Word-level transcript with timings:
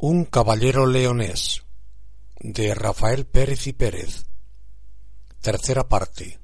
Un 0.00 0.26
caballero 0.26 0.86
leonés 0.86 1.64
de 2.38 2.72
Rafael 2.72 3.26
Pérez 3.26 3.66
y 3.66 3.72
Pérez. 3.72 4.26
Tercera 5.40 5.88
parte. 5.88 6.38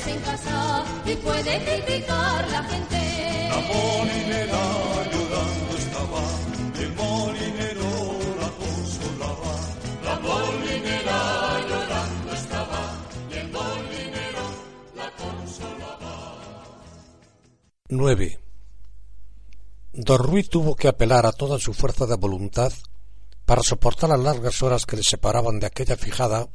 Padres 0.00 0.06
en 0.06 0.22
casa 0.22 0.84
y 1.06 1.14
puede 1.16 1.64
criticar 1.64 2.50
la 2.50 2.62
gente. 2.64 3.48
La 3.48 3.60
molinera 3.60 4.62
llorando 5.12 5.76
estaba, 5.76 6.22
el 6.78 6.92
molinero 6.94 8.18
la 8.40 8.50
consolaba. 8.60 9.54
La 10.04 10.18
molinera 10.20 11.68
llorando 11.68 12.32
estaba, 12.32 12.98
y 13.30 13.34
el 13.36 13.50
molinero 13.50 14.44
la 14.96 15.10
consolaba. 15.16 16.36
9. 17.88 18.40
Don 19.92 20.18
Ruy 20.18 20.44
tuvo 20.44 20.76
que 20.76 20.88
apelar 20.88 21.26
a 21.26 21.32
toda 21.32 21.58
su 21.58 21.74
fuerza 21.74 22.06
de 22.06 22.16
voluntad 22.16 22.72
para 23.44 23.62
soportar 23.62 24.10
las 24.10 24.20
largas 24.20 24.62
horas 24.62 24.86
que 24.86 24.96
le 24.96 25.02
separaban 25.02 25.58
de 25.58 25.66
aquella 25.66 25.96
fijada 25.96 26.46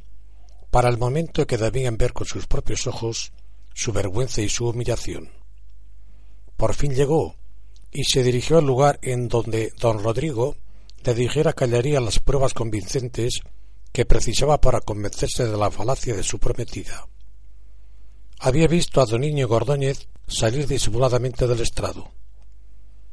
para 0.76 0.90
el 0.90 0.98
momento 0.98 1.40
en 1.40 1.46
que 1.46 1.56
debían 1.56 1.96
ver 1.96 2.12
con 2.12 2.26
sus 2.26 2.46
propios 2.46 2.86
ojos 2.86 3.32
su 3.72 3.94
vergüenza 3.94 4.42
y 4.42 4.50
su 4.50 4.68
humillación. 4.68 5.30
Por 6.54 6.74
fin 6.74 6.94
llegó 6.94 7.34
y 7.90 8.04
se 8.04 8.22
dirigió 8.22 8.58
al 8.58 8.66
lugar 8.66 8.98
en 9.00 9.26
donde 9.28 9.72
don 9.80 10.04
Rodrigo 10.04 10.54
le 11.02 11.14
dijera 11.14 11.54
que 11.54 11.64
hallaría 11.64 11.98
las 11.98 12.18
pruebas 12.18 12.52
convincentes 12.52 13.40
que 13.90 14.04
precisaba 14.04 14.60
para 14.60 14.82
convencerse 14.82 15.46
de 15.46 15.56
la 15.56 15.70
falacia 15.70 16.14
de 16.14 16.22
su 16.22 16.38
prometida. 16.38 17.08
Había 18.40 18.68
visto 18.68 19.00
a 19.00 19.06
don 19.06 19.22
Niño 19.22 19.48
Gordóñez 19.48 20.08
salir 20.26 20.66
disimuladamente 20.66 21.46
del 21.46 21.62
estrado. 21.62 22.12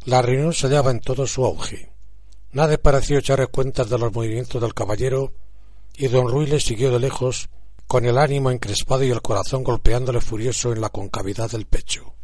La 0.03 0.21
reunión 0.21 0.51
se 0.51 0.67
hallaba 0.67 0.91
en 0.91 0.99
todo 0.99 1.25
su 1.25 1.45
auge. 1.45 1.93
Nadie 2.51 2.77
pareció 2.77 3.19
echarle 3.19 3.47
cuentas 3.47 3.89
de 3.89 3.99
los 3.99 4.13
movimientos 4.13 4.61
del 4.61 4.73
caballero 4.73 5.31
y 5.95 6.07
don 6.07 6.27
Ruy 6.27 6.47
le 6.47 6.59
siguió 6.59 6.91
de 6.91 6.99
lejos 6.99 7.49
con 7.87 8.05
el 8.05 8.17
ánimo 8.17 8.49
encrespado 8.49 9.03
y 9.03 9.11
el 9.11 9.21
corazón 9.21 9.63
golpeándole 9.63 10.21
furioso 10.21 10.71
en 10.71 10.81
la 10.81 10.89
concavidad 10.89 11.51
del 11.51 11.65
pecho. 11.65 12.15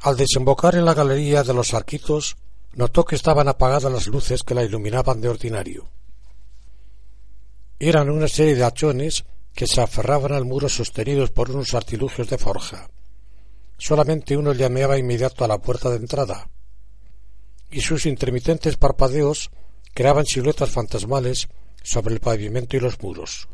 Al 0.00 0.16
desembocar 0.16 0.74
en 0.74 0.84
la 0.84 0.94
galería 0.94 1.42
de 1.42 1.54
los 1.54 1.72
arquitos, 1.72 2.36
notó 2.74 3.04
que 3.04 3.14
estaban 3.14 3.48
apagadas 3.48 3.90
las 3.90 4.06
luces 4.06 4.42
que 4.42 4.54
la 4.54 4.64
iluminaban 4.64 5.20
de 5.20 5.28
ordinario. 5.28 5.88
Eran 7.78 8.10
una 8.10 8.28
serie 8.28 8.54
de 8.54 8.64
hachones 8.64 9.24
que 9.54 9.66
se 9.66 9.80
aferraban 9.80 10.32
al 10.32 10.44
muro 10.44 10.68
sostenidos 10.68 11.30
por 11.30 11.50
unos 11.50 11.74
artilugios 11.74 12.28
de 12.28 12.38
forja. 12.38 12.90
Solamente 13.78 14.36
uno 14.36 14.52
llameaba 14.52 14.98
inmediato 14.98 15.44
a 15.44 15.48
la 15.48 15.58
puerta 15.58 15.90
de 15.90 15.96
entrada, 15.96 16.48
y 17.70 17.80
sus 17.80 18.06
intermitentes 18.06 18.76
parpadeos 18.76 19.50
creaban 19.94 20.26
siluetas 20.26 20.70
fantasmales 20.70 21.48
sobre 21.84 22.14
el 22.14 22.20
pavimento 22.20 22.76
y 22.76 22.80
los 22.80 23.00
muros. 23.00 23.46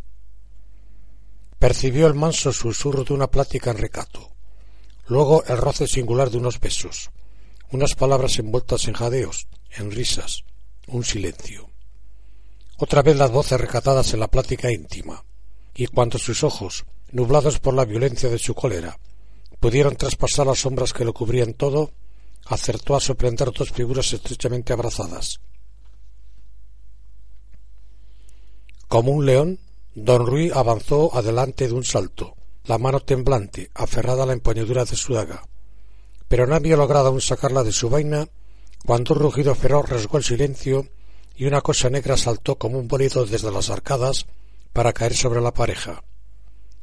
Percibió 1.59 2.07
el 2.07 2.15
manso 2.15 2.53
susurro 2.53 3.05
de 3.05 3.13
una 3.13 3.31
plática 3.31 3.71
en 3.71 3.77
recato, 3.77 4.31
luego 5.09 5.45
el 5.45 5.59
roce 5.59 5.87
singular 5.87 6.31
de 6.31 6.39
unos 6.39 6.59
besos, 6.59 7.11
unas 7.71 7.95
palabras 7.95 8.39
envueltas 8.39 8.89
en 8.89 8.95
jadeos, 8.95 9.47
en 9.77 9.91
risas, 9.91 10.45
un 10.87 11.05
silencio. 11.05 11.69
Otra 12.79 13.03
vez 13.03 13.17
las 13.17 13.31
voces 13.31 13.61
recatadas 13.61 14.15
en 14.15 14.21
la 14.21 14.29
plática 14.29 14.71
íntima, 14.71 15.23
y 15.75 15.87
cuando 15.89 16.17
sus 16.17 16.43
ojos, 16.45 16.87
nublados 17.11 17.59
por 17.59 17.75
la 17.75 17.85
violencia 17.85 18.31
de 18.31 18.39
su 18.39 18.55
cólera, 18.55 18.99
pudieron 19.59 19.97
traspasar 19.97 20.47
las 20.47 20.61
sombras 20.61 20.93
que 20.93 21.05
lo 21.05 21.13
cubrían 21.13 21.53
todo, 21.53 21.91
acertó 22.47 22.97
a 22.97 23.01
sorprender 23.01 23.51
dos 23.53 23.71
figuras 23.71 24.13
estrechamente 24.13 24.73
abrazadas. 24.73 25.41
Como 28.91 29.13
un 29.13 29.25
león, 29.25 29.61
don 29.95 30.27
Ruy 30.27 30.51
avanzó 30.53 31.15
adelante 31.15 31.69
de 31.69 31.75
un 31.75 31.85
salto, 31.85 32.35
la 32.65 32.77
mano 32.77 32.99
temblante, 32.99 33.71
aferrada 33.73 34.25
a 34.25 34.27
la 34.27 34.33
empuñadura 34.33 34.85
de 34.85 34.97
su 34.97 35.15
daga. 35.15 35.45
Pero 36.27 36.49
no 36.49 36.57
había 36.57 36.77
logrado 36.77 37.07
aún 37.07 37.21
sacarla 37.21 37.63
de 37.63 37.71
su 37.71 37.89
vaina 37.89 38.27
cuando 38.85 39.15
un 39.15 39.21
rugido 39.21 39.55
feroz 39.55 39.89
rasgó 39.89 40.19
el 40.19 40.25
silencio 40.25 40.89
y 41.37 41.45
una 41.45 41.61
cosa 41.61 41.89
negra 41.89 42.17
saltó 42.17 42.59
como 42.59 42.81
un 42.81 42.89
bolido 42.89 43.25
desde 43.27 43.53
las 43.53 43.71
arcadas 43.71 44.27
para 44.73 44.93
caer 44.93 45.15
sobre 45.15 45.41
la 45.41 45.55
pareja. 45.55 46.03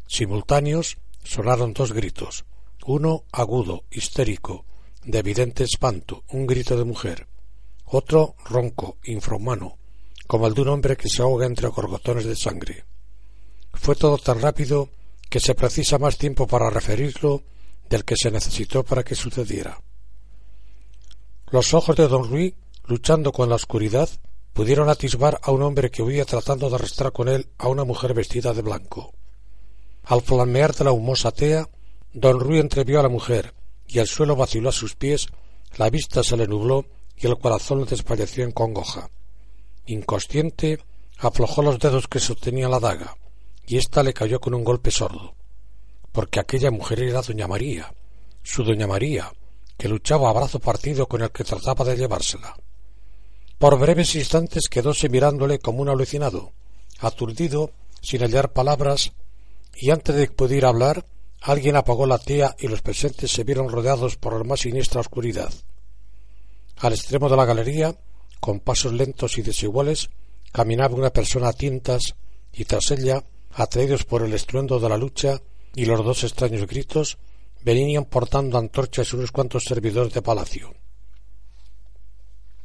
Simultáneos 0.08 1.00
sonaron 1.26 1.74
dos 1.74 1.92
gritos, 1.92 2.46
uno 2.86 3.26
agudo, 3.34 3.84
histérico, 3.92 4.64
de 5.04 5.20
evidente 5.20 5.66
espanto, 5.66 6.24
un 6.30 6.48
grito 6.48 6.78
de 6.78 6.86
mujer, 6.86 7.28
otro 7.84 8.36
ronco, 8.46 8.96
infrahumano, 9.04 9.77
como 10.28 10.46
el 10.46 10.54
de 10.54 10.62
un 10.62 10.68
hombre 10.70 10.98
que 10.98 11.10
se 11.10 11.22
ahoga 11.22 11.46
entre 11.46 11.70
gorgotones 11.70 12.26
de 12.26 12.36
sangre. 12.36 12.86
Fue 13.74 13.96
todo 13.96 14.18
tan 14.18 14.42
rápido 14.42 14.90
que 15.30 15.40
se 15.40 15.56
precisa 15.56 15.98
más 15.98 16.18
tiempo 16.18 16.48
para 16.48 16.70
referirlo 16.70 17.44
del 17.90 18.04
que 18.04 18.18
se 18.18 18.32
necesitó 18.32 18.84
para 18.84 19.04
que 19.04 19.16
sucediera. 19.16 19.82
Los 21.50 21.74
ojos 21.74 21.96
de 21.96 22.08
don 22.08 22.30
Ruy, 22.30 22.56
luchando 22.86 23.32
con 23.32 23.50
la 23.50 23.56
oscuridad, 23.56 24.10
pudieron 24.54 24.90
atisbar 24.90 25.40
a 25.44 25.52
un 25.52 25.62
hombre 25.62 25.90
que 25.90 26.02
huía 26.02 26.26
tratando 26.26 26.70
de 26.70 26.76
arrastrar 26.76 27.14
con 27.14 27.30
él 27.30 27.48
a 27.58 27.70
una 27.70 27.86
mujer 27.86 28.14
vestida 28.14 28.54
de 28.54 28.62
blanco. 28.62 29.14
Al 30.04 30.22
flamear 30.22 30.74
de 30.74 30.86
la 30.86 30.92
humosa 30.92 31.32
tea, 31.32 31.70
don 32.14 32.40
Ruy 32.40 32.60
entrevió 32.60 33.00
a 33.00 33.04
la 33.04 33.10
mujer, 33.10 33.54
y 33.88 34.00
el 34.00 34.08
suelo 34.08 34.36
vaciló 34.36 34.70
a 34.70 34.74
sus 34.74 34.96
pies, 34.96 35.28
la 35.78 35.90
vista 35.90 36.24
se 36.24 36.36
le 36.36 36.48
nubló 36.48 36.86
y 37.16 37.28
el 37.28 37.38
corazón 37.38 37.82
le 37.82 37.86
desfalleció 37.86 38.44
en 38.44 38.52
congoja. 38.52 39.10
Inconsciente, 39.88 40.80
aflojó 41.18 41.62
los 41.62 41.80
dedos 41.80 42.08
que 42.08 42.20
sostenía 42.20 42.70
la 42.70 42.80
daga, 42.80 43.16
y 43.66 43.78
ésta 43.78 44.04
le 44.04 44.14
cayó 44.14 44.40
con 44.40 44.54
un 44.54 44.64
golpe 44.64 44.92
sordo, 44.92 45.34
porque 46.12 46.40
aquella 46.40 46.72
mujer 46.72 47.02
era 47.02 47.22
doña 47.22 47.48
María, 47.48 47.94
su 48.44 48.64
doña 48.64 48.86
María, 48.86 49.32
que 49.78 49.88
luchaba 49.88 50.30
a 50.30 50.34
brazo 50.34 50.60
partido 50.60 51.08
con 51.08 51.22
el 51.22 51.32
que 51.32 51.44
trataba 51.44 51.86
de 51.86 51.96
llevársela. 51.96 52.56
Por 53.58 53.80
breves 53.80 54.16
instantes 54.16 54.68
quedóse 54.70 55.10
mirándole 55.10 55.60
como 55.60 55.82
un 55.82 55.90
alucinado, 55.90 56.52
aturdido, 57.00 57.72
sin 58.02 58.22
hallar 58.22 58.54
palabras, 58.54 59.14
y 59.76 59.92
antes 59.92 60.16
de 60.16 60.28
poder 60.28 60.66
hablar, 60.66 61.06
alguien 61.42 61.76
apagó 61.76 62.06
la 62.06 62.18
tea 62.18 62.56
y 62.60 62.68
los 62.68 62.82
presentes 62.82 63.32
se 63.32 63.44
vieron 63.44 63.70
rodeados 63.70 64.18
por 64.18 64.38
la 64.38 64.44
más 64.44 64.62
siniestra 64.62 65.02
oscuridad. 65.02 65.54
Al 66.78 66.94
extremo 66.94 67.30
de 67.30 67.38
la 67.38 67.46
galería, 67.46 67.96
con 68.40 68.60
pasos 68.60 68.94
lentos 68.94 69.38
y 69.38 69.42
desiguales, 69.42 70.10
caminaba 70.52 70.96
una 70.96 71.12
persona 71.12 71.50
a 71.50 71.54
tintas, 71.54 72.16
y 72.54 72.66
tras 72.66 72.92
ella, 72.92 73.24
atraídos 73.54 74.06
por 74.06 74.24
el 74.24 74.34
estruendo 74.34 74.80
de 74.80 74.90
la 74.90 74.98
lucha 74.98 75.42
y 75.76 75.86
los 75.86 76.04
dos 76.04 76.24
extraños 76.24 76.66
gritos, 76.68 77.18
venían 77.64 78.06
portando 78.06 78.58
antorchas 78.58 79.14
unos 79.14 79.32
cuantos 79.32 79.66
servidores 79.66 80.14
de 80.14 80.22
palacio. 80.22 80.74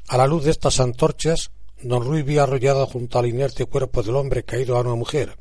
A 0.09 0.17
la 0.17 0.27
luz 0.27 0.45
de 0.45 0.51
estas 0.51 0.81
antorchas, 0.81 1.51
don 1.83 2.05
Ruy 2.05 2.23
vio 2.23 2.43
arrollado 2.43 2.87
junto 2.87 3.19
al 3.19 3.27
inerte 3.27 3.67
cuerpo 3.67 4.03
del 4.03 4.17
hombre 4.17 4.45
caído 4.45 4.77
a 4.77 4.81
una 4.81 4.95
mujer, 4.95 5.37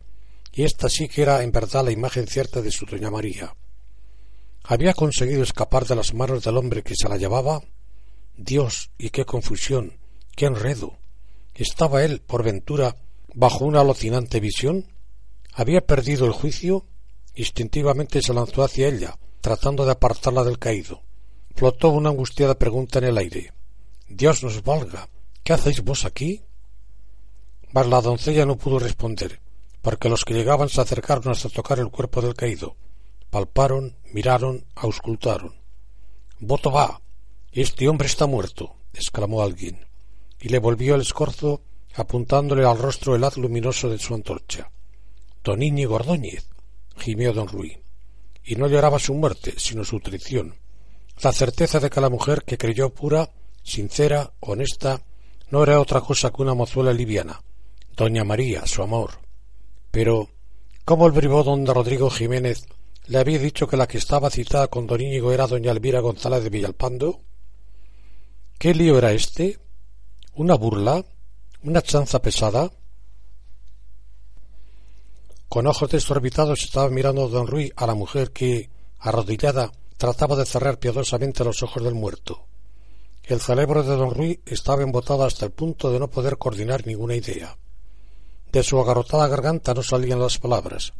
y 0.54 0.64
ésta 0.64 0.90
sí 0.90 1.08
que 1.08 1.22
era 1.22 1.44
en 1.44 1.52
verdad 1.52 1.86
la 1.86 1.92
imagen 1.92 2.28
cierta 2.28 2.62
de 2.62 2.72
su 2.72 2.86
doña 2.86 3.12
María. 3.12 3.56
¿Había 4.64 4.94
conseguido 4.94 5.44
escapar 5.44 5.86
de 5.86 5.96
las 5.96 6.14
manos 6.14 6.44
del 6.44 6.58
hombre 6.58 6.84
que 6.84 6.96
se 6.96 7.10
la 7.10 7.18
llevaba? 7.18 7.62
Dios, 8.38 8.92
y 8.98 9.10
qué 9.10 9.26
confusión, 9.26 9.98
qué 10.36 10.46
enredo. 10.46 10.98
¿Estaba 11.54 12.04
él, 12.04 12.22
por 12.22 12.44
ventura, 12.44 12.96
bajo 13.34 13.66
una 13.66 13.82
alucinante 13.82 14.40
visión? 14.40 14.88
¿Había 15.54 15.86
perdido 15.86 16.26
el 16.26 16.32
juicio? 16.32 16.86
Instintivamente 17.36 18.22
se 18.22 18.34
lanzó 18.34 18.64
hacia 18.64 18.88
ella, 18.88 19.18
tratando 19.42 19.86
de 19.86 19.92
apartarla 19.92 20.44
del 20.44 20.60
caído. 20.60 21.02
Flotó 21.56 21.90
una 21.90 22.10
angustiada 22.10 22.56
pregunta 22.56 23.00
en 23.00 23.06
el 23.06 23.18
aire. 23.18 23.54
Dios 24.08 24.44
nos 24.44 24.64
valga. 24.64 25.10
¿Qué 25.44 25.54
hacéis 25.54 25.84
vos 25.84 26.06
aquí? 26.06 26.44
Mas 27.74 27.88
la 27.88 28.02
doncella 28.02 28.46
no 28.46 28.58
pudo 28.58 28.80
responder, 28.80 29.42
porque 29.82 30.10
los 30.10 30.26
que 30.26 30.34
llegaban 30.34 30.70
se 30.70 30.82
acercaron 30.82 31.30
hasta 31.30 31.50
tocar 31.50 31.80
el 31.80 31.90
cuerpo 31.90 32.22
del 32.22 32.34
caído. 32.34 32.76
Palparon, 33.30 33.96
miraron, 34.12 34.66
auscultaron. 34.76 35.56
Voto 36.40 36.72
va. 36.72 37.02
Este 37.52 37.88
hombre 37.88 38.08
está 38.08 38.28
muerto, 38.28 38.76
exclamó 38.94 39.42
alguien, 39.42 39.86
y 40.42 40.50
le 40.50 40.60
volvió 40.60 40.96
el 40.96 41.02
escorzo 41.02 41.62
apuntándole 41.96 42.66
al 42.66 42.78
rostro 42.78 43.16
el 43.16 43.24
haz 43.24 43.38
luminoso 43.38 43.90
de 43.90 44.00
su 44.00 44.16
antorcha. 44.16 44.72
Don 45.44 45.62
Íñigo 45.62 45.96
Ordóñez, 45.96 46.48
gimió 46.98 47.34
don 47.34 47.48
Ruy. 47.48 47.78
y 48.44 48.56
no 48.56 48.68
lloraba 48.68 48.98
su 48.98 49.14
muerte, 49.14 49.54
sino 49.58 49.84
su 49.84 50.00
traición, 50.00 50.56
la 51.22 51.32
certeza 51.32 51.80
de 51.80 51.92
que 51.92 52.02
la 52.02 52.10
mujer 52.10 52.44
que 52.44 52.58
creyó 52.58 52.90
pura, 52.90 53.30
sincera, 53.64 54.34
honesta, 54.40 55.04
no 55.52 55.62
era 55.62 55.80
otra 55.80 56.02
cosa 56.02 56.32
que 56.32 56.42
una 56.42 56.56
mozuela 56.56 56.92
liviana, 56.92 57.42
doña 57.96 58.24
María, 58.24 58.66
su 58.66 58.82
amor. 58.82 59.20
Pero, 59.92 60.30
¿cómo 60.86 61.06
el 61.06 61.12
bribón 61.12 61.46
don 61.46 61.66
Rodrigo 61.68 62.10
Jiménez 62.10 62.66
le 63.06 63.20
había 63.20 63.38
dicho 63.38 63.68
que 63.68 63.78
la 63.78 63.88
que 63.88 64.00
estaba 64.00 64.32
citada 64.32 64.70
con 64.70 64.88
don 64.88 65.02
Íñigo 65.02 65.32
era 65.32 65.46
doña 65.46 65.72
Elvira 65.72 66.00
González 66.00 66.44
de 66.44 66.50
Villalpando? 66.50 67.22
¿Qué 68.58 68.74
lío 68.74 68.98
era 68.98 69.12
este? 69.12 69.60
¿Una 70.36 70.56
burla? 70.56 71.04
¿Una 71.64 71.82
chanza 71.82 72.22
pesada? 72.22 72.72
Con 75.50 75.68
ojos 75.68 75.90
desorbitados 75.90 76.64
estaba 76.64 76.90
mirando 76.90 77.28
don 77.28 77.48
Ruy 77.48 77.74
a 77.76 77.86
la 77.86 77.96
mujer 77.96 78.32
que, 78.32 78.70
arrodillada, 79.00 79.74
trataba 79.98 80.38
de 80.38 80.46
cerrar 80.46 80.80
piadosamente 80.80 81.44
los 81.44 81.62
ojos 81.64 81.84
del 81.84 81.96
muerto. 81.96 82.46
El 83.24 83.42
cerebro 83.42 83.84
de 83.84 83.96
don 83.98 84.12
Ruy 84.12 84.42
estaba 84.46 84.84
embotado 84.84 85.26
hasta 85.26 85.46
el 85.46 85.52
punto 85.52 85.92
de 85.92 86.00
no 86.00 86.10
poder 86.10 86.38
coordinar 86.38 86.88
ninguna 86.88 87.16
idea. 87.16 87.58
De 88.54 88.64
su 88.64 88.80
agarrotada 88.80 89.28
garganta 89.28 89.74
no 89.74 89.84
salían 89.84 90.22
las 90.22 90.38
palabras. 90.38 90.94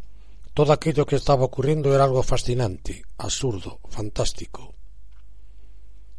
Todo 0.54 0.74
aquello 0.74 1.06
que 1.06 1.16
estaba 1.16 1.46
ocurriendo 1.46 1.96
era 1.96 2.04
algo 2.04 2.22
fascinante, 2.22 3.06
absurdo, 3.18 3.80
fantástico. 3.88 4.74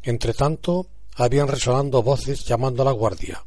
Entretanto, 0.01 0.87
habían 1.15 1.47
resonando 1.47 2.03
voces 2.03 2.45
llamando 2.45 2.81
a 2.81 2.85
la 2.85 2.91
guardia. 2.91 3.45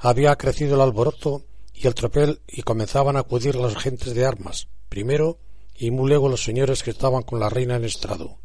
Había 0.00 0.36
crecido 0.36 0.74
el 0.74 0.80
alboroto 0.80 1.42
y 1.72 1.86
el 1.86 1.94
tropel 1.94 2.40
y 2.46 2.62
comenzaban 2.62 3.16
a 3.16 3.20
acudir 3.20 3.56
los 3.56 3.74
agentes 3.74 4.14
de 4.14 4.24
armas, 4.24 4.68
primero 4.88 5.38
y 5.76 5.90
muy 5.90 6.08
luego 6.08 6.28
los 6.28 6.42
señores 6.42 6.82
que 6.82 6.90
estaban 6.90 7.22
con 7.22 7.40
la 7.40 7.48
reina 7.48 7.76
en 7.76 7.84
estrado. 7.84 8.38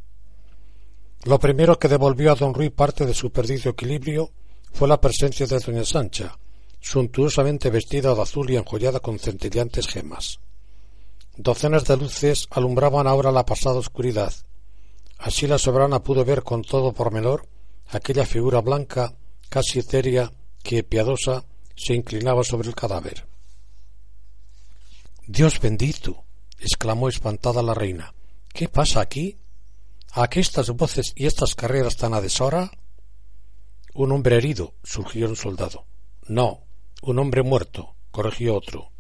Lo 1.26 1.40
primero 1.40 1.78
que 1.78 1.88
devolvió 1.88 2.32
a 2.32 2.36
don 2.36 2.54
Ruy 2.54 2.70
parte 2.70 3.06
de 3.06 3.14
su 3.14 3.32
perdido 3.32 3.72
equilibrio 3.72 4.32
fue 4.72 4.88
la 4.88 5.02
presencia 5.02 5.46
de 5.46 5.60
doña 5.60 5.84
Sancha, 5.84 6.38
suntuosamente 6.80 7.70
vestida 7.70 8.16
de 8.16 8.22
azul 8.22 8.50
y 8.50 8.56
enjollada 8.56 9.00
con 9.00 9.20
centelleantes 9.20 9.88
gemas. 9.88 10.40
Docenas 11.36 11.86
de 11.86 11.98
luces 11.98 12.48
alumbraban 12.52 13.08
ahora 13.08 13.32
la 13.32 13.46
pasada 13.46 13.76
oscuridad. 13.76 14.34
Así 15.18 15.48
la 15.48 15.58
soberana 15.58 16.02
pudo 16.02 16.24
ver 16.24 16.44
con 16.44 16.64
todo 16.64 16.94
pormenor 16.94 17.48
aquella 17.90 18.26
figura 18.26 18.62
blanca, 18.62 19.16
casi 19.50 19.80
etérea, 19.80 20.32
que, 20.64 20.84
piadosa, 20.84 21.46
se 21.76 21.94
inclinaba 21.94 22.44
sobre 22.44 22.68
el 22.68 22.76
cadáver. 22.76 23.28
Dios 25.28 25.60
bendito. 25.60 26.24
exclamó 26.60 27.08
espantada 27.08 27.64
la 27.64 27.74
reina. 27.74 28.14
¿Qué 28.54 28.68
pasa 28.68 29.00
aquí? 29.00 29.38
¿A 30.12 30.28
qué 30.28 30.42
estas 30.42 30.72
voces 30.72 31.14
y 31.16 31.26
estas 31.26 31.56
carreras 31.56 31.96
tan 31.96 32.14
a 32.14 32.20
deshora? 32.20 32.72
Un 33.94 34.12
hombre 34.12 34.36
herido, 34.38 34.74
surgió 34.84 35.30
un 35.30 35.36
soldado. 35.36 35.86
No, 36.28 36.64
un 37.02 37.20
hombre 37.20 37.44
muerto, 37.44 37.96
corrigió 38.12 38.56
otro. 38.56 38.92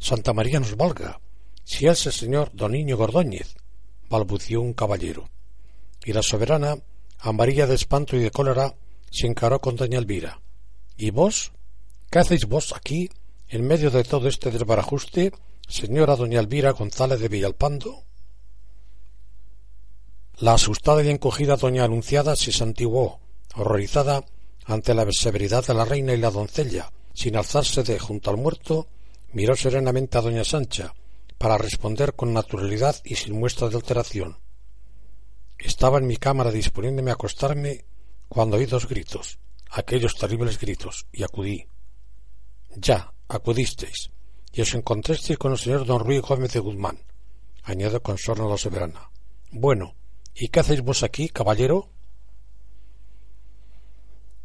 Santa 0.00 0.32
María 0.32 0.58
nos 0.58 0.76
valga. 0.76 1.20
Si 1.62 1.86
es 1.86 2.06
el 2.06 2.12
señor 2.12 2.50
don 2.52 2.72
Niño 2.72 2.96
Gordóñez, 2.96 3.54
balbució 4.08 4.60
un 4.60 4.72
caballero. 4.72 5.28
Y 6.04 6.12
la 6.12 6.22
soberana, 6.22 6.76
amarilla 7.18 7.66
de 7.66 7.74
espanto 7.74 8.16
y 8.16 8.20
de 8.20 8.30
cólera, 8.30 8.74
se 9.10 9.26
encaró 9.26 9.60
con 9.60 9.76
doña 9.76 9.98
Elvira. 9.98 10.40
¿Y 10.96 11.10
vos? 11.10 11.52
¿Qué 12.10 12.18
hacéis 12.18 12.46
vos 12.46 12.74
aquí, 12.74 13.10
en 13.48 13.66
medio 13.66 13.90
de 13.90 14.04
todo 14.04 14.28
este 14.28 14.50
desbarajuste, 14.50 15.32
señora 15.68 16.16
doña 16.16 16.40
Elvira 16.40 16.72
González 16.72 17.20
de 17.20 17.28
Villalpando? 17.28 18.04
La 20.38 20.54
asustada 20.54 21.02
y 21.02 21.08
encogida 21.08 21.56
doña 21.56 21.84
Anunciada 21.84 22.36
se 22.36 22.52
santiguó, 22.52 23.20
horrorizada 23.54 24.24
ante 24.66 24.94
la 24.94 25.06
severidad 25.10 25.64
de 25.66 25.74
la 25.74 25.84
reina 25.84 26.12
y 26.12 26.18
la 26.18 26.30
doncella, 26.30 26.92
sin 27.14 27.36
alzarse 27.36 27.82
de 27.82 27.98
junto 27.98 28.30
al 28.30 28.36
muerto, 28.36 28.88
miró 29.32 29.56
serenamente 29.56 30.18
a 30.18 30.20
doña 30.20 30.44
Sancha, 30.44 30.94
para 31.38 31.56
responder 31.56 32.14
con 32.14 32.32
naturalidad 32.32 32.96
y 33.04 33.14
sin 33.14 33.38
muestra 33.38 33.68
de 33.68 33.76
alteración. 33.76 34.36
Estaba 35.66 35.98
en 35.98 36.06
mi 36.06 36.16
cámara 36.16 36.52
disponiéndome 36.52 37.10
a 37.10 37.14
acostarme 37.14 37.84
cuando 38.28 38.56
oí 38.56 38.66
dos 38.66 38.86
gritos, 38.86 39.40
aquellos 39.68 40.14
terribles 40.14 40.60
gritos, 40.60 41.06
y 41.12 41.24
acudí. 41.24 41.66
Ya, 42.76 43.12
acudisteis, 43.26 44.12
y 44.52 44.60
os 44.60 44.72
encontrasteis 44.74 45.36
con 45.36 45.50
el 45.50 45.58
señor 45.58 45.84
don 45.84 45.98
Ruy 45.98 46.20
Gómez 46.20 46.52
de 46.52 46.60
Guzmán, 46.60 47.02
añadió 47.64 48.00
con 48.00 48.16
sorna 48.16 48.46
la 48.46 48.56
soberana. 48.56 49.10
Bueno, 49.50 49.96
¿y 50.36 50.48
qué 50.48 50.60
hacéis 50.60 50.82
vos 50.82 51.02
aquí, 51.02 51.30
caballero? 51.30 51.90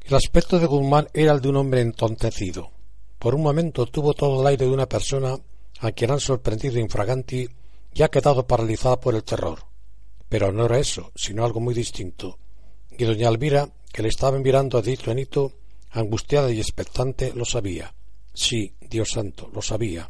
El 0.02 0.16
aspecto 0.16 0.58
de 0.58 0.66
Guzmán 0.66 1.08
era 1.14 1.34
el 1.34 1.42
de 1.42 1.50
un 1.50 1.58
hombre 1.58 1.82
entontecido. 1.82 2.72
Por 3.20 3.36
un 3.36 3.44
momento 3.44 3.86
tuvo 3.86 4.16
todo 4.16 4.42
el 4.42 4.48
aire 4.48 4.66
de 4.66 4.72
una 4.72 4.90
persona 4.90 5.38
a 5.82 5.92
quien 5.92 6.10
han 6.10 6.20
sorprendido 6.20 6.80
infraganti 6.80 7.48
y 7.94 8.02
ha 8.02 8.10
quedado 8.10 8.48
paralizada 8.48 9.00
por 9.00 9.14
el 9.14 9.24
terror. 9.24 9.71
Pero 10.32 10.54
no 10.54 10.66
era 10.66 10.80
eso, 10.80 11.12
sino 11.14 11.44
algo 11.44 11.60
muy 11.60 11.74
distinto. 11.74 12.40
Y 12.98 13.04
doña 13.04 13.28
Elvira, 13.28 13.70
que 13.92 14.02
le 14.02 14.08
estaba 14.08 14.40
mirando 14.40 14.78
a 14.78 14.82
dito 14.82 15.12
anito, 15.12 15.52
angustiada 15.90 16.50
y 16.54 16.58
expectante, 16.62 17.34
lo 17.36 17.44
sabía. 17.44 17.94
Sí, 18.34 18.74
Dios 18.80 19.12
santo, 19.12 19.50
lo 19.54 19.62
sabía. 19.62 20.10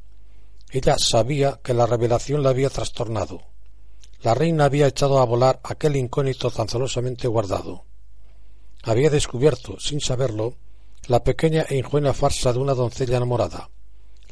Ella 0.69 0.95
sabía 0.99 1.59
que 1.63 1.73
la 1.73 1.87
revelación 1.87 2.43
la 2.43 2.51
había 2.51 2.69
trastornado. 2.69 3.41
La 4.21 4.35
reina 4.35 4.65
había 4.65 4.85
echado 4.85 5.17
a 5.17 5.25
volar 5.25 5.59
aquel 5.63 5.95
incógnito 5.95 6.51
tan 6.51 6.69
celosamente 6.69 7.27
guardado. 7.27 7.85
Había 8.83 9.09
descubierto, 9.09 9.79
sin 9.79 10.01
saberlo, 10.01 10.53
la 11.07 11.23
pequeña 11.23 11.65
e 11.67 11.77
ingenua 11.77 12.13
farsa 12.13 12.53
de 12.53 12.59
una 12.59 12.75
doncella 12.75 13.17
enamorada. 13.17 13.71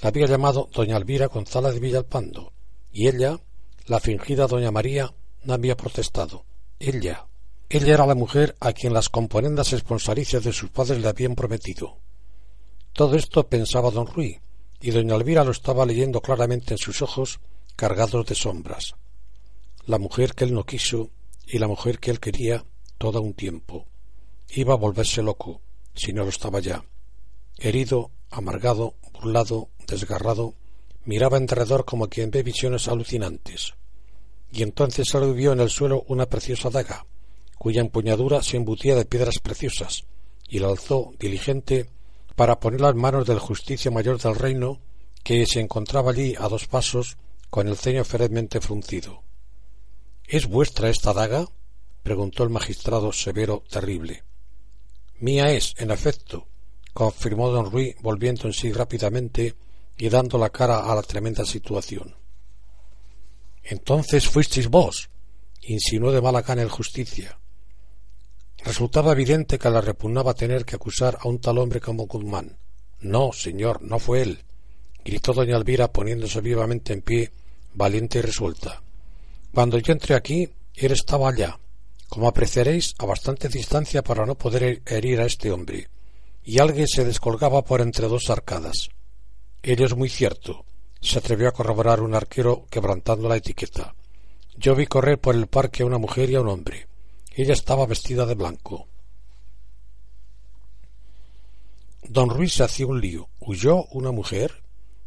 La 0.04 0.10
había 0.10 0.28
llamado 0.28 0.70
doña 0.72 0.98
Elvira 0.98 1.26
González 1.26 1.74
de 1.74 1.80
Villalpando, 1.80 2.54
y 2.92 3.08
ella, 3.08 3.40
la 3.88 4.00
fingida 4.00 4.46
doña 4.46 4.70
María, 4.70 5.12
había 5.54 5.78
protestado. 5.78 6.46
Ella. 6.80 7.28
Ella 7.70 7.94
era 7.94 8.06
la 8.06 8.16
mujer 8.16 8.56
a 8.60 8.74
quien 8.74 8.94
las 8.94 9.10
componendas 9.10 9.74
esponsalicias 9.74 10.44
de 10.44 10.54
sus 10.54 10.70
padres 10.70 11.02
le 11.02 11.08
habían 11.08 11.36
prometido. 11.36 11.98
Todo 12.94 13.16
esto 13.16 13.48
pensaba 13.48 13.92
don 13.92 14.08
Ruy, 14.08 14.40
y 14.82 14.92
doña 14.92 15.16
Elvira 15.16 15.44
lo 15.44 15.52
estaba 15.52 15.86
leyendo 15.86 16.22
claramente 16.22 16.74
en 16.74 16.78
sus 16.78 17.02
ojos, 17.02 17.40
cargados 17.76 18.26
de 18.26 18.36
sombras. 18.36 18.96
La 19.86 20.00
mujer 20.00 20.34
que 20.34 20.46
él 20.46 20.54
no 20.54 20.66
quiso 20.66 21.12
y 21.46 21.60
la 21.60 21.68
mujer 21.68 22.00
que 22.00 22.12
él 22.12 22.20
quería 22.20 22.66
todo 22.98 23.22
un 23.22 23.34
tiempo. 23.34 23.86
Iba 24.50 24.74
a 24.74 24.78
volverse 24.78 25.22
loco, 25.22 25.62
si 25.94 26.12
no 26.12 26.24
lo 26.24 26.30
estaba 26.30 26.60
ya. 26.60 26.84
Herido, 27.58 28.12
amargado, 28.32 28.96
burlado, 29.14 29.70
desgarrado, 29.88 30.56
miraba 31.06 31.38
en 31.38 31.46
derredor 31.46 31.86
como 31.86 32.10
quien 32.10 32.32
ve 32.32 32.44
visiones 32.44 32.88
alucinantes 32.88 33.76
y 34.52 34.64
entonces 34.64 35.08
sólo 35.08 35.34
vio 35.34 35.54
en 35.54 35.60
el 35.60 35.70
suelo 35.70 36.04
una 36.08 36.26
preciosa 36.26 36.70
daga, 36.70 37.06
cuya 37.58 37.82
empuñadura 37.82 38.42
se 38.42 38.58
embutía 38.58 38.96
de 38.96 39.06
piedras 39.06 39.40
preciosas, 39.40 40.04
y 40.48 40.60
la 40.60 40.70
alzó 40.70 41.14
diligente 41.20 41.90
para 42.36 42.60
ponerla 42.60 42.90
en 42.90 42.98
manos 42.98 43.28
del 43.28 43.40
justicia 43.40 43.92
mayor 43.92 44.20
del 44.20 44.36
reino, 44.36 44.80
que 45.24 45.46
se 45.46 45.60
encontraba 45.60 46.12
allí 46.12 46.36
a 46.40 46.48
dos 46.48 46.68
pasos, 46.68 47.18
con 47.50 47.68
el 47.68 47.78
ceño 47.78 48.04
ferozmente 48.04 48.62
fruncido. 48.62 49.24
¿Es 50.28 50.48
vuestra 50.48 50.90
esta 50.90 51.14
daga? 51.14 51.48
preguntó 52.04 52.44
el 52.44 52.50
magistrado 52.50 53.12
severo 53.12 53.64
terrible. 53.70 54.24
Mía 55.20 55.52
es, 55.52 55.74
en 55.78 55.92
efecto, 55.92 56.48
confirmó 56.94 57.50
don 57.50 57.70
Ruy, 57.72 57.96
volviendo 58.02 58.48
en 58.48 58.54
sí 58.54 58.72
rápidamente 58.72 59.56
y 59.98 60.10
dando 60.10 60.38
la 60.38 60.50
cara 60.50 60.92
a 60.92 60.96
la 60.96 61.02
tremenda 61.02 61.46
situación. 61.46 62.19
Entonces 63.70 64.28
fuisteis 64.28 64.68
vos, 64.68 65.12
insinuó 65.62 66.12
de 66.12 66.22
mala 66.22 66.44
el 66.48 66.70
justicia. 66.70 67.40
Resultaba 68.66 69.12
evidente 69.12 69.60
que 69.60 69.70
la 69.70 69.80
repugnaba 69.80 70.34
tener 70.34 70.66
que 70.66 70.76
acusar 70.76 71.20
a 71.22 71.28
un 71.28 71.40
tal 71.40 71.60
hombre 71.60 71.80
como 71.80 72.08
Guzmán. 72.08 72.58
No, 73.02 73.32
señor, 73.32 73.84
no 73.84 74.00
fue 74.00 74.24
él, 74.24 74.44
gritó 75.06 75.34
doña 75.34 75.56
Elvira 75.56 75.94
poniéndose 75.94 76.42
vivamente 76.42 76.94
en 76.94 77.04
pie, 77.04 77.32
valiente 77.76 78.18
y 78.18 78.22
resuelta. 78.24 78.82
Cuando 79.54 79.78
yo 79.78 79.94
entré 79.94 80.16
aquí, 80.16 80.50
él 80.74 80.92
estaba 80.92 81.30
allá, 81.30 81.60
como 82.08 82.28
apreciaréis, 82.28 82.96
a 82.98 83.06
bastante 83.06 83.50
distancia 83.50 84.02
para 84.02 84.26
no 84.26 84.34
poder 84.34 84.82
herir 84.88 85.22
a 85.22 85.28
este 85.28 85.52
hombre, 85.52 85.90
y 86.44 86.58
alguien 86.58 86.88
se 86.88 87.06
descolgaba 87.06 87.64
por 87.64 87.82
entre 87.82 88.08
dos 88.08 88.32
arcadas. 88.32 88.90
Ello 89.62 89.86
es 89.86 89.96
muy 89.96 90.10
cierto, 90.10 90.66
se 91.02 91.20
atrevió 91.20 91.48
a 91.48 91.54
corroborar 91.54 92.02
un 92.02 92.14
arquero 92.14 92.66
quebrantando 92.70 93.30
la 93.30 93.38
etiqueta. 93.38 93.96
Yo 94.58 94.76
vi 94.76 94.88
correr 94.88 95.20
por 95.20 95.36
el 95.36 95.48
parque 95.48 95.84
a 95.84 95.86
una 95.86 95.98
mujer 95.98 96.30
y 96.30 96.36
a 96.36 96.42
un 96.42 96.50
hombre. 96.50 96.88
Ella 97.34 97.54
estaba 97.54 97.86
vestida 97.86 98.26
de 98.26 98.36
blanco. 98.36 98.88
Don 102.04 102.30
Ruiz 102.30 102.54
se 102.54 102.64
hacía 102.64 102.88
un 102.88 103.00
lío. 103.00 103.30
¿Huyó 103.40 103.86
una 103.92 104.12
mujer? 104.12 104.64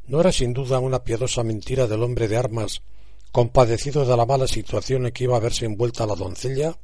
¿No 0.06 0.20
era 0.20 0.32
sin 0.32 0.52
duda 0.52 0.78
una 0.78 1.04
piadosa 1.04 1.42
mentira 1.42 1.86
del 1.86 2.02
hombre 2.02 2.28
de 2.28 2.36
armas 2.36 2.82
compadecido 3.30 4.04
de 4.04 4.16
la 4.16 4.26
mala 4.26 4.46
situación 4.46 5.06
en 5.06 5.12
que 5.12 5.24
iba 5.24 5.36
a 5.36 5.40
verse 5.40 5.64
envuelta 5.64 6.06
la 6.06 6.14
doncella? 6.14 6.78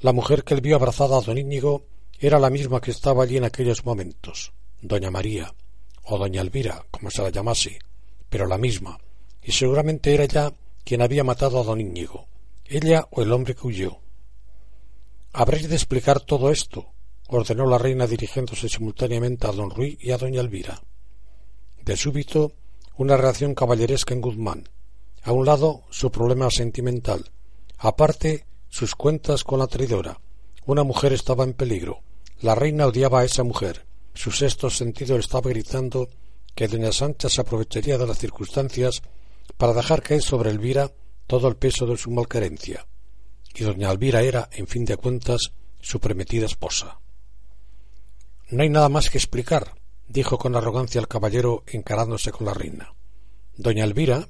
La 0.00 0.12
mujer 0.12 0.44
que 0.44 0.54
él 0.54 0.60
vio 0.60 0.76
abrazada 0.76 1.18
a 1.18 1.20
don 1.20 1.38
Íñigo 1.38 1.86
era 2.18 2.38
la 2.38 2.50
misma 2.50 2.80
que 2.80 2.90
estaba 2.90 3.22
allí 3.22 3.36
en 3.36 3.44
aquellos 3.44 3.84
momentos, 3.84 4.52
doña 4.80 5.10
María, 5.10 5.54
o 6.06 6.18
doña 6.18 6.40
Elvira, 6.40 6.86
como 6.90 7.10
se 7.10 7.22
la 7.22 7.30
llamase, 7.30 7.78
pero 8.30 8.46
la 8.46 8.58
misma, 8.58 8.98
y 9.42 9.52
seguramente 9.52 10.14
era 10.14 10.24
ya 10.24 10.52
quien 10.84 11.02
había 11.02 11.24
matado 11.24 11.60
a 11.60 11.64
don 11.64 11.80
Íñigo, 11.80 12.28
ella 12.64 13.06
o 13.10 13.22
el 13.22 13.32
hombre 13.32 13.54
que 13.54 13.66
huyó. 13.66 13.98
Habréis 15.32 15.68
de 15.68 15.74
explicar 15.74 16.20
todo 16.20 16.50
esto, 16.50 16.92
ordenó 17.28 17.66
la 17.66 17.78
reina 17.78 18.06
dirigiéndose 18.06 18.68
simultáneamente 18.68 19.46
a 19.46 19.52
don 19.52 19.70
Ruy 19.70 19.98
y 20.00 20.12
a 20.12 20.18
doña 20.18 20.40
Elvira. 20.40 20.80
De 21.82 21.96
súbito, 21.96 22.52
una 22.96 23.16
reacción 23.16 23.54
caballeresca 23.54 24.14
en 24.14 24.20
Guzmán. 24.20 24.68
A 25.22 25.32
un 25.32 25.44
lado, 25.44 25.82
su 25.90 26.10
problema 26.10 26.50
sentimental. 26.50 27.30
Aparte, 27.78 28.46
sus 28.68 28.94
cuentas 28.94 29.44
con 29.44 29.58
la 29.58 29.66
traidora. 29.66 30.20
Una 30.66 30.82
mujer 30.82 31.12
estaba 31.12 31.44
en 31.44 31.52
peligro. 31.52 32.00
La 32.40 32.54
reina 32.54 32.86
odiaba 32.86 33.20
a 33.20 33.24
esa 33.24 33.42
mujer. 33.42 33.85
Su 34.16 34.32
sexto 34.32 34.70
sentido 34.70 35.18
estaba 35.18 35.50
gritando 35.50 36.08
que 36.54 36.68
doña 36.68 36.90
Sancha 36.90 37.28
se 37.28 37.42
aprovecharía 37.42 37.98
de 37.98 38.06
las 38.06 38.18
circunstancias 38.18 39.02
para 39.58 39.74
dejar 39.74 40.02
caer 40.02 40.22
sobre 40.22 40.50
Elvira 40.50 40.90
todo 41.26 41.48
el 41.48 41.56
peso 41.56 41.84
de 41.86 41.98
su 41.98 42.10
malquerencia. 42.10 42.86
Y 43.54 43.62
doña 43.62 43.90
Elvira 43.90 44.22
era, 44.22 44.48
en 44.52 44.66
fin 44.66 44.86
de 44.86 44.96
cuentas, 44.96 45.52
su 45.82 46.00
prometida 46.00 46.46
esposa. 46.46 46.98
No 48.48 48.62
hay 48.62 48.70
nada 48.70 48.88
más 48.88 49.10
que 49.10 49.18
explicar, 49.18 49.74
dijo 50.08 50.38
con 50.38 50.56
arrogancia 50.56 50.98
el 50.98 51.08
caballero 51.08 51.62
encarándose 51.66 52.32
con 52.32 52.46
la 52.46 52.54
reina. 52.54 52.94
Doña 53.54 53.84
Elvira, 53.84 54.26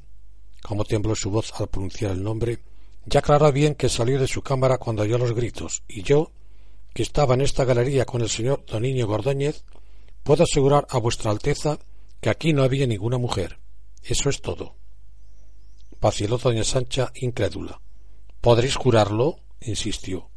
como 0.62 0.84
tembló 0.84 1.14
su 1.14 1.30
voz 1.30 1.52
al 1.60 1.68
pronunciar 1.68 2.10
el 2.10 2.24
nombre, 2.24 2.58
ya 3.04 3.20
aclaró 3.20 3.52
bien 3.52 3.76
que 3.76 3.88
salió 3.88 4.18
de 4.18 4.26
su 4.26 4.42
cámara 4.42 4.78
cuando 4.78 5.02
oyó 5.02 5.16
los 5.16 5.32
gritos, 5.32 5.84
y 5.86 6.02
yo, 6.02 6.32
que 6.92 7.04
estaba 7.04 7.34
en 7.34 7.42
esta 7.42 7.64
galería 7.64 8.04
con 8.04 8.20
el 8.20 8.28
señor 8.28 8.64
don 8.66 8.82
Niño 8.82 9.06
Gordóñez, 9.06 9.64
puedo 10.26 10.42
asegurar 10.42 10.88
a 10.90 10.98
vuestra 10.98 11.30
Alteza 11.30 11.78
que 12.20 12.30
aquí 12.30 12.52
no 12.52 12.64
había 12.64 12.84
ninguna 12.84 13.16
mujer. 13.16 13.60
Eso 14.02 14.28
es 14.28 14.42
todo. 14.42 14.74
Vaciló 16.00 16.36
doña 16.36 16.64
Sancha 16.64 17.12
incrédula. 17.14 17.80
¿Podréis 18.40 18.74
jurarlo? 18.74 19.38
insistió. 19.60 20.28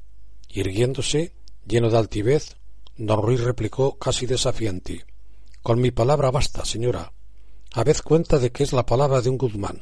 Irguiéndose, 0.47 1.33
lleno 1.65 1.89
de 1.89 1.97
altivez, 1.97 2.55
don 2.97 3.19
Ruiz 3.19 3.41
replicó 3.41 3.97
casi 3.97 4.27
desafiante. 4.27 5.07
Con 5.63 5.81
mi 5.81 5.89
palabra 5.89 6.29
basta, 6.29 6.65
señora. 6.65 7.11
Habed 7.73 7.97
cuenta 8.03 8.37
de 8.37 8.51
que 8.51 8.61
es 8.61 8.73
la 8.73 8.85
palabra 8.85 9.21
de 9.21 9.29
un 9.31 9.39
Guzmán. 9.39 9.81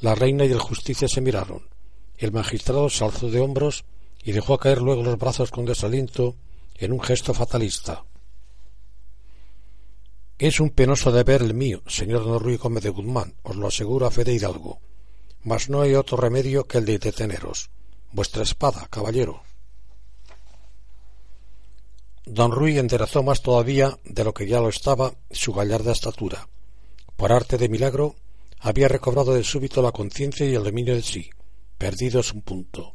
La 0.00 0.14
reina 0.14 0.46
y 0.46 0.52
el 0.52 0.58
justicia 0.58 1.06
se 1.06 1.20
miraron. 1.20 1.68
El 2.16 2.32
magistrado 2.32 2.88
se 2.88 3.04
alzó 3.04 3.28
de 3.28 3.40
hombros 3.40 3.84
y 4.24 4.32
dejó 4.32 4.56
caer 4.56 4.80
luego 4.80 5.02
los 5.02 5.18
brazos 5.18 5.50
con 5.50 5.66
desaliento 5.66 6.34
en 6.78 6.92
un 6.92 7.00
gesto 7.02 7.34
fatalista. 7.34 8.04
Es 10.40 10.58
un 10.58 10.70
penoso 10.70 11.12
deber 11.12 11.42
el 11.42 11.52
mío, 11.52 11.82
señor 11.86 12.24
don 12.24 12.40
Ruy 12.40 12.56
Gómez 12.56 12.82
de 12.82 12.88
Guzmán, 12.88 13.34
os 13.42 13.56
lo 13.56 13.66
aseguro 13.68 14.06
a 14.06 14.10
fe 14.10 14.24
de 14.24 14.32
Hidalgo. 14.32 14.80
Mas 15.42 15.68
no 15.68 15.82
hay 15.82 15.94
otro 15.94 16.16
remedio 16.16 16.66
que 16.66 16.78
el 16.78 16.86
de 16.86 16.98
deteneros. 16.98 17.68
Vuestra 18.10 18.42
espada, 18.42 18.88
caballero. 18.88 19.42
Don 22.24 22.52
Ruy 22.52 22.78
enderezó 22.78 23.22
más 23.22 23.42
todavía 23.42 23.98
de 24.02 24.24
lo 24.24 24.32
que 24.32 24.46
ya 24.46 24.62
lo 24.62 24.70
estaba 24.70 25.12
su 25.30 25.52
gallarda 25.52 25.92
estatura. 25.92 26.48
Por 27.16 27.32
arte 27.32 27.58
de 27.58 27.68
milagro, 27.68 28.16
había 28.60 28.88
recobrado 28.88 29.34
de 29.34 29.44
súbito 29.44 29.82
la 29.82 29.92
conciencia 29.92 30.46
y 30.46 30.54
el 30.54 30.64
dominio 30.64 30.94
de 30.94 31.02
sí, 31.02 31.28
perdidos 31.76 32.32
un 32.32 32.40
punto. 32.40 32.94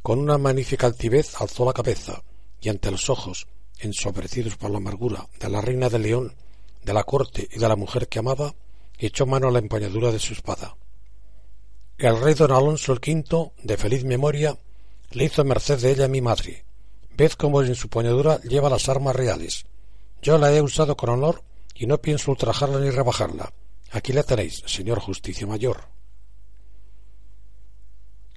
Con 0.00 0.18
una 0.18 0.38
magnífica 0.38 0.86
altivez 0.86 1.38
alzó 1.42 1.66
la 1.66 1.74
cabeza, 1.74 2.22
y 2.58 2.70
ante 2.70 2.90
los 2.90 3.10
ojos, 3.10 3.48
ensobrecidos 3.80 4.56
por 4.56 4.70
la 4.70 4.78
amargura 4.78 5.28
de 5.38 5.50
la 5.50 5.60
reina 5.60 5.90
de 5.90 5.98
León, 5.98 6.34
de 6.82 6.92
la 6.92 7.04
corte 7.04 7.48
y 7.50 7.58
de 7.58 7.68
la 7.68 7.76
mujer 7.76 8.08
que 8.08 8.18
amaba, 8.18 8.54
echó 8.98 9.26
mano 9.26 9.48
a 9.48 9.50
la 9.50 9.58
empuñadura 9.58 10.10
de 10.10 10.18
su 10.18 10.32
espada. 10.32 10.76
El 11.98 12.20
rey 12.20 12.34
don 12.34 12.52
Alonso 12.52 12.92
el 12.92 12.98
V, 12.98 13.52
de 13.62 13.76
feliz 13.76 14.04
memoria, 14.04 14.56
le 15.10 15.24
hizo 15.24 15.44
merced 15.44 15.78
de 15.80 15.90
ella 15.90 16.04
a 16.06 16.08
mi 16.08 16.20
madre. 16.20 16.64
Ved 17.16 17.32
cómo 17.32 17.62
en 17.62 17.74
su 17.74 17.86
empuñadura 17.86 18.40
lleva 18.40 18.70
las 18.70 18.88
armas 18.88 19.14
reales. 19.14 19.66
Yo 20.22 20.38
la 20.38 20.52
he 20.52 20.62
usado 20.62 20.96
con 20.96 21.10
honor 21.10 21.42
y 21.74 21.86
no 21.86 21.98
pienso 21.98 22.30
ultrajarla 22.30 22.78
ni 22.78 22.90
rebajarla. 22.90 23.52
Aquí 23.90 24.12
la 24.12 24.22
tenéis, 24.22 24.62
señor 24.66 25.00
justicia 25.00 25.46
mayor. 25.46 25.88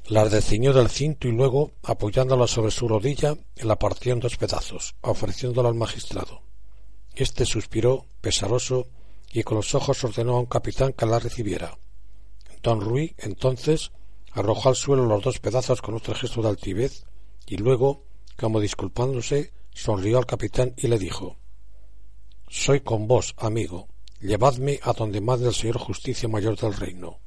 La 0.07 0.27
desciñó 0.27 0.73
del 0.73 0.89
cinto 0.89 1.29
y 1.29 1.31
luego, 1.31 1.71
apoyándola 1.83 2.47
sobre 2.47 2.71
su 2.71 2.89
rodilla, 2.89 3.35
la 3.57 3.79
partió 3.79 4.11
en 4.11 4.19
dos 4.19 4.35
pedazos, 4.35 4.95
ofreciéndola 5.01 5.69
al 5.69 5.75
magistrado. 5.75 6.41
Este 7.15 7.45
suspiró, 7.45 8.05
pesaroso, 8.21 8.87
y 9.31 9.43
con 9.43 9.57
los 9.57 9.75
ojos 9.75 10.03
ordenó 10.03 10.35
a 10.35 10.39
un 10.39 10.45
capitán 10.45 10.93
que 10.93 11.05
la 11.05 11.19
recibiera. 11.19 11.77
Don 12.61 12.81
Ruy, 12.81 13.15
entonces, 13.17 13.91
arrojó 14.31 14.69
al 14.69 14.75
suelo 14.75 15.05
los 15.05 15.23
dos 15.23 15.39
pedazos 15.39 15.81
con 15.81 15.95
otro 15.95 16.15
gesto 16.15 16.41
de 16.41 16.49
altivez, 16.49 17.05
y 17.45 17.57
luego, 17.57 18.03
como 18.37 18.59
disculpándose, 18.59 19.51
sonrió 19.71 20.17
al 20.17 20.25
capitán 20.25 20.73
y 20.77 20.87
le 20.87 20.97
dijo 20.97 21.37
Soy 22.47 22.81
con 22.81 23.07
vos, 23.07 23.35
amigo. 23.37 23.87
Llevadme 24.19 24.79
a 24.83 24.93
donde 24.93 25.19
mande 25.19 25.47
el 25.47 25.53
señor 25.53 25.79
justicia 25.79 26.29
mayor 26.29 26.57
del 26.57 26.73
reino. 26.73 27.19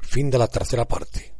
Fin 0.00 0.28
de 0.30 0.38
la 0.38 0.48
tercera 0.48 0.84
parte. 0.84 1.39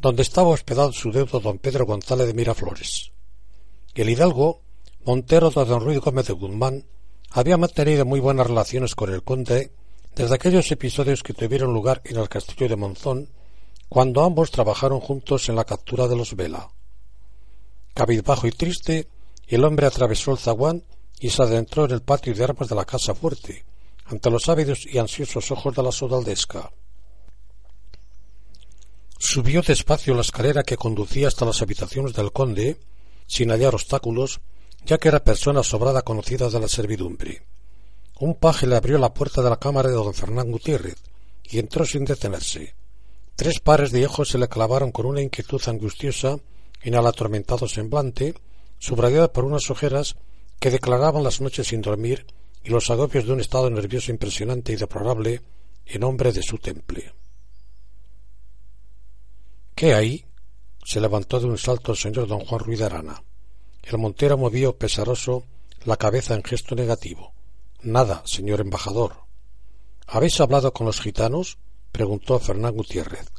donde 0.00 0.22
estaba 0.22 0.48
hospedado 0.48 0.92
su 0.92 1.10
deudo 1.10 1.40
don 1.40 1.58
Pedro 1.58 1.86
González 1.86 2.26
de 2.26 2.34
Miraflores. 2.34 3.12
El 3.94 4.10
hidalgo, 4.10 4.62
Montero 5.04 5.50
de 5.50 5.64
don 5.64 5.80
Ruiz 5.80 5.98
Gómez 6.00 6.26
de 6.26 6.34
Guzmán, 6.34 6.84
había 7.30 7.56
mantenido 7.56 8.04
muy 8.04 8.20
buenas 8.20 8.46
relaciones 8.46 8.94
con 8.94 9.12
el 9.12 9.22
conde 9.22 9.72
desde 10.14 10.34
aquellos 10.34 10.70
episodios 10.70 11.22
que 11.22 11.34
tuvieron 11.34 11.72
lugar 11.72 12.00
en 12.04 12.16
el 12.16 12.28
castillo 12.28 12.68
de 12.68 12.76
Monzón, 12.76 13.28
cuando 13.88 14.22
ambos 14.22 14.50
trabajaron 14.50 15.00
juntos 15.00 15.48
en 15.48 15.56
la 15.56 15.64
captura 15.64 16.08
de 16.08 16.16
los 16.16 16.34
Vela. 16.36 16.70
Cabizbajo 17.94 18.46
y 18.46 18.52
triste, 18.52 19.08
el 19.46 19.64
hombre 19.64 19.86
atravesó 19.86 20.32
el 20.32 20.38
zaguán 20.38 20.84
y 21.20 21.30
se 21.30 21.42
adentró 21.42 21.84
en 21.84 21.92
el 21.92 22.02
patio 22.02 22.34
de 22.34 22.44
armas 22.44 22.68
de 22.68 22.74
la 22.74 22.84
casa 22.84 23.14
fuerte, 23.14 23.64
ante 24.06 24.30
los 24.30 24.48
ávidos 24.48 24.86
y 24.86 24.98
ansiosos 24.98 25.50
ojos 25.50 25.74
de 25.74 25.82
la 25.82 25.92
sodaldesca. 25.92 26.70
Subió 29.18 29.62
despacio 29.62 30.14
la 30.14 30.20
escalera 30.20 30.62
que 30.62 30.76
conducía 30.76 31.26
hasta 31.26 31.44
las 31.44 31.60
habitaciones 31.60 32.14
del 32.14 32.30
conde, 32.30 32.78
sin 33.26 33.50
hallar 33.50 33.74
obstáculos, 33.74 34.40
ya 34.86 34.98
que 34.98 35.08
era 35.08 35.24
persona 35.24 35.64
sobrada 35.64 36.02
conocida 36.02 36.48
de 36.48 36.60
la 36.60 36.68
servidumbre. 36.68 37.42
Un 38.20 38.36
paje 38.36 38.66
le 38.66 38.76
abrió 38.76 38.96
la 38.96 39.12
puerta 39.12 39.42
de 39.42 39.50
la 39.50 39.58
cámara 39.58 39.88
de 39.88 39.96
don 39.96 40.14
Fernán 40.14 40.52
Gutiérrez 40.52 40.96
y 41.42 41.58
entró 41.58 41.84
sin 41.84 42.04
detenerse. 42.04 42.74
Tres 43.34 43.58
pares 43.60 43.90
de 43.90 44.06
ojos 44.06 44.28
se 44.28 44.38
le 44.38 44.48
clavaron 44.48 44.92
con 44.92 45.06
una 45.06 45.20
inquietud 45.20 45.60
angustiosa 45.66 46.38
en 46.82 46.94
el 46.94 47.06
atormentado 47.06 47.66
semblante 47.68 48.34
subrayada 48.78 49.32
por 49.32 49.44
unas 49.44 49.68
ojeras 49.70 50.16
que 50.60 50.70
declaraban 50.70 51.24
las 51.24 51.40
noches 51.40 51.68
sin 51.68 51.82
dormir 51.82 52.26
y 52.62 52.70
los 52.70 52.90
agobios 52.90 53.26
de 53.26 53.32
un 53.32 53.40
estado 53.40 53.68
nervioso 53.68 54.10
impresionante 54.10 54.72
y 54.72 54.76
deplorable 54.76 55.42
en 55.86 56.00
nombre 56.00 56.32
de 56.32 56.42
su 56.42 56.58
temple. 56.58 57.12
¿Qué 59.78 59.94
hay? 59.94 60.24
se 60.84 61.00
levantó 61.00 61.38
de 61.38 61.46
un 61.46 61.56
salto 61.56 61.92
el 61.92 61.98
señor 61.98 62.26
don 62.26 62.40
Juan 62.40 62.58
Ruiz 62.58 62.80
de 62.80 62.86
Arana. 62.86 63.22
El 63.84 63.98
montero 63.98 64.36
movió 64.36 64.76
pesaroso 64.76 65.44
la 65.84 65.96
cabeza 65.96 66.34
en 66.34 66.42
gesto 66.42 66.74
negativo. 66.74 67.32
Nada, 67.82 68.22
señor 68.24 68.60
embajador. 68.60 69.12
¿Habéis 70.08 70.40
hablado 70.40 70.72
con 70.72 70.88
los 70.88 71.00
gitanos? 71.00 71.58
preguntó 71.92 72.40
Fernán 72.40 72.74
Gutiérrez. 72.74 73.30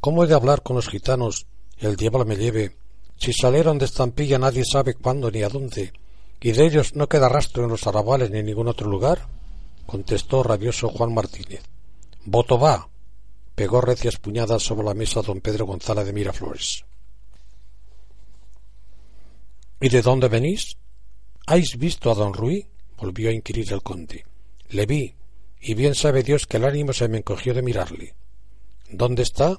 ¿Cómo 0.00 0.24
he 0.24 0.26
de 0.26 0.32
hablar 0.32 0.62
con 0.62 0.76
los 0.76 0.88
gitanos? 0.88 1.44
El 1.76 1.96
diablo 1.96 2.24
me 2.24 2.36
lleve. 2.36 2.78
Si 3.18 3.34
salieron 3.34 3.76
de 3.76 3.84
estampilla 3.84 4.38
nadie 4.38 4.64
sabe 4.64 4.94
cuándo 4.94 5.30
ni 5.30 5.42
a 5.42 5.50
dónde, 5.50 5.92
y 6.40 6.52
de 6.52 6.64
ellos 6.64 6.96
no 6.96 7.10
queda 7.10 7.28
rastro 7.28 7.64
en 7.64 7.68
los 7.68 7.86
arrabales 7.86 8.30
ni 8.30 8.38
en 8.38 8.46
ningún 8.46 8.68
otro 8.68 8.88
lugar, 8.88 9.28
contestó 9.84 10.42
rabioso 10.42 10.88
Juan 10.88 11.12
Martínez. 11.12 11.62
Voto 12.24 12.58
va. 12.58 12.88
Pegó 13.54 13.80
recias 13.80 14.16
puñadas 14.16 14.62
sobre 14.62 14.84
la 14.86 14.94
mesa 14.94 15.22
don 15.22 15.40
Pedro 15.40 15.66
González 15.66 16.06
de 16.06 16.12
Miraflores. 16.12 16.84
¿Y 19.80 19.88
de 19.88 20.00
dónde 20.00 20.28
venís? 20.28 20.76
¿Habéis 21.46 21.76
visto 21.76 22.10
a 22.10 22.14
don 22.14 22.32
Ruy? 22.32 22.66
volvió 22.96 23.30
a 23.30 23.32
inquirir 23.32 23.72
el 23.72 23.82
conde. 23.82 24.24
Le 24.68 24.86
vi, 24.86 25.14
y 25.60 25.74
bien 25.74 25.94
sabe 25.94 26.22
Dios 26.22 26.46
que 26.46 26.56
el 26.56 26.64
ánimo 26.64 26.92
se 26.92 27.08
me 27.08 27.18
encogió 27.18 27.52
de 27.52 27.62
mirarle. 27.62 28.14
¿Dónde 28.90 29.22
está? 29.22 29.58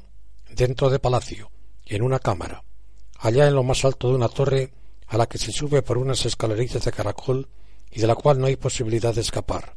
Dentro 0.50 0.90
de 0.90 1.00
palacio, 1.00 1.52
en 1.86 2.04
una 2.04 2.20
cámara, 2.20 2.64
allá 3.20 3.48
en 3.48 3.56
lo 3.56 3.64
más 3.64 3.84
alto 3.84 4.10
de 4.10 4.16
una 4.16 4.30
torre 4.30 4.72
a 5.08 5.18
la 5.18 5.28
que 5.28 5.38
se 5.38 5.52
sube 5.52 5.82
por 5.82 5.98
unas 5.98 6.26
escalerillas 6.26 6.86
de 6.86 6.92
caracol 6.92 7.50
y 7.92 8.00
de 8.00 8.08
la 8.08 8.16
cual 8.16 8.40
no 8.40 8.48
hay 8.48 8.56
posibilidad 8.56 9.14
de 9.14 9.22
escapar. 9.22 9.76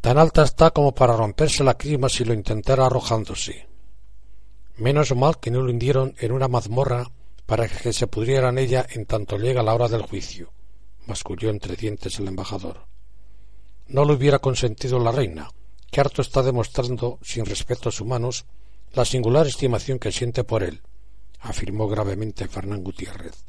Tan 0.00 0.16
alta 0.16 0.44
está 0.44 0.70
como 0.70 0.94
para 0.94 1.16
romperse 1.16 1.64
la 1.64 1.76
crima 1.76 2.08
si 2.08 2.24
lo 2.24 2.32
intentara 2.32 2.86
arrojándose. 2.86 3.68
Menos 4.76 5.14
mal 5.16 5.40
que 5.40 5.50
no 5.50 5.60
lo 5.60 5.70
hundieron 5.70 6.14
en 6.18 6.32
una 6.32 6.46
mazmorra 6.46 7.10
para 7.46 7.66
que 7.66 7.92
se 7.92 8.06
pudriera 8.06 8.50
en 8.50 8.58
ella 8.58 8.86
en 8.90 9.06
tanto 9.06 9.38
llega 9.38 9.62
la 9.62 9.74
hora 9.74 9.88
del 9.88 10.02
juicio, 10.02 10.52
masculló 11.06 11.50
entre 11.50 11.74
dientes 11.74 12.18
el 12.20 12.28
embajador. 12.28 12.86
No 13.88 14.04
lo 14.04 14.14
hubiera 14.14 14.38
consentido 14.38 14.98
la 15.00 15.10
reina, 15.10 15.50
que 15.90 16.00
harto 16.00 16.22
está 16.22 16.42
demostrando, 16.42 17.18
sin 17.22 17.44
respetos 17.44 18.00
humanos, 18.00 18.44
la 18.92 19.04
singular 19.04 19.46
estimación 19.46 19.98
que 19.98 20.12
siente 20.12 20.44
por 20.44 20.62
él, 20.62 20.82
afirmó 21.40 21.88
gravemente 21.88 22.46
Fernán 22.46 22.84
Gutiérrez. 22.84 23.44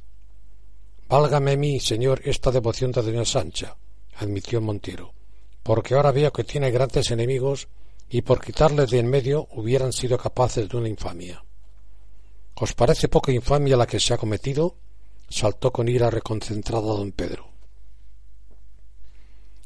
Válgame 1.08 1.58
mí, 1.58 1.80
señor, 1.80 2.22
esta 2.24 2.52
devoción 2.52 2.92
de 2.92 3.02
doña 3.02 3.26
Sancha, 3.26 3.76
admitió 4.16 4.62
Montero, 4.62 5.14
porque 5.70 5.94
ahora 5.94 6.12
veo 6.12 6.34
que 6.34 6.44
tiene 6.44 6.72
grandes 6.72 7.12
enemigos 7.12 7.68
y 8.10 8.24
por 8.24 8.44
quitarle 8.44 8.88
de 8.88 8.98
en 8.98 9.08
medio 9.08 9.48
hubieran 9.52 9.94
sido 9.94 10.18
capaces 10.18 10.68
de 10.68 10.76
una 10.76 10.90
infamia. 10.90 11.46
¿Os 12.56 12.74
parece 12.74 13.08
poca 13.08 13.32
infamia 13.32 13.78
la 13.78 13.86
que 13.86 14.00
se 14.00 14.16
ha 14.16 14.18
cometido? 14.18 14.78
saltó 15.30 15.72
con 15.72 15.88
ira 15.88 16.10
reconcentrado 16.10 16.98
don 16.98 17.12
Pedro. 17.12 17.52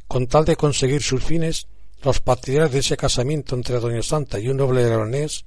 Con 0.05 0.27
tal 0.27 0.43
de 0.43 0.57
conseguir 0.57 1.01
sus 1.01 1.23
fines, 1.23 1.67
los 2.01 2.19
partidarios 2.19 2.73
de 2.73 2.79
ese 2.79 2.97
casamiento 2.97 3.55
entre 3.55 3.79
doña 3.79 4.03
Santa 4.03 4.37
y 4.39 4.49
un 4.49 4.57
noble 4.57 4.83
leonés 4.83 5.45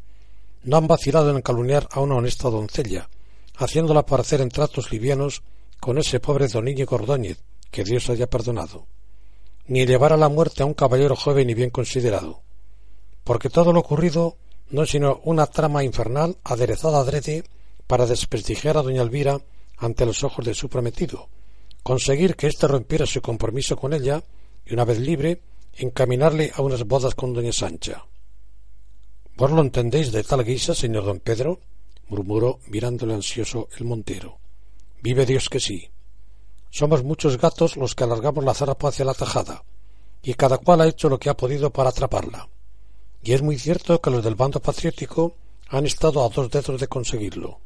no 0.63 0.79
han 0.79 0.87
vacilado 0.87 1.37
en 1.37 1.43
calumniar 1.43 1.87
a 1.91 2.01
una 2.01 2.15
honesta 2.15 2.49
doncella, 2.49 3.11
haciéndola 3.57 4.07
parecer 4.07 4.41
en 4.41 4.49
tratos 4.49 4.91
livianos 4.91 5.43
con 5.81 5.99
ese 5.99 6.19
pobre 6.19 6.49
don 6.49 6.67
Íñigo 6.67 6.97
Ordóñez, 6.97 7.45
que 7.71 7.85
Dios 7.85 8.09
haya 8.09 8.27
perdonado, 8.27 8.87
ni 9.69 9.87
llevar 9.87 10.13
a 10.13 10.17
la 10.17 10.29
muerte 10.29 10.63
a 10.63 10.67
un 10.67 10.75
caballero 10.75 11.17
joven 11.17 11.51
y 11.51 11.55
bien 11.55 11.71
considerado, 11.71 12.43
porque 13.25 13.51
todo 13.51 13.73
lo 13.73 13.81
ocurrido 13.81 14.37
no 14.71 14.83
es 14.83 14.91
sino 14.91 15.21
una 15.25 15.47
trama 15.47 15.85
infernal 15.85 16.37
aderezada 16.45 17.01
adrede 17.01 17.45
para 17.87 18.07
desprestigiar 18.07 18.77
a 18.77 18.83
doña 18.83 19.03
Elvira 19.03 19.41
ante 19.79 20.07
los 20.07 20.25
ojos 20.25 20.45
de 20.45 20.55
su 20.55 20.69
prometido, 20.69 21.29
conseguir 21.83 22.37
que 22.37 22.49
éste 22.49 22.67
rompiera 22.67 23.07
su 23.07 23.21
compromiso 23.21 23.77
con 23.77 23.93
ella 23.93 24.23
y 24.65 24.75
una 24.75 24.85
vez 24.85 24.99
libre 24.99 25.41
encaminarle 25.75 26.53
a 26.55 26.63
unas 26.63 26.85
bodas 26.85 27.15
con 27.15 27.35
doña 27.35 27.53
Sancha. 27.53 28.05
¿Vos 29.37 29.51
lo 29.51 29.61
entendéis 29.61 30.13
de 30.13 30.25
tal 30.25 30.45
guisa, 30.45 30.75
señor 30.75 31.05
don 31.05 31.21
Pedro? 31.21 31.61
murmuró 32.09 32.61
mirándole 32.69 33.15
ansioso 33.15 33.69
el 33.77 33.85
montero. 33.85 34.39
Vive 35.03 35.27
Dios 35.27 35.49
que 35.49 35.61
sí. 35.61 35.91
Somos 36.71 37.05
muchos 37.05 37.39
gatos 37.39 37.77
los 37.77 37.95
que 37.95 38.05
alargamos 38.05 38.45
la 38.45 38.55
zarapa 38.55 38.89
hacia 38.89 39.05
la 39.05 39.15
tajada, 39.15 39.65
y 40.23 40.35
cada 40.35 40.59
cual 40.59 40.81
ha 40.81 40.89
hecho 40.89 41.09
lo 41.09 41.19
que 41.19 41.31
ha 41.31 41.37
podido 41.37 41.71
para 41.71 41.91
atraparla. 41.91 42.49
Y 43.23 43.33
es 43.33 43.43
muy 43.43 43.59
cierto 43.59 44.01
que 44.01 44.11
los 44.11 44.23
del 44.23 44.35
bando 44.35 44.61
patriótico 44.61 45.35
han 45.69 45.87
estado 45.87 46.25
a 46.25 46.29
dos 46.29 46.51
dedos 46.51 46.81
de 46.81 46.89
conseguirlo. 46.89 47.61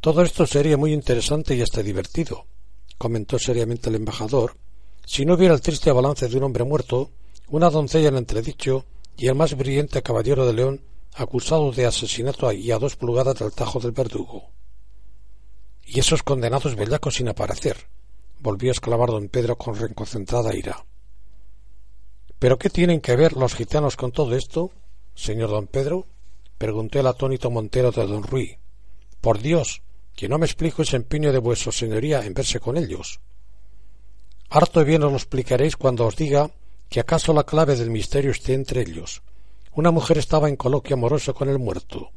Todo 0.00 0.22
esto 0.22 0.46
sería 0.46 0.76
muy 0.76 0.92
interesante 0.92 1.54
y 1.54 1.62
hasta 1.62 1.82
divertido, 1.82 2.46
comentó 2.98 3.38
seriamente 3.38 3.88
el 3.88 3.96
embajador, 3.96 4.56
si 5.06 5.24
no 5.24 5.34
hubiera 5.34 5.54
el 5.54 5.60
triste 5.60 5.92
balance 5.92 6.28
de 6.28 6.36
un 6.36 6.44
hombre 6.44 6.64
muerto, 6.64 7.10
una 7.48 7.70
doncella 7.70 8.08
en 8.08 8.16
entredicho 8.16 8.84
y 9.16 9.28
el 9.28 9.34
más 9.34 9.54
brillante 9.56 10.02
caballero 10.02 10.46
de 10.46 10.54
León 10.54 10.80
acusado 11.14 11.70
de 11.72 11.86
asesinato 11.86 12.50
y 12.52 12.70
a 12.70 12.78
dos 12.78 12.96
pulgadas 12.96 13.38
del 13.38 13.52
tajo 13.52 13.78
del 13.80 13.92
verdugo. 13.92 14.50
Y 15.86 16.00
esos 16.00 16.22
condenados 16.22 16.76
bellacos 16.76 17.16
sin 17.16 17.28
aparecer, 17.28 17.88
volvió 18.40 18.70
a 18.70 18.72
exclamar 18.72 19.10
don 19.10 19.28
Pedro 19.28 19.56
con 19.56 19.76
reconcentrada 19.76 20.54
ira. 20.54 20.84
¿Pero 22.38 22.58
qué 22.58 22.70
tienen 22.70 23.00
que 23.00 23.16
ver 23.16 23.34
los 23.34 23.54
gitanos 23.54 23.96
con 23.96 24.12
todo 24.12 24.34
esto, 24.34 24.70
señor 25.14 25.50
don 25.50 25.66
Pedro? 25.66 26.06
preguntó 26.58 27.00
el 27.00 27.06
atónito 27.06 27.50
Montero 27.50 27.90
de 27.90 28.06
don 28.06 28.22
Ruy. 28.22 28.58
Por 29.20 29.38
Dios, 29.38 29.82
que 30.14 30.28
no 30.28 30.38
me 30.38 30.46
explico 30.46 30.82
ese 30.82 30.96
empeño 30.96 31.32
de 31.32 31.38
vuestra 31.38 31.72
señoría 31.72 32.24
en 32.24 32.34
verse 32.34 32.60
con 32.60 32.76
ellos. 32.76 33.20
Harto 34.50 34.84
bien 34.84 35.02
os 35.02 35.10
lo 35.10 35.16
explicaréis 35.16 35.76
cuando 35.76 36.06
os 36.06 36.16
diga 36.16 36.50
que 36.88 37.00
acaso 37.00 37.32
la 37.32 37.44
clave 37.44 37.76
del 37.76 37.90
misterio 37.90 38.30
esté 38.30 38.54
entre 38.54 38.82
ellos. 38.82 39.22
Una 39.72 39.90
mujer 39.90 40.18
estaba 40.18 40.48
en 40.48 40.56
coloquio 40.56 40.94
amoroso 40.94 41.34
con 41.34 41.48
el 41.48 41.58
muerto. 41.58 42.10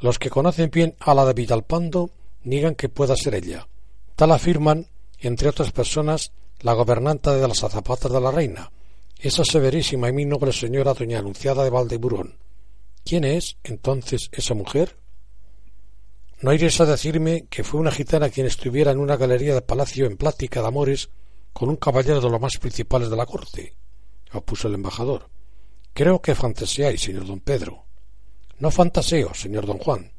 Los 0.00 0.18
que 0.18 0.30
conocen 0.30 0.70
bien 0.70 0.94
a 1.00 1.14
la 1.14 1.24
de 1.24 1.32
Villalpando 1.32 2.10
niegan 2.42 2.74
que 2.74 2.88
pueda 2.88 3.16
ser 3.16 3.34
ella. 3.34 3.68
Tal 4.16 4.32
afirman, 4.32 4.86
entre 5.18 5.48
otras 5.48 5.72
personas, 5.72 6.32
la 6.60 6.74
gobernanta 6.74 7.34
de 7.34 7.46
las 7.46 7.64
azapatas 7.64 8.12
de 8.12 8.20
la 8.20 8.30
reina, 8.30 8.70
esa 9.18 9.44
severísima 9.44 10.08
y 10.08 10.12
muy 10.12 10.24
noble 10.24 10.52
señora 10.52 10.94
doña 10.94 11.18
Anunciada 11.18 11.64
de 11.64 11.70
Valdeburón. 11.70 12.38
¿Quién 13.04 13.24
es, 13.24 13.56
entonces, 13.64 14.28
esa 14.32 14.54
mujer? 14.54 14.96
¿No 16.40 16.52
iréis 16.52 16.80
a 16.80 16.86
decirme 16.86 17.46
que 17.50 17.64
fue 17.64 17.80
una 17.80 17.90
gitana 17.90 18.30
quien 18.30 18.46
estuviera 18.46 18.92
en 18.92 18.98
una 18.98 19.16
galería 19.16 19.54
de 19.54 19.62
palacio 19.62 20.06
en 20.06 20.16
plática 20.16 20.62
de 20.62 20.68
amores 20.68 21.10
con 21.52 21.68
un 21.68 21.76
caballero 21.76 22.20
de 22.20 22.30
los 22.30 22.40
más 22.40 22.56
principales 22.58 23.10
de 23.10 23.16
la 23.16 23.26
corte? 23.26 23.74
opuso 24.32 24.68
el 24.68 24.74
embajador. 24.74 25.28
Creo 25.92 26.22
que 26.22 26.34
fantaseáis, 26.34 27.02
señor 27.02 27.26
don 27.26 27.40
Pedro. 27.40 27.84
No 28.58 28.70
fantaseo, 28.70 29.34
señor 29.34 29.66
don 29.66 29.78
Juan. 29.78 30.12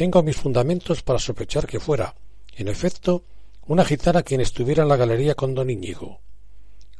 Tengo 0.00 0.22
mis 0.22 0.38
fundamentos 0.38 1.02
para 1.02 1.18
sospechar 1.18 1.66
que 1.66 1.78
fuera, 1.78 2.14
en 2.56 2.68
efecto, 2.68 3.22
una 3.66 3.84
gitana 3.84 4.22
quien 4.22 4.40
estuviera 4.40 4.82
en 4.82 4.88
la 4.88 4.96
galería 4.96 5.34
con 5.34 5.54
don 5.54 5.68
Íñigo. 5.68 6.20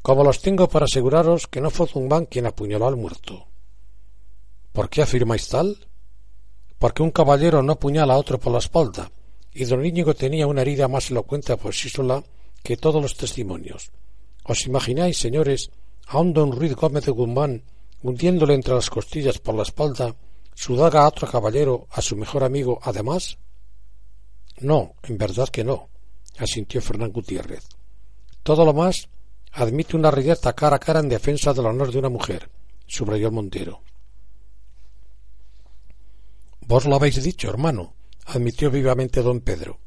Como 0.02 0.22
los 0.22 0.42
tengo 0.42 0.68
para 0.68 0.84
aseguraros 0.84 1.46
que 1.46 1.62
no 1.62 1.70
fue 1.70 1.86
Zumbán 1.86 2.26
quien 2.26 2.44
apuñaló 2.44 2.86
al 2.86 2.98
muerto. 2.98 3.46
¿Por 4.74 4.90
qué 4.90 5.00
afirmáis 5.00 5.48
tal? 5.48 5.78
Porque 6.78 7.02
un 7.02 7.10
caballero 7.10 7.62
no 7.62 7.72
apuñala 7.72 8.12
a 8.12 8.18
otro 8.18 8.38
por 8.38 8.52
la 8.52 8.58
espalda, 8.58 9.10
y 9.54 9.64
don 9.64 9.82
Íñigo 9.82 10.12
tenía 10.12 10.46
una 10.46 10.60
herida 10.60 10.86
más 10.86 11.10
elocuente 11.10 11.56
por 11.56 11.72
sí 11.72 11.88
sola 11.88 12.22
que 12.62 12.76
todos 12.76 13.00
los 13.00 13.16
testimonios. 13.16 13.92
¿Os 14.44 14.66
imagináis, 14.66 15.16
señores, 15.16 15.70
a 16.06 16.18
un 16.18 16.34
don 16.34 16.52
Ruiz 16.52 16.74
Gómez 16.74 17.06
de 17.06 17.12
Guzmán 17.12 17.62
hundiéndole 18.02 18.52
entre 18.52 18.74
las 18.74 18.90
costillas 18.90 19.38
por 19.38 19.54
la 19.54 19.62
espalda 19.62 20.14
su 20.60 20.76
daga 20.76 21.04
a 21.04 21.08
otro 21.08 21.26
caballero, 21.26 21.86
a 21.90 22.02
su 22.02 22.16
mejor 22.16 22.44
amigo, 22.44 22.78
además? 22.82 23.38
No, 24.58 24.92
en 25.04 25.16
verdad 25.16 25.48
que 25.48 25.64
no, 25.64 25.88
asintió 26.36 26.82
Fernán 26.82 27.12
Gutiérrez. 27.12 27.66
Todo 28.42 28.66
lo 28.66 28.74
más 28.74 29.08
admite 29.52 29.96
una 29.96 30.10
reyerta 30.10 30.52
cara 30.52 30.76
a 30.76 30.78
cara 30.78 31.00
en 31.00 31.08
defensa 31.08 31.54
del 31.54 31.64
honor 31.64 31.90
de 31.90 31.98
una 31.98 32.10
mujer, 32.10 32.50
subrayó 32.86 33.28
el 33.28 33.32
Montero. 33.32 33.80
Vos 36.66 36.84
lo 36.84 36.96
habéis 36.96 37.22
dicho, 37.22 37.48
hermano, 37.48 37.94
admitió 38.26 38.70
vivamente 38.70 39.22
don 39.22 39.40
Pedro 39.40 39.78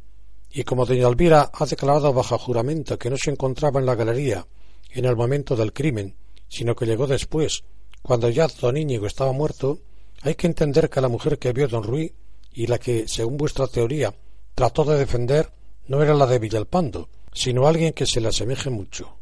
y 0.49 0.63
como 0.63 0.87
doña 0.87 1.07
Elvira 1.07 1.51
ha 1.53 1.65
declarado 1.67 2.11
bajo 2.13 2.39
juramento 2.39 2.97
que 2.97 3.11
no 3.11 3.17
se 3.17 3.29
encontraba 3.29 3.79
en 3.79 3.85
la 3.85 3.93
galería 3.93 4.47
en 4.89 5.05
el 5.05 5.15
momento 5.15 5.55
del 5.55 5.71
crimen, 5.71 6.15
sino 6.49 6.75
que 6.75 6.87
llegó 6.87 7.05
después, 7.05 7.63
cuando 8.01 8.27
ya 8.29 8.47
don 8.47 8.75
Íñigo 8.75 9.05
estaba 9.05 9.33
muerto, 9.33 9.79
hay 10.23 10.35
que 10.35 10.47
entender 10.47 10.89
que 10.89 11.01
la 11.01 11.09
mujer 11.09 11.37
que 11.37 11.51
vio 11.51 11.67
don 11.67 11.83
Ruy 11.83 12.13
y 12.53 12.67
la 12.67 12.79
que, 12.79 13.07
según 13.07 13.35
vuestra 13.35 13.67
teoría, 13.67 14.15
trató 14.55 14.85
de 14.85 14.97
defender 14.97 15.51
no 15.87 16.01
era 16.01 16.13
la 16.13 16.25
de 16.25 16.39
Villalpando, 16.39 17.09
sino 17.33 17.67
alguien 17.67 17.91
que 17.91 18.05
se 18.05 18.21
le 18.21 18.29
asemeje 18.29 18.69
mucho. 18.69 19.17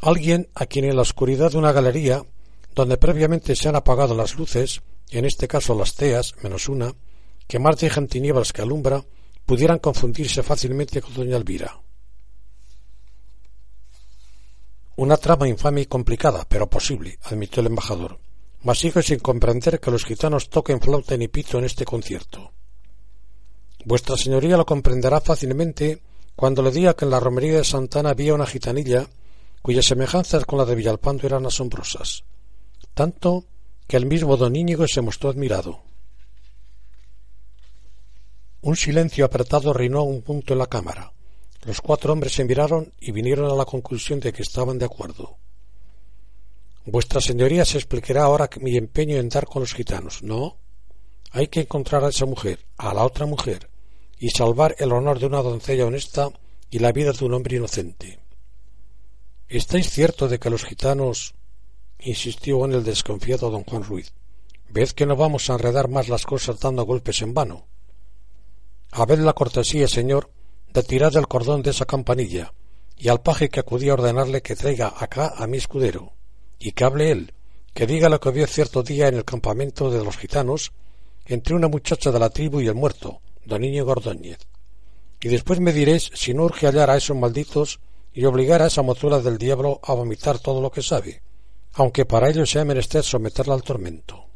Alguien 0.00 0.48
a 0.54 0.64
quien 0.64 0.86
en 0.86 0.96
la 0.96 1.02
oscuridad 1.02 1.50
de 1.50 1.58
una 1.58 1.72
galería, 1.72 2.24
donde 2.74 2.96
previamente 2.96 3.54
se 3.54 3.68
han 3.68 3.76
apagado 3.76 4.14
las 4.14 4.36
luces, 4.36 4.80
en 5.10 5.26
este 5.26 5.46
caso 5.46 5.74
las 5.74 5.94
teas, 5.94 6.34
menos 6.42 6.70
una, 6.70 6.94
que 7.46 7.58
más 7.58 7.76
dejan 7.76 8.06
tinieblas 8.06 8.54
que 8.54 8.62
alumbra, 8.62 9.04
pudieran 9.44 9.80
confundirse 9.80 10.42
fácilmente 10.42 11.02
con 11.02 11.12
doña 11.12 11.36
Elvira. 11.36 11.78
Una 14.96 15.18
trama 15.18 15.46
infame 15.46 15.82
y 15.82 15.86
complicada, 15.86 16.46
pero 16.48 16.70
posible, 16.70 17.18
admitió 17.24 17.60
el 17.60 17.66
embajador. 17.66 18.18
Mas 18.62 18.78
sigo 18.78 19.00
sin 19.02 19.18
comprender 19.18 19.80
que 19.80 19.90
los 19.90 20.04
gitanos 20.04 20.50
toquen 20.50 20.80
flauta 20.80 21.16
ni 21.16 21.28
pito 21.28 21.58
en 21.58 21.64
este 21.64 21.84
concierto. 21.84 22.52
Vuestra 23.84 24.16
señoría 24.16 24.56
lo 24.56 24.66
comprenderá 24.66 25.20
fácilmente 25.20 26.02
cuando 26.36 26.62
le 26.62 26.70
diga 26.70 26.94
que 26.94 27.06
en 27.06 27.10
la 27.10 27.20
romería 27.20 27.58
de 27.58 27.64
Santana 27.64 28.10
había 28.10 28.34
una 28.34 28.46
gitanilla 28.46 29.08
cuyas 29.62 29.86
semejanzas 29.86 30.44
con 30.44 30.58
la 30.58 30.64
de 30.64 30.74
Villalpando 30.74 31.26
eran 31.26 31.46
asombrosas, 31.46 32.24
tanto 32.94 33.44
que 33.86 33.96
el 33.96 34.06
mismo 34.06 34.36
don 34.36 34.56
Íñigo 34.56 34.86
se 34.86 35.00
mostró 35.00 35.30
admirado. 35.30 35.82
Un 38.62 38.76
silencio 38.76 39.24
apretado 39.24 39.72
reinó 39.72 40.02
un 40.02 40.22
punto 40.22 40.52
en 40.52 40.58
la 40.58 40.66
cámara. 40.66 41.12
Los 41.64 41.80
cuatro 41.80 42.12
hombres 42.12 42.34
se 42.34 42.44
miraron 42.44 42.92
y 43.00 43.12
vinieron 43.12 43.50
a 43.50 43.54
la 43.54 43.64
conclusión 43.64 44.20
de 44.20 44.32
que 44.32 44.42
estaban 44.42 44.78
de 44.78 44.84
acuerdo. 44.84 45.38
Vuestra 46.86 47.20
señoría 47.20 47.66
se 47.66 47.76
explicará 47.76 48.24
ahora 48.24 48.48
mi 48.58 48.76
empeño 48.76 49.16
en 49.18 49.28
dar 49.28 49.46
con 49.46 49.60
los 49.60 49.74
gitanos. 49.74 50.22
No. 50.22 50.56
Hay 51.30 51.48
que 51.48 51.60
encontrar 51.60 52.02
a 52.04 52.08
esa 52.08 52.24
mujer, 52.24 52.64
a 52.78 52.94
la 52.94 53.04
otra 53.04 53.26
mujer, 53.26 53.68
y 54.18 54.30
salvar 54.30 54.74
el 54.78 54.92
honor 54.92 55.18
de 55.18 55.26
una 55.26 55.42
doncella 55.42 55.86
honesta 55.86 56.30
y 56.70 56.78
la 56.78 56.92
vida 56.92 57.12
de 57.12 57.24
un 57.24 57.34
hombre 57.34 57.56
inocente. 57.56 58.18
¿Estáis 59.48 59.90
cierto 59.90 60.26
de 60.26 60.38
que 60.38 60.50
los 60.50 60.64
gitanos? 60.64 61.34
insistió 61.98 62.64
en 62.64 62.72
el 62.72 62.82
desconfiado 62.82 63.50
don 63.50 63.64
Juan 63.64 63.84
Ruiz. 63.84 64.14
Ved 64.70 64.90
que 64.90 65.04
no 65.04 65.16
vamos 65.16 65.50
a 65.50 65.54
enredar 65.54 65.88
más 65.88 66.08
las 66.08 66.24
cosas 66.24 66.58
dando 66.60 66.84
golpes 66.84 67.20
en 67.20 67.34
vano. 67.34 67.66
Habed 68.90 69.18
la 69.18 69.34
cortesía, 69.34 69.86
señor, 69.86 70.30
de 70.72 70.82
tirar 70.82 71.12
del 71.12 71.28
cordón 71.28 71.62
de 71.62 71.70
esa 71.70 71.84
campanilla, 71.84 72.54
y 72.96 73.08
al 73.08 73.20
paje 73.20 73.50
que 73.50 73.60
acudía 73.60 73.90
a 73.90 73.94
ordenarle 73.94 74.40
que 74.40 74.56
traiga 74.56 74.94
acá 74.96 75.34
a 75.36 75.46
mi 75.46 75.58
escudero 75.58 76.14
y 76.60 76.72
que 76.72 76.84
hable 76.84 77.10
él, 77.10 77.34
que 77.74 77.86
diga 77.86 78.08
lo 78.08 78.20
que 78.20 78.30
vio 78.30 78.46
cierto 78.46 78.82
día 78.84 79.08
en 79.08 79.16
el 79.16 79.24
campamento 79.24 79.90
de 79.90 80.04
los 80.04 80.16
gitanos 80.16 80.72
entre 81.26 81.54
una 81.54 81.68
muchacha 81.68 82.12
de 82.12 82.18
la 82.18 82.30
tribu 82.30 82.60
y 82.60 82.68
el 82.68 82.74
muerto, 82.74 83.20
don 83.44 83.62
Niño 83.62 83.84
Gordóñez. 83.84 84.38
Y 85.20 85.28
después 85.28 85.58
me 85.58 85.72
diréis 85.72 86.10
si 86.14 86.34
no 86.34 86.44
urge 86.44 86.66
hallar 86.66 86.90
a 86.90 86.96
esos 86.96 87.16
malditos 87.16 87.80
y 88.12 88.24
obligar 88.24 88.62
a 88.62 88.66
esa 88.66 88.82
mozuela 88.82 89.20
del 89.20 89.38
diablo 89.38 89.80
a 89.82 89.94
vomitar 89.94 90.38
todo 90.38 90.60
lo 90.60 90.70
que 90.70 90.82
sabe, 90.82 91.22
aunque 91.74 92.04
para 92.04 92.28
ello 92.28 92.44
sea 92.44 92.64
menester 92.64 93.02
someterla 93.02 93.54
al 93.54 93.62
tormento. 93.62 94.26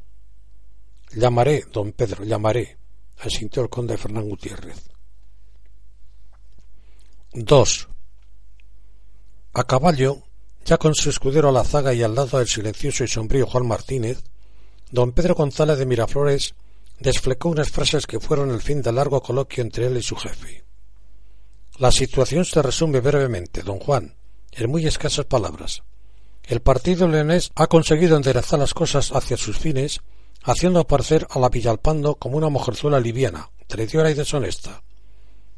Llamaré, 1.12 1.64
don 1.72 1.92
Pedro, 1.92 2.24
llamaré, 2.24 2.78
asintió 3.18 3.62
el 3.62 3.68
conde 3.68 3.96
Fernán 3.96 4.28
Gutiérrez. 4.28 4.90
Dos. 7.32 7.88
A 9.52 9.64
caballo, 9.64 10.22
ya 10.64 10.78
con 10.78 10.94
su 10.94 11.10
escudero 11.10 11.50
a 11.50 11.52
la 11.52 11.64
zaga 11.64 11.92
y 11.92 12.02
al 12.02 12.14
lado 12.14 12.38
del 12.38 12.48
silencioso 12.48 13.04
y 13.04 13.08
sombrío 13.08 13.46
Juan 13.46 13.66
Martínez, 13.66 14.22
don 14.90 15.12
Pedro 15.12 15.34
González 15.34 15.78
de 15.78 15.86
Miraflores 15.86 16.54
desflecó 16.98 17.50
unas 17.50 17.70
frases 17.70 18.06
que 18.06 18.20
fueron 18.20 18.50
el 18.50 18.62
fin 18.62 18.80
del 18.80 18.94
largo 18.94 19.20
coloquio 19.22 19.62
entre 19.62 19.86
él 19.86 19.96
y 19.96 20.02
su 20.02 20.16
jefe. 20.16 20.64
La 21.78 21.90
situación 21.90 22.44
se 22.44 22.62
resume 22.62 23.00
brevemente, 23.00 23.62
don 23.62 23.78
Juan, 23.78 24.14
en 24.52 24.70
muy 24.70 24.86
escasas 24.86 25.26
palabras. 25.26 25.82
El 26.44 26.60
partido 26.60 27.08
leonés 27.08 27.50
ha 27.56 27.66
conseguido 27.66 28.16
enderezar 28.16 28.58
las 28.58 28.74
cosas 28.74 29.10
hacia 29.12 29.36
sus 29.36 29.58
fines, 29.58 30.00
haciendo 30.42 30.80
aparecer 30.80 31.26
a 31.30 31.38
la 31.38 31.48
Villalpando 31.48 32.14
como 32.14 32.36
una 32.36 32.48
mujerzuela 32.48 33.00
liviana, 33.00 33.50
traidora 33.66 34.10
y 34.10 34.14
deshonesta. 34.14 34.82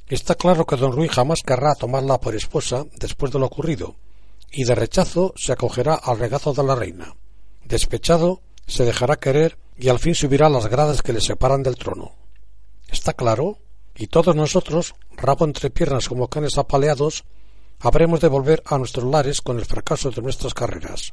Está 0.09 0.37
claro 0.37 0.65
que 0.65 0.77
don 0.77 0.93
Ruy 0.93 1.09
jamás 1.09 1.43
querrá 1.43 1.75
tomarla 1.75 2.21
por 2.21 2.35
esposa 2.35 2.87
después 2.99 3.33
de 3.33 3.41
lo 3.41 3.47
ocurrido, 3.47 3.97
y 4.57 4.65
de 4.65 4.75
rechazo 4.75 5.35
se 5.37 5.53
acogerá 5.53 5.97
al 5.97 6.19
regazo 6.19 6.55
de 6.55 6.65
la 6.65 6.75
reina. 6.75 7.15
Despechado, 7.67 8.41
se 8.67 8.87
dejará 8.87 9.17
querer 9.17 9.59
y 9.77 9.91
al 9.91 9.99
fin 9.99 10.15
subirá 10.15 10.49
las 10.49 10.67
gradas 10.67 11.03
que 11.03 11.13
le 11.13 11.21
separan 11.21 11.63
del 11.63 11.77
trono. 11.77 12.15
¿Está 12.89 13.13
claro? 13.13 13.59
Y 13.95 14.07
todos 14.07 14.35
nosotros, 14.35 14.95
rabo 15.15 15.45
entre 15.45 15.69
piernas 15.69 16.09
como 16.09 16.29
canes 16.29 16.57
apaleados, 16.57 17.25
habremos 17.81 18.21
de 18.21 18.29
volver 18.29 18.63
a 18.65 18.79
nuestros 18.79 19.05
lares 19.05 19.43
con 19.43 19.59
el 19.59 19.67
fracaso 19.67 20.11
de 20.11 20.23
nuestras 20.23 20.55
carreras. 20.55 21.13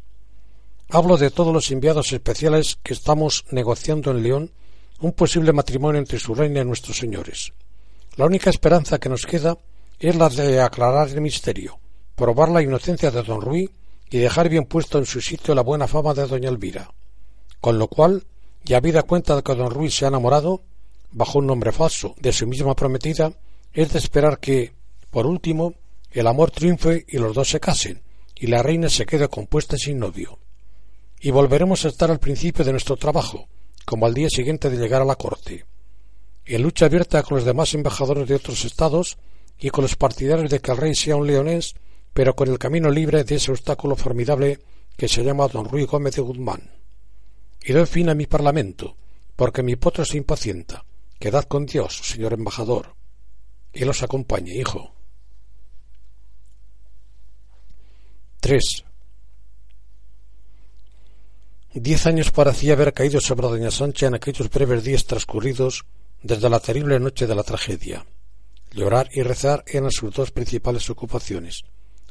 Hablo 0.89 1.17
de 1.17 1.29
todos 1.29 1.53
los 1.53 1.69
enviados 1.69 2.13
especiales 2.13 2.77
que 2.81 2.93
estamos 2.93 3.43
negociando 3.51 4.11
en 4.11 4.23
León 4.23 4.51
un 5.01 5.11
posible 5.11 5.51
matrimonio 5.51 5.99
entre 5.99 6.17
su 6.17 6.33
reina 6.33 6.61
y 6.61 6.65
nuestros 6.65 6.95
señores. 6.95 7.51
La 8.15 8.25
única 8.25 8.49
esperanza 8.49 8.99
que 8.99 9.09
nos 9.09 9.25
queda 9.25 9.57
es 9.99 10.15
la 10.15 10.29
de 10.29 10.61
aclarar 10.61 11.09
el 11.09 11.19
misterio, 11.19 11.79
probar 12.23 12.47
la 12.47 12.61
inocencia 12.61 13.11
de 13.11 13.21
don 13.21 13.41
Ruy 13.41 13.69
y 14.09 14.17
dejar 14.17 14.47
bien 14.47 14.63
puesto 14.63 14.97
en 14.97 15.05
su 15.05 15.19
sitio 15.19 15.53
la 15.53 15.61
buena 15.61 15.89
fama 15.89 16.13
de 16.13 16.25
doña 16.25 16.47
Elvira. 16.47 16.89
Con 17.59 17.77
lo 17.77 17.89
cual, 17.89 18.23
ya 18.63 18.77
habida 18.77 19.03
cuenta 19.03 19.35
de 19.35 19.43
que 19.43 19.53
don 19.53 19.69
Ruy 19.69 19.91
se 19.91 20.05
ha 20.05 20.07
enamorado, 20.07 20.61
bajo 21.11 21.39
un 21.39 21.47
nombre 21.47 21.73
falso, 21.73 22.15
de 22.21 22.31
su 22.31 22.47
misma 22.47 22.77
prometida, 22.77 23.33
es 23.73 23.91
de 23.91 23.99
esperar 23.99 24.39
que, 24.39 24.71
por 25.11 25.25
último, 25.25 25.73
el 26.11 26.27
amor 26.27 26.51
triunfe 26.51 27.03
y 27.09 27.17
los 27.17 27.35
dos 27.35 27.49
se 27.49 27.59
casen, 27.59 28.01
y 28.37 28.47
la 28.47 28.63
reina 28.63 28.87
se 28.87 29.05
quede 29.05 29.27
compuesta 29.27 29.75
sin 29.75 29.99
novio. 29.99 30.39
Y 31.19 31.29
volveremos 31.29 31.83
a 31.83 31.89
estar 31.89 32.09
al 32.09 32.21
principio 32.21 32.63
de 32.63 32.71
nuestro 32.71 32.95
trabajo, 32.95 33.49
como 33.83 34.05
al 34.05 34.13
día 34.13 34.29
siguiente 34.29 34.69
de 34.69 34.77
llegar 34.77 35.01
a 35.01 35.05
la 35.05 35.17
corte, 35.17 35.65
en 36.45 36.61
lucha 36.61 36.85
abierta 36.85 37.21
con 37.21 37.35
los 37.35 37.45
demás 37.45 37.73
embajadores 37.73 38.29
de 38.29 38.35
otros 38.35 38.63
estados 38.63 39.17
y 39.59 39.71
con 39.71 39.81
los 39.81 39.97
partidarios 39.97 40.49
de 40.49 40.59
que 40.61 40.71
el 40.71 40.77
rey 40.77 40.95
sea 40.95 41.17
un 41.17 41.27
leonés 41.27 41.75
pero 42.13 42.35
con 42.35 42.49
el 42.49 42.59
camino 42.59 42.89
libre 42.89 43.23
de 43.23 43.35
ese 43.35 43.51
obstáculo 43.51 43.95
formidable 43.95 44.59
que 44.95 45.07
se 45.07 45.23
llama 45.23 45.47
don 45.47 45.67
Ruy 45.67 45.85
Gómez 45.85 46.15
de 46.15 46.21
Guzmán. 46.21 46.71
Y 47.63 47.73
doy 47.73 47.85
fin 47.85 48.09
a 48.09 48.15
mi 48.15 48.27
parlamento, 48.27 48.95
porque 49.35 49.63
mi 49.63 49.75
potro 49.75 50.05
se 50.05 50.17
impacienta. 50.17 50.85
Quedad 51.19 51.45
con 51.45 51.65
Dios, 51.65 51.97
señor 52.03 52.33
embajador. 52.33 52.95
Y 53.73 53.85
los 53.85 54.03
acompañe, 54.03 54.53
hijo. 54.55 54.93
Tres. 58.39 58.83
Diez 61.73 62.05
años 62.05 62.29
parecía 62.29 62.73
haber 62.73 62.93
caído 62.93 63.19
sobre 63.19 63.47
doña 63.47 63.71
Sancha 63.71 64.07
en 64.07 64.15
aquellos 64.15 64.49
breves 64.49 64.83
días 64.83 65.05
transcurridos 65.05 65.85
desde 66.21 66.49
la 66.49 66.59
terrible 66.59 66.99
noche 66.99 67.25
de 67.25 67.33
la 67.33 67.43
tragedia. 67.43 68.05
Llorar 68.71 69.09
y 69.11 69.23
rezar 69.23 69.63
eran 69.65 69.91
sus 69.91 70.13
dos 70.13 70.31
principales 70.31 70.89
ocupaciones, 70.89 71.63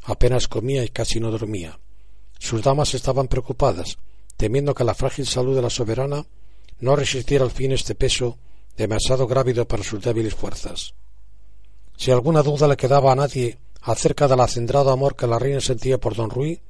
apenas 0.02 0.48
comía 0.48 0.84
y 0.84 0.88
casi 0.88 1.20
no 1.20 1.30
dormía. 1.30 1.78
Sus 2.38 2.62
damas 2.62 2.94
estaban 2.94 3.28
preocupadas, 3.28 3.98
temiendo 4.36 4.74
que 4.74 4.84
la 4.84 4.94
frágil 4.94 5.26
salud 5.26 5.54
de 5.54 5.62
la 5.62 5.70
soberana 5.70 6.26
no 6.80 6.96
resistiera 6.96 7.44
al 7.44 7.50
fin 7.50 7.72
este 7.72 7.94
peso 7.94 8.38
demasiado 8.76 9.26
grávido 9.26 9.66
para 9.68 9.84
sus 9.84 10.02
débiles 10.02 10.34
fuerzas. 10.34 10.94
Si 11.96 12.10
alguna 12.10 12.42
duda 12.42 12.66
le 12.66 12.76
quedaba 12.76 13.12
a 13.12 13.16
nadie 13.16 13.58
acerca 13.82 14.26
del 14.26 14.40
acendrado 14.40 14.90
amor 14.90 15.14
que 15.14 15.26
la 15.26 15.38
reina 15.38 15.60
sentía 15.60 15.98
por 15.98 16.16
don 16.16 16.30
Ruy, 16.30 16.60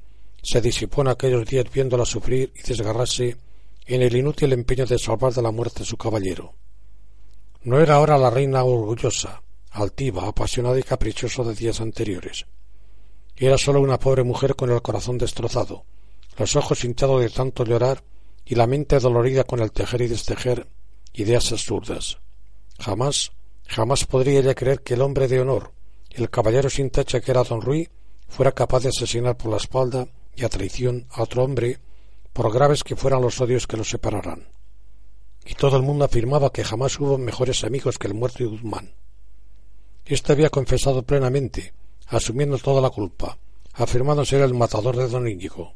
se 0.41 0.61
disipó 0.61 1.01
en 1.01 1.07
aquellos 1.07 1.45
días 1.47 1.65
viéndola 1.71 2.05
sufrir 2.05 2.51
y 2.55 2.61
desgarrarse 2.67 3.37
en 3.85 4.01
el 4.01 4.15
inútil 4.15 4.53
empeño 4.53 4.85
de 4.85 4.99
salvar 4.99 5.33
de 5.33 5.41
la 5.41 5.51
muerte 5.51 5.83
a 5.83 5.85
su 5.85 5.97
caballero. 5.97 6.53
No 7.63 7.79
era 7.79 7.95
ahora 7.95 8.17
la 8.17 8.29
reina 8.29 8.63
orgullosa, 8.63 9.41
altiva, 9.71 10.27
apasionada 10.27 10.77
y 10.77 10.83
caprichosa 10.83 11.43
de 11.43 11.55
días 11.55 11.79
anteriores. 11.79 12.45
Era 13.35 13.57
sólo 13.57 13.81
una 13.81 13.99
pobre 13.99 14.23
mujer 14.23 14.55
con 14.55 14.71
el 14.71 14.81
corazón 14.81 15.17
destrozado, 15.17 15.85
los 16.37 16.55
ojos 16.55 16.83
hinchados 16.83 17.21
de 17.21 17.29
tanto 17.29 17.65
llorar 17.65 18.03
y 18.45 18.55
la 18.55 18.67
mente 18.67 18.99
dolorida 18.99 19.43
con 19.43 19.59
el 19.59 19.71
tejer 19.71 20.01
y 20.01 20.07
destejer 20.07 20.67
ideas 21.13 21.51
absurdas. 21.51 22.19
Jamás, 22.79 23.31
jamás 23.67 24.05
podría 24.05 24.39
ella 24.39 24.53
creer 24.53 24.81
que 24.81 24.93
el 24.93 25.01
hombre 25.01 25.27
de 25.27 25.41
honor, 25.41 25.71
el 26.11 26.29
caballero 26.29 26.69
sin 26.69 26.89
tacha 26.89 27.21
que 27.21 27.31
era 27.31 27.43
don 27.43 27.61
Ruy, 27.61 27.89
fuera 28.27 28.51
capaz 28.51 28.81
de 28.81 28.89
asesinar 28.89 29.35
por 29.35 29.51
la 29.51 29.57
espalda 29.57 30.07
y 30.35 30.43
a 30.43 30.49
traición 30.49 31.07
a 31.11 31.23
otro 31.23 31.43
hombre, 31.43 31.79
por 32.33 32.51
graves 32.51 32.83
que 32.83 32.95
fueran 32.95 33.21
los 33.21 33.39
odios 33.41 33.67
que 33.67 33.77
los 33.77 33.89
separaran. 33.89 34.47
Y 35.45 35.55
todo 35.55 35.77
el 35.77 35.83
mundo 35.83 36.05
afirmaba 36.05 36.51
que 36.51 36.63
jamás 36.63 36.99
hubo 36.99 37.17
mejores 37.17 37.63
amigos 37.63 37.97
que 37.97 38.07
el 38.07 38.13
muerto 38.13 38.39
de 38.39 38.49
Guzmán. 38.49 38.93
Este 40.05 40.31
había 40.31 40.49
confesado 40.49 41.03
plenamente 41.03 41.73
asumiendo 42.07 42.57
toda 42.57 42.81
la 42.81 42.89
culpa, 42.89 43.37
afirmando 43.73 44.25
ser 44.25 44.41
el 44.41 44.53
matador 44.53 44.95
de 44.95 45.07
don 45.07 45.27
Íñigo. 45.27 45.73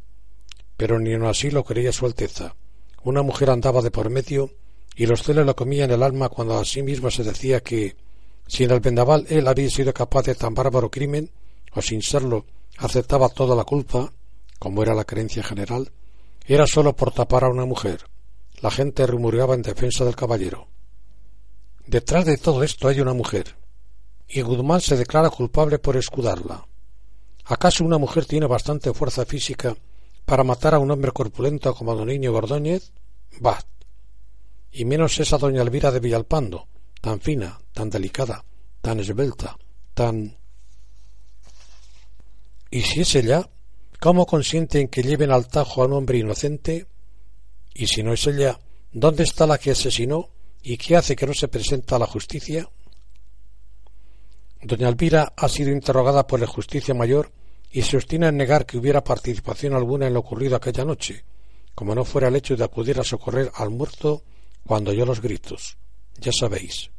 Pero 0.76 1.00
ni 1.00 1.14
aun 1.14 1.26
así 1.26 1.50
lo 1.50 1.64
creía 1.64 1.92
su 1.92 2.06
Alteza. 2.06 2.56
Una 3.04 3.22
mujer 3.24 3.50
andaba 3.50 3.82
de 3.82 3.92
por 3.92 4.10
medio 4.10 4.52
y 4.96 5.06
los 5.06 5.24
celos 5.24 5.46
lo 5.46 5.56
comían 5.56 5.92
el 5.92 6.04
alma 6.04 6.30
cuando 6.30 6.58
a 6.58 6.66
sí 6.66 6.82
misma 6.84 7.12
se 7.12 7.24
decía 7.24 7.62
que, 7.62 7.96
si 8.48 8.64
en 8.64 8.72
el 8.72 8.80
vendaval 8.80 9.26
él 9.30 9.48
había 9.48 9.70
sido 9.70 9.94
capaz 9.94 10.24
de 10.24 10.36
tan 10.36 10.54
bárbaro 10.54 10.90
crimen, 10.90 11.32
o 11.74 11.82
sin 11.82 12.02
serlo, 12.02 12.46
aceptaba 12.78 13.30
toda 13.30 13.56
la 13.56 13.64
culpa, 13.64 14.12
como 14.60 14.82
era 14.82 14.96
la 14.96 15.06
creencia 15.06 15.44
general, 15.44 15.92
era 16.46 16.66
sólo 16.66 16.96
por 16.96 17.12
tapar 17.12 17.44
a 17.44 17.50
una 17.50 17.66
mujer. 17.66 18.06
La 18.62 18.72
gente 18.72 19.06
rumoreaba 19.06 19.54
en 19.54 19.62
defensa 19.62 20.04
del 20.06 20.16
caballero. 20.16 20.68
Detrás 21.86 22.26
de 22.26 22.38
todo 22.38 22.64
esto 22.64 22.88
hay 22.88 23.00
una 23.00 23.14
mujer, 23.14 23.56
y 24.28 24.42
Guzmán 24.42 24.82
se 24.82 24.98
declara 24.98 25.30
culpable 25.30 25.80
por 25.80 25.96
escudarla. 25.96 26.66
¿Acaso 27.46 27.86
una 27.86 27.98
mujer 27.98 28.26
tiene 28.26 28.46
bastante 28.46 28.94
fuerza 28.94 29.26
física 29.26 29.76
para 30.26 30.44
matar 30.44 30.76
a 30.76 30.80
un 30.80 30.92
hombre 30.92 31.12
corpulento 31.12 31.74
como 31.74 31.96
don 31.96 32.08
Niño 32.08 32.34
Gordóñez? 32.34 32.92
Bah. 33.40 33.64
Y 34.72 34.84
menos 34.84 35.18
esa 35.20 35.38
doña 35.38 35.62
Elvira 35.62 35.92
de 35.92 36.02
Villalpando, 36.02 36.68
tan 37.00 37.22
fina, 37.22 37.58
tan 37.74 37.90
delicada, 37.90 38.44
tan 38.82 39.00
esbelta, 39.00 39.58
tan... 39.94 40.38
¿Y 42.70 42.82
si 42.82 43.02
es 43.02 43.16
ella? 43.16 43.50
¿Cómo 44.02 44.26
consiente 44.26 44.82
en 44.82 44.90
que 44.90 45.02
lleven 45.02 45.32
al 45.32 45.48
tajo 45.48 45.82
a 45.82 45.86
un 45.86 45.94
hombre 45.94 46.18
inocente? 46.18 46.86
Y 47.74 47.88
si 47.88 48.04
no 48.04 48.12
es 48.12 48.28
ella, 48.28 48.60
¿dónde 48.92 49.24
está 49.24 49.48
la 49.48 49.58
que 49.58 49.72
asesinó 49.72 50.30
y 50.62 50.78
qué 50.78 50.98
hace 50.98 51.16
que 51.16 51.26
no 51.26 51.34
se 51.34 51.48
presenta 51.48 51.96
a 51.96 52.00
la 52.00 52.08
justicia? 52.08 52.70
Doña 54.62 54.90
Elvira 54.90 55.34
ha 55.36 55.50
sido 55.50 55.72
interrogada 55.72 56.26
por 56.26 56.40
la 56.40 56.48
justicia 56.48 56.94
mayor 56.94 57.32
y 57.72 57.84
se 57.84 57.98
obstina 57.98 58.30
en 58.30 58.38
negar 58.38 58.66
que 58.66 58.78
hubiera 58.78 59.04
participación 59.04 59.74
alguna 59.74 60.08
en 60.08 60.14
lo 60.14 60.22
ocurrido 60.22 60.56
aquella 60.56 60.86
noche, 60.86 61.24
como 61.76 61.94
no 61.94 62.04
fuera 62.04 62.30
el 62.30 62.36
hecho 62.36 62.56
de 62.56 62.64
acudir 62.64 63.00
a 63.00 63.04
socorrer 63.04 63.52
al 63.56 63.70
muerto 63.70 64.24
cuando 64.66 64.92
oyó 64.92 65.06
los 65.06 65.22
gritos. 65.22 65.78
Ya 66.20 66.32
sabéis. 66.32 66.90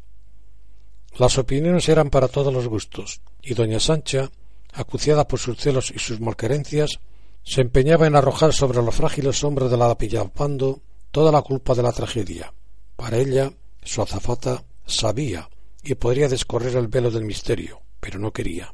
Las 1.16 1.36
opiniones 1.38 1.88
eran 1.88 2.10
para 2.10 2.28
todos 2.28 2.52
los 2.52 2.68
gustos, 2.68 3.20
y 3.42 3.54
doña 3.54 3.80
Sancha, 3.80 4.30
acuciada 4.72 5.26
por 5.26 5.40
sus 5.40 5.58
celos 5.58 5.90
y 5.90 5.98
sus 5.98 6.20
malquerencias, 6.20 7.00
se 7.42 7.62
empeñaba 7.62 8.06
en 8.06 8.14
arrojar 8.14 8.52
sobre 8.52 8.82
los 8.82 8.94
frágiles 8.94 9.42
hombros 9.42 9.70
de 9.70 9.76
la 9.76 9.96
Pillapando 9.96 10.80
toda 11.10 11.32
la 11.32 11.42
culpa 11.42 11.74
de 11.74 11.82
la 11.82 11.92
tragedia. 11.92 12.52
Para 12.94 13.16
ella, 13.16 13.50
su 13.82 14.02
azafata 14.02 14.62
sabía 14.86 15.48
y 15.82 15.94
podría 15.94 16.28
descorrer 16.28 16.76
el 16.76 16.88
velo 16.88 17.10
del 17.10 17.24
misterio, 17.24 17.80
pero 18.00 18.18
no 18.18 18.32
quería. 18.32 18.72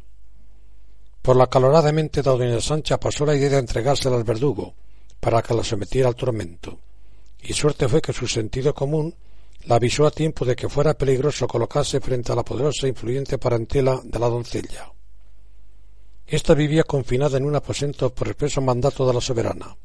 Por 1.22 1.36
la 1.36 1.46
calorada 1.46 1.92
mente 1.92 2.22
de 2.22 2.30
doña 2.30 2.60
Sancha 2.60 3.00
pasó 3.00 3.24
la 3.24 3.34
idea 3.34 3.50
de 3.50 3.58
entregársela 3.58 4.16
al 4.16 4.24
verdugo, 4.24 4.74
para 5.20 5.42
que 5.42 5.54
la 5.54 5.64
sometiera 5.64 6.08
al 6.08 6.16
tormento, 6.16 6.78
y 7.40 7.52
suerte 7.52 7.88
fue 7.88 8.02
que 8.02 8.12
su 8.12 8.26
sentido 8.26 8.74
común 8.74 9.14
la 9.66 9.76
avisó 9.76 10.06
a 10.06 10.10
tiempo 10.10 10.44
de 10.44 10.54
que 10.54 10.68
fuera 10.68 10.94
peligroso 10.94 11.46
colocarse 11.46 12.00
frente 12.00 12.32
a 12.32 12.34
la 12.34 12.44
poderosa 12.44 12.86
e 12.86 12.90
influyente 12.90 13.38
parentela 13.38 14.00
de 14.04 14.18
la 14.18 14.28
doncella. 14.28 14.92
Esta 16.26 16.54
vivía 16.54 16.84
confinada 16.84 17.38
en 17.38 17.44
un 17.44 17.56
aposento 17.56 18.14
por 18.14 18.28
expreso 18.28 18.60
mandato 18.60 19.06
de 19.06 19.14
la 19.14 19.20
soberana. 19.20 19.76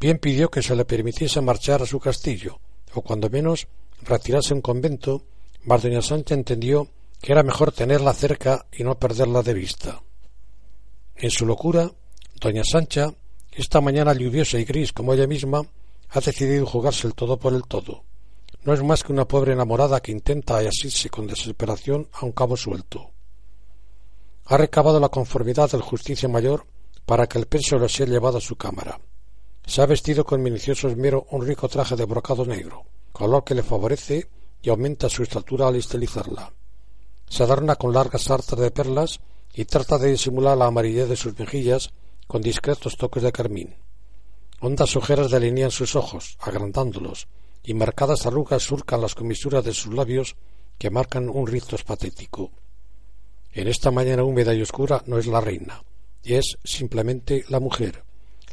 Bien 0.00 0.18
pidió 0.18 0.50
que 0.50 0.62
se 0.62 0.74
le 0.74 0.84
permitiese 0.84 1.40
marchar 1.40 1.82
a 1.82 1.86
su 1.86 2.00
castillo, 2.00 2.58
o 2.94 3.02
cuando 3.02 3.30
menos 3.30 3.68
retirarse 4.02 4.52
a 4.52 4.56
un 4.56 4.62
convento, 4.62 5.24
mas 5.64 5.82
doña 5.82 6.02
Sancha 6.02 6.34
entendió 6.34 6.88
que 7.20 7.32
era 7.32 7.42
mejor 7.42 7.72
tenerla 7.72 8.12
cerca 8.12 8.66
y 8.72 8.82
no 8.82 8.98
perderla 8.98 9.42
de 9.42 9.54
vista. 9.54 10.02
En 11.14 11.30
su 11.30 11.46
locura, 11.46 11.90
doña 12.40 12.64
Sancha, 12.64 13.14
esta 13.52 13.80
mañana 13.80 14.12
lluviosa 14.12 14.58
y 14.58 14.64
gris 14.64 14.92
como 14.92 15.14
ella 15.14 15.26
misma, 15.26 15.62
ha 16.10 16.20
decidido 16.20 16.66
jugarse 16.66 17.06
el 17.06 17.14
todo 17.14 17.38
por 17.38 17.54
el 17.54 17.62
todo. 17.62 18.02
No 18.64 18.74
es 18.74 18.82
más 18.82 19.02
que 19.02 19.12
una 19.12 19.26
pobre 19.26 19.52
enamorada 19.52 20.00
que 20.00 20.12
intenta 20.12 20.58
asirse 20.58 21.10
con 21.10 21.26
desesperación 21.26 22.08
a 22.12 22.24
un 22.24 22.32
cabo 22.32 22.56
suelto. 22.56 23.10
Ha 24.46 24.56
recabado 24.56 24.98
la 25.00 25.08
conformidad 25.08 25.70
del 25.70 25.82
justicia 25.82 26.28
mayor 26.28 26.66
para 27.06 27.26
que 27.26 27.38
el 27.38 27.46
peso 27.46 27.78
lo 27.78 27.88
sea 27.88 28.06
llevado 28.06 28.38
a 28.38 28.40
su 28.40 28.56
cámara. 28.56 29.00
Se 29.64 29.80
ha 29.80 29.86
vestido 29.86 30.24
con 30.24 30.42
minucioso 30.42 30.88
esmero 30.88 31.26
un 31.30 31.46
rico 31.46 31.68
traje 31.68 31.94
de 31.94 32.04
brocado 32.04 32.44
negro, 32.44 32.84
color 33.12 33.44
que 33.44 33.54
le 33.54 33.62
favorece 33.62 34.28
y 34.62 34.70
aumenta 34.70 35.08
su 35.08 35.22
estatura 35.22 35.68
al 35.68 35.76
estilizarla. 35.76 36.52
Se 37.28 37.42
adorna 37.42 37.76
con 37.76 37.92
largas 37.92 38.22
sartas 38.22 38.58
de 38.58 38.70
perlas 38.70 39.20
y 39.54 39.64
trata 39.64 39.98
de 39.98 40.10
disimular 40.10 40.56
la 40.56 40.66
amarillez 40.66 41.08
de 41.08 41.16
sus 41.16 41.38
mejillas 41.38 41.90
con 42.26 42.42
discretos 42.42 42.96
toques 42.96 43.22
de 43.22 43.32
carmín. 43.32 43.74
Hondas 44.60 44.96
ojeras 44.96 45.30
delinean 45.30 45.70
sus 45.70 45.96
ojos, 45.96 46.38
agrandándolos, 46.40 47.26
y 47.64 47.74
marcadas 47.74 48.26
arrugas 48.26 48.62
surcan 48.62 49.00
las 49.00 49.14
comisuras 49.14 49.64
de 49.64 49.74
sus 49.74 49.92
labios 49.92 50.36
que 50.78 50.90
marcan 50.90 51.28
un 51.28 51.46
rictus 51.46 51.84
patético. 51.84 52.50
En 53.52 53.68
esta 53.68 53.90
mañana 53.90 54.24
húmeda 54.24 54.54
y 54.54 54.62
oscura 54.62 55.02
no 55.06 55.18
es 55.18 55.26
la 55.26 55.40
reina, 55.40 55.82
es 56.22 56.58
simplemente 56.64 57.44
la 57.48 57.60
mujer, 57.60 58.04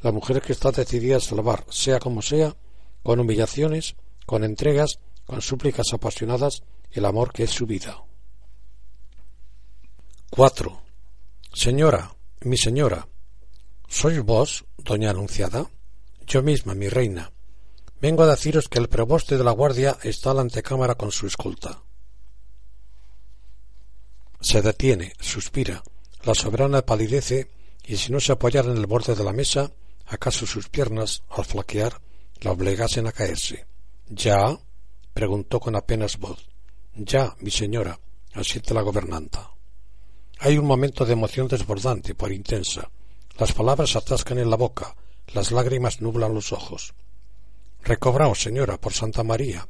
la 0.01 0.11
mujer 0.11 0.41
que 0.41 0.53
está 0.53 0.71
decidida 0.71 1.17
a 1.17 1.21
salvar, 1.21 1.65
sea 1.69 1.99
como 1.99 2.21
sea, 2.21 2.55
con 3.03 3.19
humillaciones, 3.19 3.95
con 4.25 4.43
entregas, 4.43 4.99
con 5.29 5.43
súplicas 5.43 5.93
apasionadas, 5.93 6.63
el 6.89 7.05
amor 7.05 7.31
que 7.31 7.43
es 7.43 7.51
su 7.51 7.67
vida. 7.67 8.03
4. 10.31 10.81
Señora, 11.53 12.15
mi 12.41 12.57
señora, 12.57 13.07
¿sois 13.87 14.23
vos, 14.23 14.65
doña 14.79 15.11
Anunciada? 15.11 15.69
Yo 16.25 16.41
misma, 16.41 16.73
mi 16.73 16.89
reina. 16.89 17.31
Vengo 18.01 18.23
a 18.23 18.27
deciros 18.27 18.69
que 18.69 18.79
el 18.79 18.89
preboste 18.89 19.37
de 19.37 19.43
la 19.43 19.51
guardia 19.51 19.99
está 20.01 20.31
a 20.31 20.33
la 20.33 20.41
antecámara 20.41 20.95
con 20.95 21.11
su 21.11 21.27
escolta. 21.27 21.83
Se 24.41 24.63
detiene, 24.63 25.13
suspira, 25.19 25.83
la 26.23 26.33
soberana 26.33 26.81
palidece 26.81 27.51
y 27.85 27.97
si 27.97 28.11
no 28.11 28.19
se 28.19 28.31
apoyara 28.31 28.71
en 28.71 28.77
el 28.77 28.87
borde 28.87 29.13
de 29.13 29.23
la 29.23 29.33
mesa, 29.33 29.71
acaso 30.07 30.47
sus 30.47 30.69
piernas, 30.69 31.21
al 31.29 31.45
flaquear, 31.45 32.01
la 32.41 32.51
obligasen 32.51 33.05
a 33.05 33.11
caerse. 33.11 33.67
¿Ya? 34.09 34.57
Preguntó 35.19 35.59
con 35.59 35.75
apenas 35.75 36.17
voz. 36.17 36.47
Ya, 36.95 37.35
mi 37.41 37.51
señora, 37.51 37.99
asiente 38.31 38.73
la 38.73 38.81
gobernanta. 38.81 39.51
Hay 40.39 40.57
un 40.57 40.65
momento 40.65 41.05
de 41.05 41.11
emoción 41.11 41.49
desbordante, 41.49 42.15
por 42.15 42.31
intensa. 42.31 42.89
Las 43.37 43.51
palabras 43.51 43.97
atascan 43.97 44.39
en 44.39 44.49
la 44.49 44.55
boca, 44.55 44.95
las 45.33 45.51
lágrimas 45.51 45.99
nublan 45.99 46.33
los 46.33 46.53
ojos. 46.53 46.93
Recobraos, 47.83 48.41
señora, 48.41 48.79
por 48.79 48.93
Santa 48.93 49.23
María. 49.23 49.67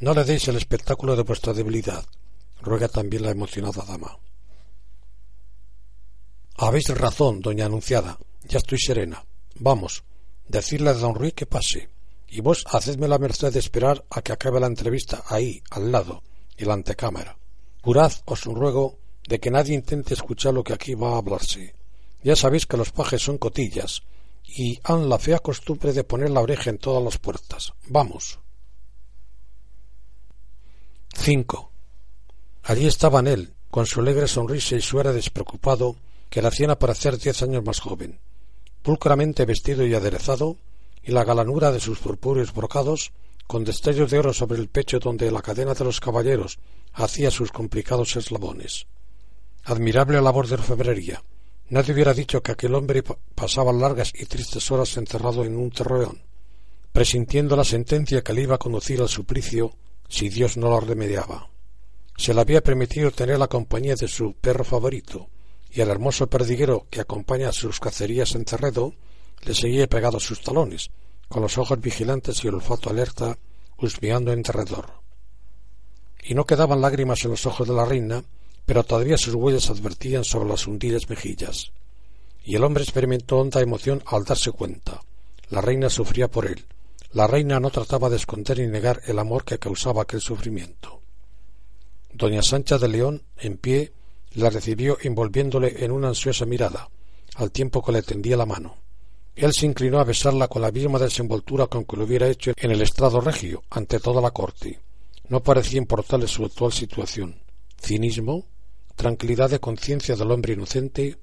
No 0.00 0.14
le 0.14 0.24
deis 0.24 0.48
el 0.48 0.56
espectáculo 0.56 1.14
de 1.14 1.24
vuestra 1.24 1.52
debilidad, 1.52 2.06
ruega 2.62 2.88
también 2.88 3.24
la 3.24 3.32
emocionada 3.32 3.84
dama. 3.84 4.16
Habéis 6.56 6.88
razón, 6.88 7.42
doña 7.42 7.66
Anunciada. 7.66 8.18
Ya 8.44 8.56
estoy 8.56 8.78
serena. 8.78 9.26
Vamos, 9.56 10.04
decirle 10.48 10.88
a 10.88 10.94
don 10.94 11.14
Ruy 11.14 11.32
que 11.32 11.44
pase. 11.44 11.90
Y 12.28 12.40
vos 12.40 12.64
hacedme 12.70 13.08
la 13.08 13.18
merced 13.18 13.52
de 13.52 13.58
esperar 13.58 14.04
a 14.10 14.22
que 14.22 14.32
acabe 14.32 14.60
la 14.60 14.66
entrevista 14.66 15.24
ahí, 15.28 15.62
al 15.70 15.92
lado, 15.92 16.22
en 16.56 16.68
la 16.68 16.74
antecámara. 16.74 17.36
Jurad, 17.82 18.12
os 18.24 18.44
ruego, 18.44 18.98
de 19.28 19.38
que 19.38 19.50
nadie 19.50 19.74
intente 19.74 20.14
escuchar 20.14 20.54
lo 20.54 20.64
que 20.64 20.72
aquí 20.72 20.94
va 20.94 21.14
a 21.14 21.18
hablarse. 21.18 21.74
Ya 22.22 22.36
sabéis 22.36 22.66
que 22.66 22.76
los 22.76 22.92
pajes 22.92 23.22
son 23.22 23.38
cotillas 23.38 24.02
y 24.44 24.80
han 24.84 25.08
la 25.08 25.18
fea 25.18 25.38
costumbre 25.38 25.92
de 25.92 26.04
poner 26.04 26.30
la 26.30 26.40
oreja 26.40 26.70
en 26.70 26.78
todas 26.78 27.02
las 27.02 27.18
puertas. 27.18 27.72
Vamos. 27.88 28.38
5. 31.14 31.70
Allí 32.64 32.86
estaban 32.86 33.26
él, 33.26 33.54
con 33.70 33.86
su 33.86 34.00
alegre 34.00 34.28
sonrisa 34.28 34.76
y 34.76 34.80
su 34.80 34.98
aire 34.98 35.12
despreocupado, 35.12 35.96
que 36.30 36.42
le 36.42 36.48
hacían 36.48 36.70
aparecer 36.70 37.18
diez 37.18 37.42
años 37.42 37.64
más 37.64 37.80
joven, 37.80 38.18
pulcramente 38.82 39.44
vestido 39.44 39.86
y 39.86 39.94
aderezado, 39.94 40.56
y 41.06 41.12
la 41.12 41.24
galanura 41.24 41.70
de 41.70 41.78
sus 41.78 42.00
purpúreos 42.00 42.52
brocados, 42.52 43.12
con 43.46 43.64
destellos 43.64 44.10
de 44.10 44.18
oro 44.18 44.32
sobre 44.32 44.58
el 44.58 44.68
pecho 44.68 44.98
donde 44.98 45.30
la 45.30 45.40
cadena 45.40 45.72
de 45.72 45.84
los 45.84 46.00
caballeros 46.00 46.58
hacía 46.94 47.30
sus 47.30 47.52
complicados 47.52 48.16
eslabones. 48.16 48.86
Admirable 49.64 50.20
labor 50.20 50.48
de 50.48 50.54
orfebrería. 50.54 51.22
Nadie 51.68 51.94
hubiera 51.94 52.12
dicho 52.12 52.42
que 52.42 52.52
aquel 52.52 52.74
hombre 52.74 53.04
pasaba 53.34 53.72
largas 53.72 54.12
y 54.14 54.26
tristes 54.26 54.68
horas 54.72 54.96
encerrado 54.96 55.44
en 55.44 55.56
un 55.56 55.70
terreón, 55.70 56.22
presintiendo 56.92 57.54
la 57.56 57.64
sentencia 57.64 58.22
que 58.22 58.32
le 58.32 58.42
iba 58.42 58.56
a 58.56 58.58
conducir 58.58 59.00
al 59.00 59.08
suplicio 59.08 59.74
si 60.08 60.28
Dios 60.28 60.56
no 60.56 60.68
lo 60.70 60.80
remediaba. 60.80 61.48
Se 62.16 62.34
le 62.34 62.40
había 62.40 62.62
permitido 62.62 63.12
tener 63.12 63.38
la 63.38 63.48
compañía 63.48 63.94
de 63.94 64.08
su 64.08 64.34
perro 64.34 64.64
favorito, 64.64 65.28
y 65.70 65.80
el 65.80 65.90
hermoso 65.90 66.26
perdiguero 66.28 66.86
que 66.90 67.00
acompaña 67.00 67.50
a 67.50 67.52
sus 67.52 67.78
cacerías 67.78 68.34
en 68.34 68.44
Cerredo 68.44 68.94
le 69.44 69.54
seguía 69.54 69.86
pegado 69.86 70.16
a 70.16 70.20
sus 70.20 70.40
talones, 70.40 70.90
con 71.28 71.42
los 71.42 71.58
ojos 71.58 71.80
vigilantes 71.80 72.44
y 72.44 72.48
el 72.48 72.54
olfato 72.54 72.90
alerta, 72.90 73.38
husmeando 73.78 74.32
en 74.32 74.42
derredor. 74.42 74.86
Y 76.22 76.34
no 76.34 76.44
quedaban 76.44 76.80
lágrimas 76.80 77.24
en 77.24 77.30
los 77.30 77.46
ojos 77.46 77.68
de 77.68 77.74
la 77.74 77.84
reina, 77.84 78.24
pero 78.64 78.82
todavía 78.82 79.16
sus 79.16 79.34
huellas 79.34 79.70
advertían 79.70 80.24
sobre 80.24 80.48
las 80.48 80.66
hundidas 80.66 81.08
mejillas. 81.08 81.72
Y 82.44 82.56
el 82.56 82.64
hombre 82.64 82.82
experimentó 82.82 83.38
honda 83.38 83.60
emoción 83.60 84.02
al 84.06 84.24
darse 84.24 84.50
cuenta. 84.50 85.00
La 85.50 85.60
reina 85.60 85.88
sufría 85.88 86.28
por 86.28 86.46
él. 86.46 86.64
La 87.12 87.26
reina 87.26 87.60
no 87.60 87.70
trataba 87.70 88.10
de 88.10 88.16
esconder 88.16 88.58
ni 88.58 88.66
negar 88.66 89.00
el 89.06 89.18
amor 89.18 89.44
que 89.44 89.58
causaba 89.58 90.02
aquel 90.02 90.20
sufrimiento. 90.20 91.00
Doña 92.12 92.42
Sancha 92.42 92.78
de 92.78 92.88
León, 92.88 93.22
en 93.38 93.56
pie, 93.56 93.92
la 94.34 94.50
recibió 94.50 94.98
envolviéndole 95.00 95.84
en 95.84 95.92
una 95.92 96.08
ansiosa 96.08 96.44
mirada, 96.44 96.88
al 97.36 97.52
tiempo 97.52 97.82
que 97.82 97.92
le 97.92 98.02
tendía 98.02 98.36
la 98.36 98.46
mano. 98.46 98.76
Él 99.36 99.52
se 99.52 99.66
inclinó 99.66 100.00
a 100.00 100.04
besarla 100.04 100.48
con 100.48 100.62
la 100.62 100.72
misma 100.72 100.98
desenvoltura 100.98 101.66
con 101.66 101.84
que 101.84 101.96
lo 101.96 102.04
hubiera 102.04 102.26
hecho 102.26 102.52
en 102.56 102.70
el 102.70 102.80
estrado 102.80 103.20
regio, 103.20 103.62
ante 103.68 104.00
toda 104.00 104.22
la 104.22 104.30
corte. 104.30 104.80
No 105.28 105.42
parecía 105.42 105.76
importarle 105.76 106.26
su 106.26 106.42
actual 106.46 106.72
situación. 106.72 107.38
Cinismo, 107.78 108.46
tranquilidad 108.96 109.50
de 109.50 109.60
conciencia 109.60 110.16
del 110.16 110.30
hombre 110.30 110.54
inocente, 110.54 111.18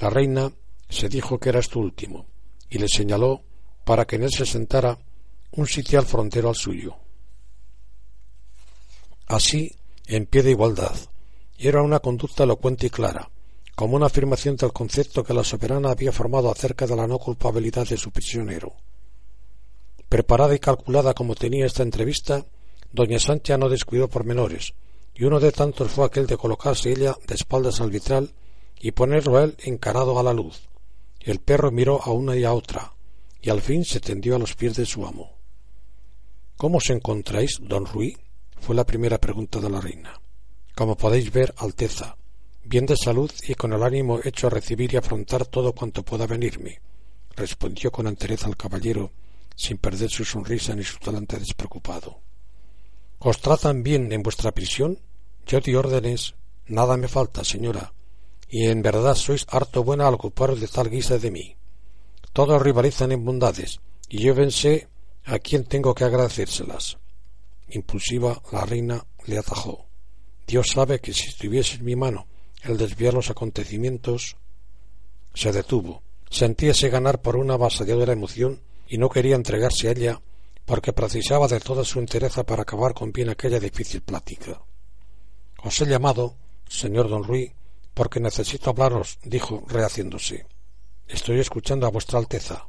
la 0.00 0.10
reina 0.10 0.52
se 0.90 1.08
dijo 1.08 1.38
que 1.38 1.48
era 1.48 1.60
esto 1.60 1.78
último, 1.78 2.26
y 2.68 2.76
le 2.76 2.88
señaló 2.88 3.42
para 3.84 4.06
que 4.06 4.16
en 4.16 4.24
él 4.24 4.30
se 4.30 4.44
sentara 4.44 4.98
un 5.52 5.66
sitial 5.66 6.04
frontero 6.04 6.50
al 6.50 6.56
suyo. 6.56 6.96
Así, 9.26 9.74
en 10.06 10.26
pie 10.26 10.42
de 10.42 10.50
igualdad, 10.50 10.94
era 11.56 11.80
una 11.82 12.00
conducta 12.00 12.44
elocuente 12.44 12.88
y 12.88 12.90
clara, 12.90 13.30
como 13.80 13.96
una 13.96 14.08
afirmación 14.08 14.56
del 14.56 14.74
concepto 14.74 15.24
que 15.24 15.32
la 15.32 15.42
soberana 15.42 15.90
había 15.90 16.12
formado 16.12 16.52
acerca 16.52 16.86
de 16.86 16.94
la 16.94 17.06
no 17.06 17.18
culpabilidad 17.18 17.88
de 17.88 17.96
su 17.96 18.10
prisionero. 18.10 18.74
Preparada 20.06 20.54
y 20.54 20.58
calculada 20.58 21.14
como 21.14 21.34
tenía 21.34 21.64
esta 21.64 21.82
entrevista, 21.82 22.44
doña 22.92 23.18
Sancha 23.18 23.56
no 23.56 23.70
descuidó 23.70 24.06
pormenores, 24.08 24.74
y 25.14 25.24
uno 25.24 25.40
de 25.40 25.50
tantos 25.50 25.90
fue 25.92 26.04
aquel 26.04 26.26
de 26.26 26.36
colocarse 26.36 26.90
ella 26.90 27.16
de 27.26 27.34
espaldas 27.34 27.80
al 27.80 27.90
vitral 27.90 28.34
y 28.78 28.90
ponerlo 28.90 29.42
él 29.42 29.56
encarado 29.64 30.18
a 30.18 30.22
la 30.22 30.34
luz. 30.34 30.60
El 31.18 31.38
perro 31.38 31.70
miró 31.70 32.02
a 32.02 32.10
una 32.10 32.36
y 32.36 32.44
a 32.44 32.52
otra, 32.52 32.92
y 33.40 33.48
al 33.48 33.62
fin 33.62 33.86
se 33.86 34.00
tendió 34.00 34.36
a 34.36 34.38
los 34.38 34.56
pies 34.56 34.76
de 34.76 34.84
su 34.84 35.06
amo. 35.06 35.38
¿Cómo 36.58 36.76
os 36.76 36.90
encontráis, 36.90 37.56
don 37.62 37.86
Ruy? 37.86 38.14
fue 38.60 38.76
la 38.76 38.84
primera 38.84 39.16
pregunta 39.16 39.58
de 39.58 39.70
la 39.70 39.80
reina. 39.80 40.20
Como 40.74 40.98
podéis 40.98 41.32
ver, 41.32 41.54
Alteza, 41.56 42.18
bien 42.64 42.86
de 42.86 42.96
salud 42.96 43.30
y 43.46 43.54
con 43.54 43.72
el 43.72 43.82
ánimo 43.82 44.20
hecho 44.22 44.46
a 44.46 44.50
recibir 44.50 44.92
y 44.92 44.96
afrontar 44.96 45.46
todo 45.46 45.72
cuanto 45.72 46.02
pueda 46.02 46.26
venirme, 46.26 46.80
respondió 47.36 47.90
con 47.90 48.06
entereza 48.06 48.48
el 48.48 48.56
caballero, 48.56 49.12
sin 49.56 49.78
perder 49.78 50.10
su 50.10 50.24
sonrisa 50.24 50.74
ni 50.74 50.84
su 50.84 50.98
talante 50.98 51.38
despreocupado. 51.38 52.20
¿Os 53.18 53.40
tratan 53.40 53.82
bien 53.82 54.12
en 54.12 54.22
vuestra 54.22 54.52
prisión? 54.52 54.98
Yo 55.46 55.60
di 55.60 55.74
órdenes, 55.74 56.34
nada 56.66 56.96
me 56.96 57.08
falta, 57.08 57.44
señora, 57.44 57.92
y 58.48 58.66
en 58.66 58.82
verdad 58.82 59.14
sois 59.14 59.46
harto 59.48 59.84
buena 59.84 60.08
al 60.08 60.14
ocuparos 60.14 60.60
de 60.60 60.68
tal 60.68 60.88
guisa 60.88 61.18
de 61.18 61.30
mí. 61.30 61.56
Todos 62.32 62.62
rivalizan 62.62 63.12
en 63.12 63.24
bondades, 63.24 63.80
y 64.08 64.22
yo 64.22 64.34
pensé 64.34 64.88
a 65.24 65.38
quién 65.38 65.64
tengo 65.64 65.94
que 65.94 66.04
agradecérselas. 66.04 66.98
Impulsiva, 67.68 68.40
la 68.52 68.64
reina 68.64 69.04
le 69.26 69.38
atajó. 69.38 69.86
Dios 70.46 70.68
sabe 70.72 71.00
que 71.00 71.12
si 71.12 71.28
estuviese 71.28 71.76
en 71.76 71.84
mi 71.84 71.94
mano 71.94 72.26
el 72.64 72.76
desviar 72.76 73.14
los 73.14 73.30
acontecimientos. 73.30 74.36
Se 75.34 75.52
detuvo. 75.52 76.02
Sentíase 76.30 76.88
ganar 76.88 77.20
por 77.20 77.36
una 77.36 77.54
avasalladora 77.54 78.12
emoción 78.12 78.60
y 78.88 78.98
no 78.98 79.08
quería 79.08 79.36
entregarse 79.36 79.88
a 79.88 79.92
ella 79.92 80.20
porque 80.64 80.92
precisaba 80.92 81.48
de 81.48 81.58
toda 81.58 81.84
su 81.84 81.98
entereza 81.98 82.44
para 82.44 82.62
acabar 82.62 82.94
con 82.94 83.12
bien 83.12 83.28
aquella 83.28 83.58
difícil 83.58 84.02
plática. 84.02 84.60
Os 85.62 85.80
he 85.80 85.86
llamado, 85.86 86.36
señor 86.68 87.08
don 87.08 87.24
Ruy, 87.24 87.52
porque 87.92 88.20
necesito 88.20 88.70
hablaros, 88.70 89.18
dijo, 89.24 89.64
rehaciéndose. 89.66 90.46
Estoy 91.08 91.40
escuchando 91.40 91.86
a 91.86 91.90
vuestra 91.90 92.18
Alteza. 92.18 92.68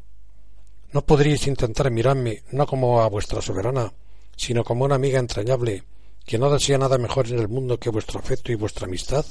¿No 0.92 1.06
podríais 1.06 1.46
intentar 1.48 1.92
mirarme 1.92 2.44
no 2.52 2.66
como 2.66 3.02
a 3.02 3.08
vuestra 3.08 3.42
soberana, 3.42 3.94
sino 4.36 4.64
como 4.64 4.84
una 4.84 4.96
amiga 4.96 5.20
entrañable 5.20 5.84
que 6.26 6.38
no 6.38 6.50
desea 6.50 6.78
nada 6.78 6.98
mejor 6.98 7.28
en 7.28 7.40
el 7.40 7.48
mundo 7.48 7.80
que 7.80 7.90
vuestro 7.90 8.20
afecto 8.20 8.52
y 8.52 8.56
vuestra 8.56 8.88
amistad? 8.88 9.26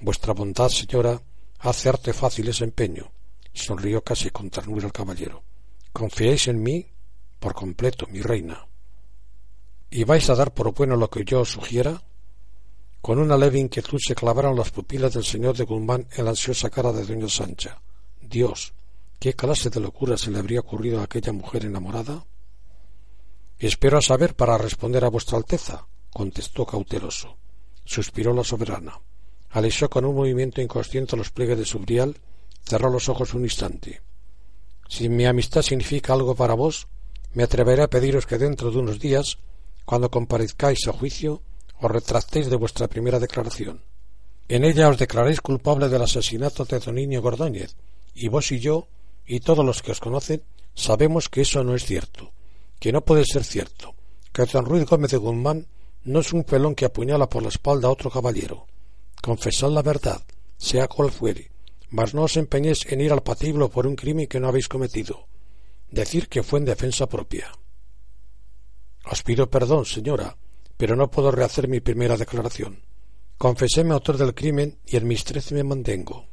Vuestra 0.00 0.32
bondad, 0.32 0.68
señora, 0.68 1.22
hace 1.58 1.88
arte 1.88 2.12
fácil 2.12 2.48
ese 2.48 2.64
empeño, 2.64 3.10
sonrió 3.52 4.02
casi 4.02 4.30
con 4.30 4.50
ternura 4.50 4.86
el 4.86 4.92
caballero. 4.92 5.42
¿Confiáis 5.92 6.48
en 6.48 6.62
mí? 6.62 6.86
Por 7.38 7.54
completo, 7.54 8.06
mi 8.08 8.20
reina. 8.20 8.66
¿Y 9.90 10.04
vais 10.04 10.28
a 10.28 10.34
dar 10.34 10.52
por 10.52 10.74
bueno 10.74 10.96
lo 10.96 11.08
que 11.08 11.24
yo 11.24 11.40
os 11.40 11.50
sugiera? 11.50 12.02
Con 13.00 13.18
una 13.18 13.36
leve 13.36 13.58
inquietud 13.58 13.98
se 14.04 14.14
clavaron 14.14 14.56
las 14.56 14.70
pupilas 14.70 15.14
del 15.14 15.24
señor 15.24 15.56
de 15.56 15.64
Guzmán 15.64 16.08
en 16.12 16.24
la 16.24 16.30
ansiosa 16.30 16.70
cara 16.70 16.92
de 16.92 17.04
doña 17.04 17.28
Sancha. 17.28 17.80
Dios, 18.20 18.74
¿Qué 19.18 19.32
clase 19.34 19.70
de 19.70 19.80
locura 19.80 20.18
se 20.18 20.30
le 20.30 20.38
habría 20.38 20.60
ocurrido 20.60 21.00
a 21.00 21.04
aquella 21.04 21.32
mujer 21.32 21.64
enamorada? 21.64 22.26
Espero 23.58 23.96
a 23.96 24.02
saber 24.02 24.36
para 24.36 24.58
responder 24.58 25.04
a 25.04 25.08
vuestra 25.08 25.38
Alteza, 25.38 25.86
contestó 26.10 26.66
cauteloso. 26.66 27.38
Suspiró 27.84 28.34
la 28.34 28.44
soberana. 28.44 29.00
Alisó 29.56 29.88
con 29.88 30.04
un 30.04 30.14
movimiento 30.14 30.60
inconsciente 30.60 31.16
los 31.16 31.30
pliegues 31.30 31.56
de 31.56 31.64
su 31.64 31.78
brial, 31.78 32.14
cerró 32.62 32.90
los 32.90 33.08
ojos 33.08 33.32
un 33.32 33.44
instante. 33.44 34.02
Si 34.86 35.08
mi 35.08 35.24
amistad 35.24 35.62
significa 35.62 36.12
algo 36.12 36.34
para 36.34 36.52
vos, 36.52 36.88
me 37.32 37.42
atreveré 37.42 37.82
a 37.82 37.88
pediros 37.88 38.26
que 38.26 38.36
dentro 38.36 38.70
de 38.70 38.76
unos 38.76 39.00
días, 39.00 39.38
cuando 39.86 40.10
comparezcáis 40.10 40.86
a 40.86 40.92
juicio, 40.92 41.40
os 41.80 41.90
retractéis 41.90 42.50
de 42.50 42.56
vuestra 42.56 42.86
primera 42.86 43.18
declaración. 43.18 43.80
En 44.46 44.62
ella 44.62 44.90
os 44.90 44.98
declaréis 44.98 45.40
culpable 45.40 45.88
del 45.88 46.02
asesinato 46.02 46.66
de 46.66 46.78
don 46.78 46.96
Niño 46.96 47.22
Gordóñez, 47.22 47.76
y 48.14 48.28
vos 48.28 48.52
y 48.52 48.60
yo 48.60 48.88
y 49.24 49.40
todos 49.40 49.64
los 49.64 49.80
que 49.80 49.92
os 49.92 50.00
conocen 50.00 50.42
sabemos 50.74 51.30
que 51.30 51.40
eso 51.40 51.64
no 51.64 51.74
es 51.74 51.86
cierto, 51.86 52.30
que 52.78 52.92
no 52.92 53.00
puede 53.00 53.24
ser 53.24 53.42
cierto, 53.42 53.94
que 54.34 54.44
don 54.44 54.66
Ruiz 54.66 54.84
Gómez 54.84 55.12
de 55.12 55.16
Guzmán 55.16 55.66
no 56.04 56.20
es 56.20 56.34
un 56.34 56.44
pelón 56.44 56.74
que 56.74 56.84
apuñala 56.84 57.26
por 57.26 57.42
la 57.42 57.48
espalda 57.48 57.88
a 57.88 57.92
otro 57.92 58.10
caballero. 58.10 58.66
Confesad 59.26 59.72
la 59.72 59.82
verdad, 59.82 60.22
sea 60.56 60.86
cual 60.86 61.10
fuere, 61.10 61.50
mas 61.90 62.14
no 62.14 62.22
os 62.22 62.36
empeñéis 62.36 62.86
en 62.86 63.00
ir 63.00 63.10
al 63.10 63.24
patíbulo 63.24 63.68
por 63.68 63.84
un 63.84 63.96
crimen 63.96 64.28
que 64.28 64.38
no 64.38 64.46
habéis 64.46 64.68
cometido. 64.68 65.26
Decir 65.90 66.28
que 66.28 66.44
fue 66.44 66.60
en 66.60 66.64
defensa 66.64 67.08
propia. 67.08 67.50
Os 69.04 69.24
pido 69.24 69.50
perdón, 69.50 69.84
señora, 69.84 70.38
pero 70.76 70.94
no 70.94 71.10
puedo 71.10 71.32
rehacer 71.32 71.66
mi 71.66 71.80
primera 71.80 72.16
declaración. 72.16 72.84
Confeséme 73.36 73.94
autor 73.94 74.16
del 74.16 74.32
crimen 74.32 74.78
y 74.86 74.96
en 74.96 75.08
mis 75.08 75.24
trece 75.24 75.56
me 75.56 75.64
mantengo. 75.64 76.28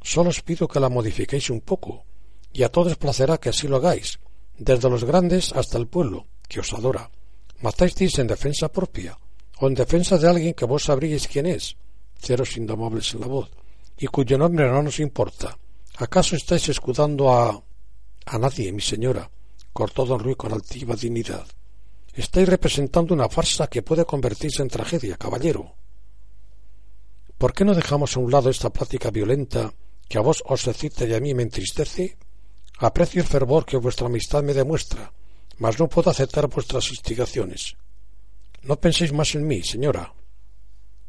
Solo 0.00 0.30
os 0.30 0.40
pido 0.40 0.66
que 0.68 0.80
la 0.80 0.88
modifiquéis 0.88 1.50
un 1.50 1.60
poco, 1.60 2.06
y 2.54 2.62
a 2.62 2.72
todos 2.72 2.96
placerá 2.96 3.36
que 3.36 3.50
así 3.50 3.68
lo 3.68 3.76
hagáis, 3.76 4.18
desde 4.56 4.88
los 4.88 5.04
grandes 5.04 5.52
hasta 5.52 5.76
el 5.76 5.88
pueblo, 5.88 6.24
que 6.48 6.60
os 6.60 6.72
adora. 6.72 7.10
Matáis 7.60 8.18
en 8.18 8.28
defensa 8.28 8.72
propia, 8.72 9.18
o 9.60 9.68
en 9.68 9.74
defensa 9.74 10.16
de 10.16 10.26
alguien 10.26 10.54
que 10.54 10.64
vos 10.64 10.84
sabríais 10.84 11.28
quién 11.28 11.44
es, 11.44 11.76
ceros 12.22 12.56
indomables 12.56 13.12
en 13.14 13.20
la 13.20 13.26
voz, 13.26 13.50
y 13.98 14.06
cuyo 14.06 14.38
nombre 14.38 14.68
no 14.68 14.82
nos 14.82 15.00
importa. 15.00 15.58
¿Acaso 15.96 16.36
estáis 16.36 16.68
escudando 16.68 17.32
a... 17.32 17.62
a 18.26 18.38
nadie, 18.38 18.72
mi 18.72 18.80
señora? 18.80 19.28
cortó 19.72 20.04
don 20.04 20.20
Ruy 20.20 20.36
con 20.36 20.52
altiva 20.52 20.94
dignidad. 20.94 21.46
Estáis 22.14 22.48
representando 22.48 23.14
una 23.14 23.28
farsa 23.28 23.66
que 23.68 23.82
puede 23.82 24.04
convertirse 24.04 24.62
en 24.62 24.68
tragedia, 24.68 25.16
caballero. 25.16 25.74
¿Por 27.38 27.54
qué 27.54 27.64
no 27.64 27.74
dejamos 27.74 28.16
a 28.16 28.20
un 28.20 28.30
lado 28.30 28.50
esta 28.50 28.70
plática 28.70 29.10
violenta 29.10 29.72
que 30.08 30.18
a 30.18 30.20
vos 30.20 30.42
os 30.46 30.66
excita 30.68 31.06
y 31.06 31.14
a 31.14 31.20
mí 31.20 31.34
me 31.34 31.42
entristece? 31.42 32.18
Aprecio 32.78 33.22
el 33.22 33.28
fervor 33.28 33.64
que 33.64 33.78
vuestra 33.78 34.06
amistad 34.06 34.42
me 34.42 34.54
demuestra, 34.54 35.12
mas 35.58 35.78
no 35.78 35.88
puedo 35.88 36.10
aceptar 36.10 36.48
vuestras 36.48 36.90
instigaciones. 36.90 37.76
No 38.62 38.76
penséis 38.76 39.12
más 39.12 39.34
en 39.34 39.46
mí, 39.46 39.62
señora. 39.62 40.12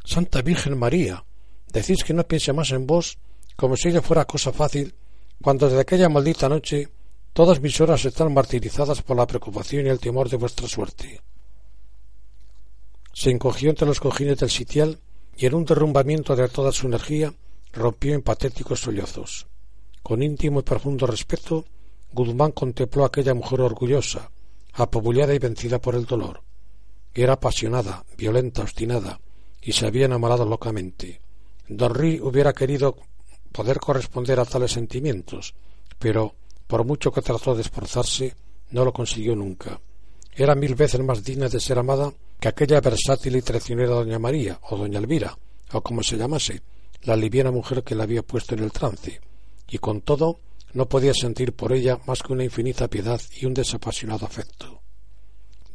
Santa 0.04 0.42
Virgen 0.42 0.78
María, 0.78 1.24
decís 1.72 2.04
que 2.04 2.14
no 2.14 2.28
piense 2.28 2.54
más 2.54 2.72
en 2.72 2.86
vos 2.86 3.18
como 3.56 3.78
si 3.78 3.90
ella 3.90 4.02
fuera 4.02 4.26
cosa 4.26 4.52
fácil, 4.52 4.94
cuando 5.42 5.68
desde 5.68 5.82
aquella 5.82 6.10
maldita 6.10 6.50
noche 6.50 6.90
todas 7.34 7.62
mis 7.62 7.80
horas 7.82 8.04
están 8.06 8.34
martirizadas 8.34 9.02
por 9.02 9.18
la 9.18 9.28
preocupación 9.28 9.86
y 9.86 9.90
el 9.90 10.00
temor 10.00 10.30
de 10.30 10.38
vuestra 10.38 10.68
suerte. 10.68 11.22
Se 13.14 13.30
encogió 13.30 13.70
entre 13.70 13.88
los 13.88 14.00
cojines 14.00 14.40
del 14.40 14.50
sitial 14.50 15.00
y 15.38 15.46
en 15.46 15.56
un 15.56 15.66
derrumbamiento 15.66 16.36
de 16.36 16.48
toda 16.50 16.72
su 16.72 16.88
energía 16.88 17.34
rompió 17.72 18.14
en 18.14 18.22
patéticos 18.22 18.82
sollozos. 18.82 19.48
Con 20.02 20.22
íntimo 20.22 20.60
y 20.60 20.64
profundo 20.64 21.08
respeto, 21.08 21.66
Guzmán 22.12 22.52
contempló 22.52 23.04
a 23.04 23.08
aquella 23.08 23.34
mujer 23.34 23.62
orgullosa, 23.62 24.30
apabullada 24.74 25.34
y 25.34 25.40
vencida 25.40 25.80
por 25.80 25.96
el 25.96 26.06
dolor. 26.06 26.42
Era 27.14 27.34
apasionada, 27.34 28.04
violenta, 28.18 28.62
obstinada, 28.62 29.20
y 29.64 29.72
se 29.72 29.88
había 29.88 30.06
enamorado 30.06 30.46
locamente. 30.46 31.22
Don 31.68 31.94
Rí 31.94 32.20
hubiera 32.20 32.54
querido 32.54 32.98
poder 33.52 33.80
corresponder 33.80 34.40
a 34.40 34.46
tales 34.46 34.72
sentimientos, 34.72 35.54
pero, 35.98 36.36
por 36.68 36.86
mucho 36.86 37.12
que 37.12 37.22
trató 37.22 37.56
de 37.56 37.62
esforzarse, 37.62 38.36
no 38.72 38.84
lo 38.84 38.92
consiguió 38.92 39.36
nunca. 39.36 39.80
Era 40.36 40.56
mil 40.56 40.76
veces 40.76 41.02
más 41.02 41.24
digna 41.24 41.48
de 41.48 41.60
ser 41.60 41.78
amada 41.78 42.12
que 42.40 42.48
aquella 42.48 42.82
versátil 42.82 43.36
y 43.36 43.42
traicionera 43.42 43.92
doña 43.94 44.20
María, 44.20 44.60
o 44.70 44.78
doña 44.78 45.00
Elvira, 45.00 45.38
o 45.72 45.82
como 45.82 46.04
se 46.04 46.18
llamase, 46.18 46.62
la 47.04 47.16
liviana 47.16 47.52
mujer 47.52 47.84
que 47.84 47.96
la 47.96 48.04
había 48.04 48.24
puesto 48.24 48.56
en 48.56 48.64
el 48.64 48.72
trance, 48.72 49.22
y 49.70 49.78
con 49.78 50.02
todo 50.02 50.40
no 50.74 50.90
podía 50.90 51.14
sentir 51.14 51.54
por 51.54 51.72
ella 51.72 52.00
más 52.08 52.24
que 52.24 52.34
una 52.34 52.44
infinita 52.44 52.88
piedad 52.88 53.22
y 53.40 53.46
un 53.46 53.54
desapasionado 53.54 54.26
afecto. 54.26 54.82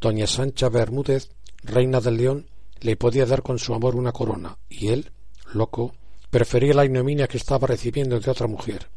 Doña 0.00 0.26
Sancha 0.26 0.68
Bermúdez, 0.68 1.30
reina 1.62 2.00
del 2.00 2.16
León, 2.16 2.46
le 2.80 2.96
podía 2.96 3.26
dar 3.26 3.42
con 3.42 3.58
su 3.58 3.74
amor 3.74 3.96
una 3.96 4.12
corona, 4.12 4.58
y 4.68 4.88
él, 4.88 5.12
loco, 5.52 5.94
prefería 6.30 6.74
la 6.74 6.84
ignominia 6.84 7.28
que 7.28 7.38
estaba 7.38 7.66
recibiendo 7.66 8.18
de 8.18 8.30
otra 8.30 8.46
mujer, 8.46 8.88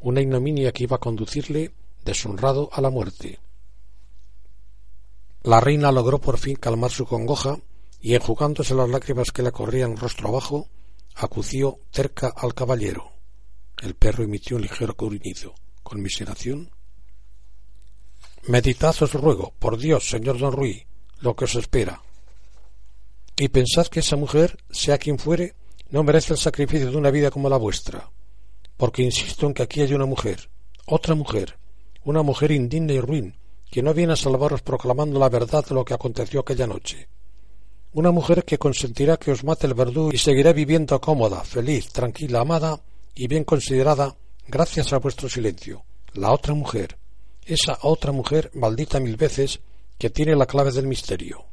una 0.00 0.20
ignominia 0.20 0.72
que 0.72 0.84
iba 0.84 0.96
a 0.96 1.00
conducirle, 1.00 1.72
deshonrado, 2.04 2.70
a 2.72 2.80
la 2.80 2.90
muerte. 2.90 3.38
La 5.42 5.60
reina 5.60 5.92
logró 5.92 6.20
por 6.20 6.38
fin 6.38 6.56
calmar 6.56 6.90
su 6.90 7.06
congoja 7.06 7.58
y 8.00 8.14
enjugándose 8.14 8.74
las 8.74 8.88
lágrimas 8.88 9.30
que 9.30 9.42
le 9.42 9.52
corrían 9.52 9.96
rostro 9.96 10.28
abajo, 10.28 10.68
acució 11.14 11.80
cerca 11.90 12.32
al 12.36 12.54
caballero. 12.54 13.12
El 13.82 13.94
perro 13.94 14.24
emitió 14.24 14.56
un 14.56 14.62
ligero 14.62 14.94
gruñido. 14.96 15.54
Conmiseración. 15.82 16.70
Meditad 18.46 18.94
os 19.02 19.12
ruego, 19.14 19.52
por 19.58 19.78
Dios, 19.78 20.08
señor 20.08 20.38
don 20.38 20.52
Ruy, 20.52 20.86
lo 21.20 21.34
que 21.34 21.44
os 21.44 21.54
espera. 21.54 22.02
Y 23.40 23.48
pensad 23.48 23.86
que 23.86 24.00
esa 24.00 24.16
mujer, 24.16 24.58
sea 24.68 24.98
quien 24.98 25.16
fuere, 25.16 25.54
no 25.90 26.02
merece 26.02 26.32
el 26.32 26.40
sacrificio 26.40 26.90
de 26.90 26.96
una 26.96 27.12
vida 27.12 27.30
como 27.30 27.48
la 27.48 27.56
vuestra. 27.56 28.10
Porque 28.76 29.02
insisto 29.02 29.46
en 29.46 29.54
que 29.54 29.62
aquí 29.62 29.80
hay 29.80 29.94
una 29.94 30.06
mujer, 30.06 30.50
otra 30.86 31.14
mujer, 31.14 31.56
una 32.02 32.22
mujer 32.22 32.50
indigna 32.50 32.94
y 32.94 33.00
ruin, 33.00 33.36
que 33.70 33.80
no 33.80 33.94
viene 33.94 34.14
a 34.14 34.16
salvaros 34.16 34.62
proclamando 34.62 35.20
la 35.20 35.28
verdad 35.28 35.64
de 35.64 35.74
lo 35.74 35.84
que 35.84 35.94
aconteció 35.94 36.40
aquella 36.40 36.66
noche. 36.66 37.08
Una 37.92 38.10
mujer 38.10 38.44
que 38.44 38.58
consentirá 38.58 39.16
que 39.16 39.30
os 39.30 39.44
mate 39.44 39.68
el 39.68 39.74
verdugo 39.74 40.10
y 40.12 40.18
seguirá 40.18 40.52
viviendo 40.52 41.00
cómoda, 41.00 41.44
feliz, 41.44 41.90
tranquila, 41.90 42.40
amada 42.40 42.80
y 43.14 43.28
bien 43.28 43.44
considerada 43.44 44.16
gracias 44.48 44.92
a 44.92 44.98
vuestro 44.98 45.28
silencio. 45.28 45.84
La 46.14 46.32
otra 46.32 46.54
mujer, 46.54 46.98
esa 47.44 47.78
otra 47.82 48.10
mujer 48.10 48.50
maldita 48.54 48.98
mil 48.98 49.16
veces 49.16 49.60
que 49.96 50.10
tiene 50.10 50.34
la 50.34 50.46
clave 50.46 50.72
del 50.72 50.88
misterio. 50.88 51.44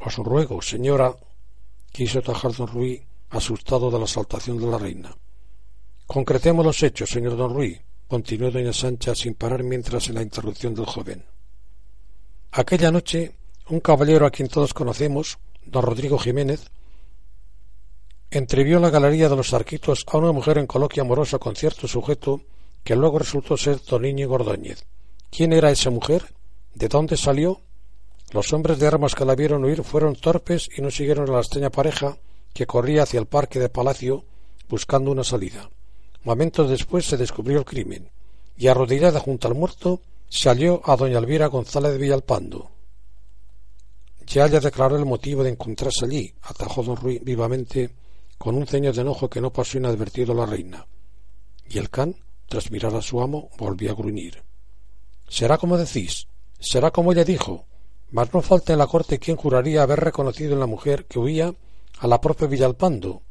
Os 0.00 0.16
ruego, 0.16 0.62
señora, 0.62 1.14
quiso 1.92 2.22
tajar 2.22 2.52
don 2.56 2.68
Ruy, 2.68 3.02
asustado 3.30 3.90
de 3.90 3.98
la 3.98 4.08
exaltación 4.08 4.56
de 4.58 4.66
la 4.66 4.78
reina. 4.78 5.10
Concretemos 6.06 6.64
los 6.64 6.82
hechos, 6.82 7.10
señor 7.10 7.36
don 7.36 7.52
Ruy, 7.52 7.80
continuó 8.08 8.50
doña 8.50 8.72
Sancha 8.72 9.14
sin 9.14 9.34
parar 9.34 9.62
mientras 9.62 10.08
en 10.08 10.16
la 10.16 10.22
interrupción 10.22 10.74
del 10.74 10.86
joven. 10.86 11.24
Aquella 12.52 12.90
noche, 12.90 13.36
un 13.68 13.80
caballero 13.80 14.26
a 14.26 14.30
quien 14.30 14.48
todos 14.48 14.74
conocemos, 14.74 15.38
don 15.64 15.82
Rodrigo 15.84 16.18
Jiménez, 16.18 16.70
entrevió 18.30 18.76
en 18.76 18.82
la 18.82 18.90
galería 18.90 19.28
de 19.28 19.36
los 19.36 19.52
arquitos 19.52 20.04
a 20.08 20.16
una 20.16 20.32
mujer 20.32 20.58
en 20.58 20.66
coloquio 20.66 21.02
amoroso 21.02 21.38
con 21.38 21.54
cierto 21.54 21.86
sujeto 21.86 22.40
que 22.82 22.96
luego 22.96 23.18
resultó 23.18 23.56
ser 23.56 23.80
Toniño 23.80 24.28
Gordóñez. 24.28 24.84
¿Quién 25.30 25.52
era 25.52 25.70
esa 25.70 25.90
mujer? 25.90 26.34
¿De 26.74 26.88
dónde 26.88 27.16
salió? 27.16 27.60
Los 28.32 28.52
hombres 28.52 28.78
de 28.78 28.86
armas 28.86 29.14
que 29.14 29.24
la 29.24 29.34
vieron 29.34 29.64
huir 29.64 29.82
fueron 29.82 30.14
torpes 30.14 30.68
y 30.76 30.82
no 30.82 30.90
siguieron 30.90 31.28
a 31.28 31.32
la 31.32 31.40
extraña 31.40 31.70
pareja 31.70 32.16
que 32.52 32.66
corría 32.66 33.02
hacia 33.02 33.18
el 33.18 33.26
parque 33.26 33.58
de 33.58 33.68
Palacio 33.68 34.24
buscando 34.68 35.10
una 35.10 35.24
salida. 35.24 35.68
Momentos 36.22 36.70
después 36.70 37.06
se 37.06 37.16
descubrió 37.16 37.58
el 37.58 37.64
crimen 37.64 38.08
y 38.56 38.68
arrodillada 38.68 39.18
junto 39.18 39.48
al 39.48 39.54
muerto 39.54 40.00
salió 40.28 40.80
a 40.84 40.94
doña 40.94 41.18
Elvira 41.18 41.46
González 41.46 41.92
de 41.92 41.98
Villalpando. 41.98 42.70
Ya 44.26 44.46
ella 44.46 44.60
declaró 44.60 44.96
el 44.96 45.06
motivo 45.06 45.42
de 45.42 45.50
encontrarse 45.50 46.04
allí, 46.04 46.32
atajó 46.42 46.84
don 46.84 46.96
Ruy 46.96 47.18
vivamente 47.18 47.90
con 48.38 48.54
un 48.54 48.66
ceño 48.66 48.92
de 48.92 49.00
enojo 49.00 49.28
que 49.28 49.40
no 49.40 49.52
pasó 49.52 49.78
inadvertido 49.78 50.32
a 50.32 50.36
la 50.36 50.46
reina. 50.46 50.86
Y 51.68 51.78
el 51.78 51.90
can, 51.90 52.14
tras 52.48 52.70
mirar 52.70 52.94
a 52.94 53.02
su 53.02 53.20
amo, 53.20 53.50
volvió 53.58 53.90
a 53.90 53.94
gruñir. 53.94 54.40
Será 55.28 55.58
como 55.58 55.76
decís, 55.76 56.28
será 56.60 56.92
como 56.92 57.12
ella 57.12 57.24
dijo, 57.24 57.66
mas 58.12 58.32
no 58.32 58.42
falta 58.42 58.72
en 58.72 58.78
la 58.78 58.86
corte 58.86 59.18
quien 59.18 59.36
juraría 59.36 59.82
haber 59.82 60.00
reconocido 60.00 60.54
en 60.54 60.60
la 60.60 60.66
mujer 60.66 61.06
que 61.06 61.18
huía 61.18 61.54
a 61.98 62.06
la 62.06 62.20
propia 62.20 62.48
Villalpando, 62.48 63.22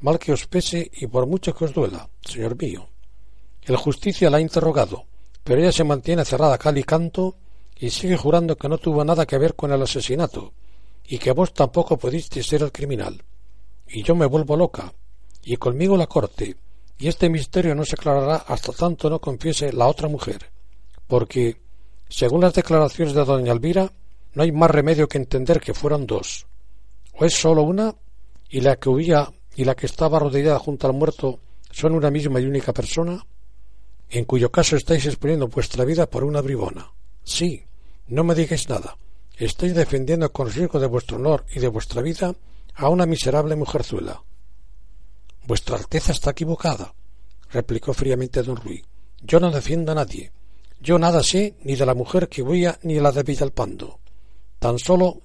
mal 0.00 0.18
que 0.18 0.32
os 0.32 0.46
pese 0.46 0.90
y 0.92 1.06
por 1.06 1.26
mucho 1.26 1.54
que 1.54 1.64
os 1.64 1.74
duela, 1.74 2.08
señor 2.20 2.60
mío. 2.60 2.88
El 3.62 3.76
justicia 3.76 4.30
la 4.30 4.38
ha 4.38 4.40
interrogado, 4.40 5.04
pero 5.44 5.60
ella 5.60 5.72
se 5.72 5.84
mantiene 5.84 6.24
cerrada 6.24 6.58
cal 6.58 6.78
y 6.78 6.84
canto 6.84 7.36
y 7.76 7.90
sigue 7.90 8.16
jurando 8.16 8.56
que 8.56 8.68
no 8.68 8.78
tuvo 8.78 9.04
nada 9.04 9.26
que 9.26 9.38
ver 9.38 9.54
con 9.54 9.72
el 9.72 9.82
asesinato 9.82 10.52
y 11.04 11.18
que 11.18 11.32
vos 11.32 11.52
tampoco 11.52 11.96
pudisteis 11.96 12.46
ser 12.46 12.62
el 12.62 12.72
criminal 12.72 13.22
y 13.88 14.02
yo 14.02 14.14
me 14.14 14.26
vuelvo 14.26 14.56
loca, 14.56 14.92
y 15.42 15.56
conmigo 15.56 15.96
la 15.96 16.06
corte, 16.06 16.56
y 16.98 17.08
este 17.08 17.28
misterio 17.28 17.74
no 17.74 17.84
se 17.84 17.94
aclarará 17.94 18.36
hasta 18.46 18.72
tanto 18.72 19.08
no 19.08 19.20
confiese 19.20 19.72
la 19.72 19.86
otra 19.86 20.08
mujer, 20.08 20.50
porque, 21.06 21.60
según 22.08 22.42
las 22.42 22.54
declaraciones 22.54 23.14
de 23.14 23.24
doña 23.24 23.52
Elvira, 23.52 23.90
no 24.38 24.44
hay 24.44 24.52
más 24.52 24.70
remedio 24.70 25.08
que 25.08 25.18
entender 25.18 25.58
que 25.58 25.74
fueron 25.74 26.06
dos. 26.06 26.46
O 27.14 27.24
es 27.24 27.34
sólo 27.34 27.64
una, 27.64 27.92
y 28.48 28.60
la 28.60 28.76
que 28.76 28.88
huía 28.88 29.32
y 29.56 29.64
la 29.64 29.74
que 29.74 29.86
estaba 29.86 30.18
arrodillada 30.18 30.60
junto 30.60 30.86
al 30.86 30.92
muerto 30.92 31.40
son 31.72 31.96
una 31.96 32.08
misma 32.08 32.38
y 32.38 32.46
única 32.46 32.72
persona, 32.72 33.26
en 34.08 34.24
cuyo 34.26 34.52
caso 34.52 34.76
estáis 34.76 35.06
exponiendo 35.06 35.48
vuestra 35.48 35.84
vida 35.84 36.08
por 36.08 36.22
una 36.22 36.40
bribona. 36.40 36.88
Sí, 37.24 37.64
no 38.06 38.22
me 38.22 38.36
digáis 38.36 38.68
nada. 38.68 38.96
Estáis 39.36 39.74
defendiendo 39.74 40.32
con 40.32 40.52
riesgo 40.52 40.78
de 40.78 40.86
vuestro 40.86 41.16
honor 41.16 41.44
y 41.52 41.58
de 41.58 41.66
vuestra 41.66 42.00
vida 42.00 42.32
a 42.76 42.88
una 42.90 43.06
miserable 43.06 43.56
mujerzuela. 43.56 44.22
Vuestra 45.48 45.78
Alteza 45.78 46.12
está 46.12 46.30
equivocada, 46.30 46.94
replicó 47.50 47.92
fríamente 47.92 48.44
don 48.44 48.54
Ruy. 48.54 48.84
Yo 49.20 49.40
no 49.40 49.50
defiendo 49.50 49.90
a 49.90 49.96
nadie. 49.96 50.30
Yo 50.80 50.96
nada 50.96 51.24
sé 51.24 51.56
ni 51.64 51.74
de 51.74 51.86
la 51.86 51.94
mujer 51.94 52.28
que 52.28 52.42
huía 52.42 52.78
ni 52.84 52.94
de 52.94 53.00
la 53.00 53.10
de 53.10 53.24
Villalpando. 53.24 53.98
Tan 54.58 54.78
solo 54.78 55.22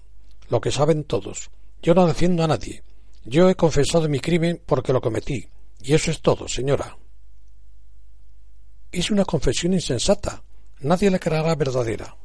lo 0.49 0.61
que 0.61 0.71
saben 0.71 1.03
todos. 1.03 1.49
Yo 1.81 1.93
no 1.93 2.05
defiendo 2.05 2.43
a 2.43 2.47
nadie. 2.47 2.83
Yo 3.25 3.49
he 3.49 3.55
confesado 3.55 4.09
mi 4.09 4.19
crimen 4.19 4.61
porque 4.65 4.93
lo 4.93 5.01
cometí. 5.01 5.49
Y 5.81 5.93
eso 5.93 6.11
es 6.11 6.21
todo, 6.21 6.47
señora. 6.47 6.97
Es 8.91 9.11
una 9.11 9.25
confesión 9.25 9.73
insensata. 9.73 10.43
Nadie 10.81 11.09
le 11.09 11.19
creerá 11.19 11.55
verdadera. 11.55 12.15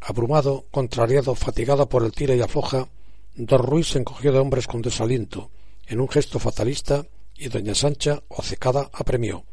Abrumado, 0.00 0.66
contrariado, 0.70 1.34
fatigado 1.34 1.88
por 1.88 2.04
el 2.04 2.12
tira 2.12 2.34
y 2.34 2.40
afloja, 2.40 2.88
Don 3.36 3.62
Ruiz 3.62 3.88
se 3.88 3.98
encogió 3.98 4.32
de 4.32 4.38
hombres 4.38 4.66
con 4.66 4.82
desaliento, 4.82 5.50
en 5.86 6.00
un 6.00 6.08
gesto 6.08 6.38
fatalista, 6.38 7.04
y 7.36 7.48
doña 7.48 7.74
Sancha, 7.74 8.22
ocecada, 8.28 8.90
apremió. 8.92 9.44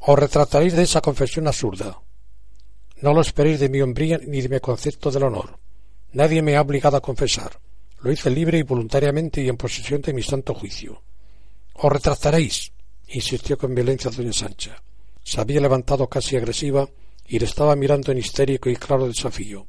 Os 0.00 0.18
retrataréis 0.18 0.74
de 0.74 0.82
esa 0.82 1.00
confesión 1.00 1.46
absurda. 1.46 2.00
No 3.00 3.14
lo 3.14 3.20
esperéis 3.20 3.60
de 3.60 3.68
mi 3.68 3.80
hombría 3.80 4.18
ni 4.18 4.40
de 4.40 4.48
mi 4.48 4.60
concepto 4.60 5.10
del 5.10 5.24
honor. 5.24 5.61
Nadie 6.12 6.42
me 6.42 6.56
ha 6.56 6.60
obligado 6.60 6.96
a 6.96 7.00
confesar. 7.00 7.58
Lo 8.00 8.12
hice 8.12 8.30
libre 8.30 8.58
y 8.58 8.62
voluntariamente 8.62 9.40
y 9.40 9.48
en 9.48 9.56
posesión 9.56 10.02
de 10.02 10.12
mi 10.12 10.22
santo 10.22 10.54
juicio. 10.54 11.02
Os 11.74 11.92
retrataréis, 11.92 12.72
insistió 13.08 13.56
con 13.56 13.74
violencia 13.74 14.10
doña 14.10 14.32
Sancha. 14.32 14.82
Se 15.22 15.40
había 15.40 15.60
levantado 15.60 16.08
casi 16.08 16.36
agresiva 16.36 16.88
y 17.26 17.38
le 17.38 17.46
estaba 17.46 17.76
mirando 17.76 18.12
en 18.12 18.18
histérico 18.18 18.68
y 18.68 18.76
claro 18.76 19.06
desafío. 19.06 19.66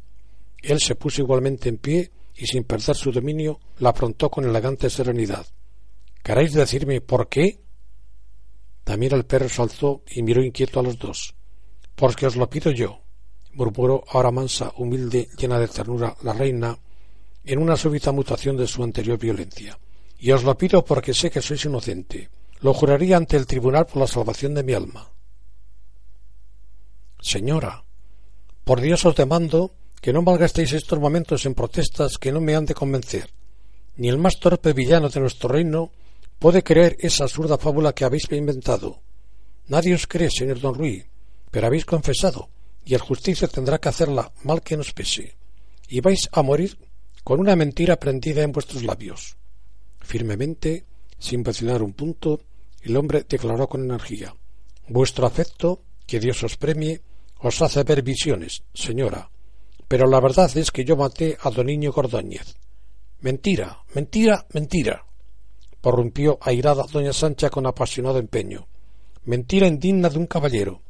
Él 0.61 0.79
se 0.79 0.95
puso 0.95 1.21
igualmente 1.21 1.69
en 1.69 1.77
pie 1.77 2.11
y 2.35 2.45
sin 2.47 2.63
perder 2.63 2.95
su 2.95 3.11
dominio 3.11 3.59
la 3.77 3.89
afrontó 3.89 4.29
con 4.29 4.45
elegante 4.45 4.89
serenidad. 4.89 5.45
¿Queréis 6.23 6.53
decirme 6.53 7.01
por 7.01 7.29
qué? 7.29 7.59
También 8.83 9.13
el 9.13 9.25
perro 9.25 9.47
se 9.47 9.61
alzó 9.61 10.03
y 10.09 10.23
miró 10.23 10.43
inquieto 10.43 10.79
a 10.79 10.83
los 10.83 10.97
dos. 10.97 11.35
Porque 11.95 12.25
os 12.25 12.35
lo 12.35 12.49
pido 12.49 12.71
yo, 12.71 13.01
murmuró 13.53 14.03
ahora 14.09 14.31
mansa, 14.31 14.71
humilde, 14.77 15.29
llena 15.37 15.59
de 15.59 15.67
ternura 15.67 16.15
la 16.23 16.33
reina, 16.33 16.77
en 17.45 17.59
una 17.59 17.75
súbita 17.75 18.11
mutación 18.11 18.57
de 18.57 18.67
su 18.67 18.83
anterior 18.83 19.17
violencia. 19.17 19.77
Y 20.17 20.31
os 20.31 20.43
lo 20.43 20.57
pido 20.57 20.85
porque 20.85 21.13
sé 21.13 21.29
que 21.29 21.41
sois 21.41 21.65
inocente. 21.65 22.29
Lo 22.61 22.73
juraría 22.73 23.17
ante 23.17 23.35
el 23.35 23.45
tribunal 23.45 23.85
por 23.85 23.97
la 23.97 24.07
salvación 24.07 24.53
de 24.53 24.63
mi 24.63 24.73
alma. 24.73 25.11
Señora, 27.19 27.83
por 28.63 28.79
Dios 28.79 29.05
os 29.05 29.15
demando 29.15 29.75
que 30.01 30.13
no 30.13 30.21
malgastéis 30.21 30.73
estos 30.73 30.99
momentos 30.99 31.45
en 31.45 31.53
protestas 31.53 32.17
que 32.17 32.31
no 32.31 32.39
me 32.39 32.55
han 32.55 32.65
de 32.65 32.73
convencer. 32.73 33.31
Ni 33.95 34.09
el 34.09 34.17
más 34.17 34.39
torpe 34.39 34.73
villano 34.73 35.09
de 35.09 35.19
nuestro 35.19 35.49
reino 35.49 35.91
puede 36.39 36.63
creer 36.63 36.97
esa 36.99 37.23
absurda 37.23 37.57
fábula 37.57 37.93
que 37.93 38.05
habéis 38.05 38.29
inventado. 38.31 39.01
Nadie 39.67 39.95
os 39.95 40.07
cree, 40.07 40.29
señor 40.29 40.59
don 40.59 40.75
Ruy, 40.75 41.05
pero 41.51 41.67
habéis 41.67 41.85
confesado, 41.85 42.49
y 42.85 42.93
el 42.93 43.01
justicia 43.01 43.47
tendrá 43.47 43.79
que 43.79 43.89
hacerla 43.89 44.31
mal 44.43 44.61
que 44.61 44.77
nos 44.77 44.93
pese. 44.93 45.35
Y 45.87 46.01
vais 46.01 46.29
a 46.31 46.41
morir 46.41 46.77
con 47.23 47.39
una 47.39 47.55
mentira 47.55 47.97
prendida 47.97 48.43
en 48.43 48.51
vuestros 48.51 48.83
labios. 48.83 49.37
Firmemente, 50.01 50.85
sin 51.17 51.43
vacilar 51.43 51.81
un 51.81 51.93
punto, 51.93 52.41
el 52.81 52.97
hombre 52.97 53.25
declaró 53.27 53.67
con 53.67 53.83
energía 53.83 54.35
Vuestro 54.87 55.25
afecto, 55.25 55.81
que 56.05 56.19
Dios 56.19 56.43
os 56.43 56.57
premie, 56.57 57.01
os 57.39 57.61
hace 57.61 57.83
ver 57.83 58.01
visiones, 58.01 58.63
señora, 58.73 59.29
pero 59.87 60.07
la 60.07 60.19
verdad 60.19 60.51
es 60.57 60.71
que 60.71 60.83
yo 60.83 60.97
maté 60.97 61.37
a 61.39 61.49
don 61.49 61.67
Niño 61.67 61.93
Gordóñez. 61.93 62.55
Mentira, 63.21 63.79
mentira, 63.95 64.45
mentira. 64.53 65.05
Porrumpió 65.79 66.37
airada 66.41 66.83
doña 66.91 67.13
Sancha 67.13 67.49
con 67.49 67.65
apasionado 67.65 68.19
empeño. 68.19 68.67
Mentira 69.23 69.67
indigna 69.67 70.09
de 70.09 70.19
un 70.19 70.27
caballero. 70.27 70.81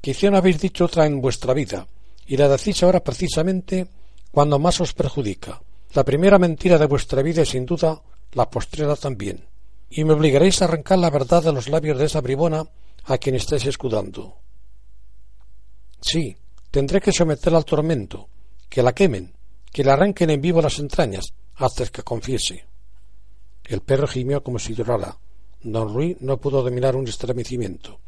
Quizá 0.00 0.30
no 0.30 0.38
habéis 0.38 0.60
dicho 0.60 0.86
otra 0.86 1.06
en 1.06 1.20
vuestra 1.20 1.52
vida, 1.52 1.86
y 2.26 2.36
la 2.36 2.48
decís 2.48 2.82
ahora 2.82 3.00
precisamente 3.00 3.88
cuando 4.30 4.58
más 4.58 4.80
os 4.80 4.94
perjudica. 4.94 5.60
La 5.92 6.04
primera 6.04 6.38
mentira 6.38 6.78
de 6.78 6.86
vuestra 6.86 7.22
vida 7.22 7.42
y 7.42 7.46
sin 7.46 7.66
duda 7.66 8.00
la 8.32 8.48
postrera 8.48 8.96
también. 8.96 9.44
Y 9.90 10.04
me 10.04 10.12
obligaréis 10.12 10.62
a 10.62 10.66
arrancar 10.66 10.98
la 10.98 11.10
verdad 11.10 11.42
de 11.42 11.52
los 11.52 11.68
labios 11.68 11.98
de 11.98 12.04
esa 12.04 12.20
bribona 12.20 12.64
a 13.04 13.18
quien 13.18 13.34
estáis 13.34 13.66
escudando. 13.66 14.36
Sí, 16.00 16.36
tendré 16.70 17.00
que 17.00 17.12
someterla 17.12 17.58
al 17.58 17.64
tormento, 17.64 18.28
que 18.68 18.82
la 18.82 18.92
quemen, 18.92 19.32
que 19.72 19.84
le 19.84 19.90
arranquen 19.90 20.30
en 20.30 20.40
vivo 20.40 20.62
las 20.62 20.78
entrañas, 20.78 21.32
hasta 21.56 21.86
que 21.86 22.02
confiese. 22.02 22.64
El 23.64 23.80
perro 23.82 24.06
gimió 24.06 24.42
como 24.42 24.58
si 24.58 24.74
llorara. 24.74 25.16
Don 25.62 25.92
Ruy 25.92 26.16
no 26.20 26.38
pudo 26.38 26.62
dominar 26.62 26.96
un 26.96 27.06
estremecimiento. 27.06 27.98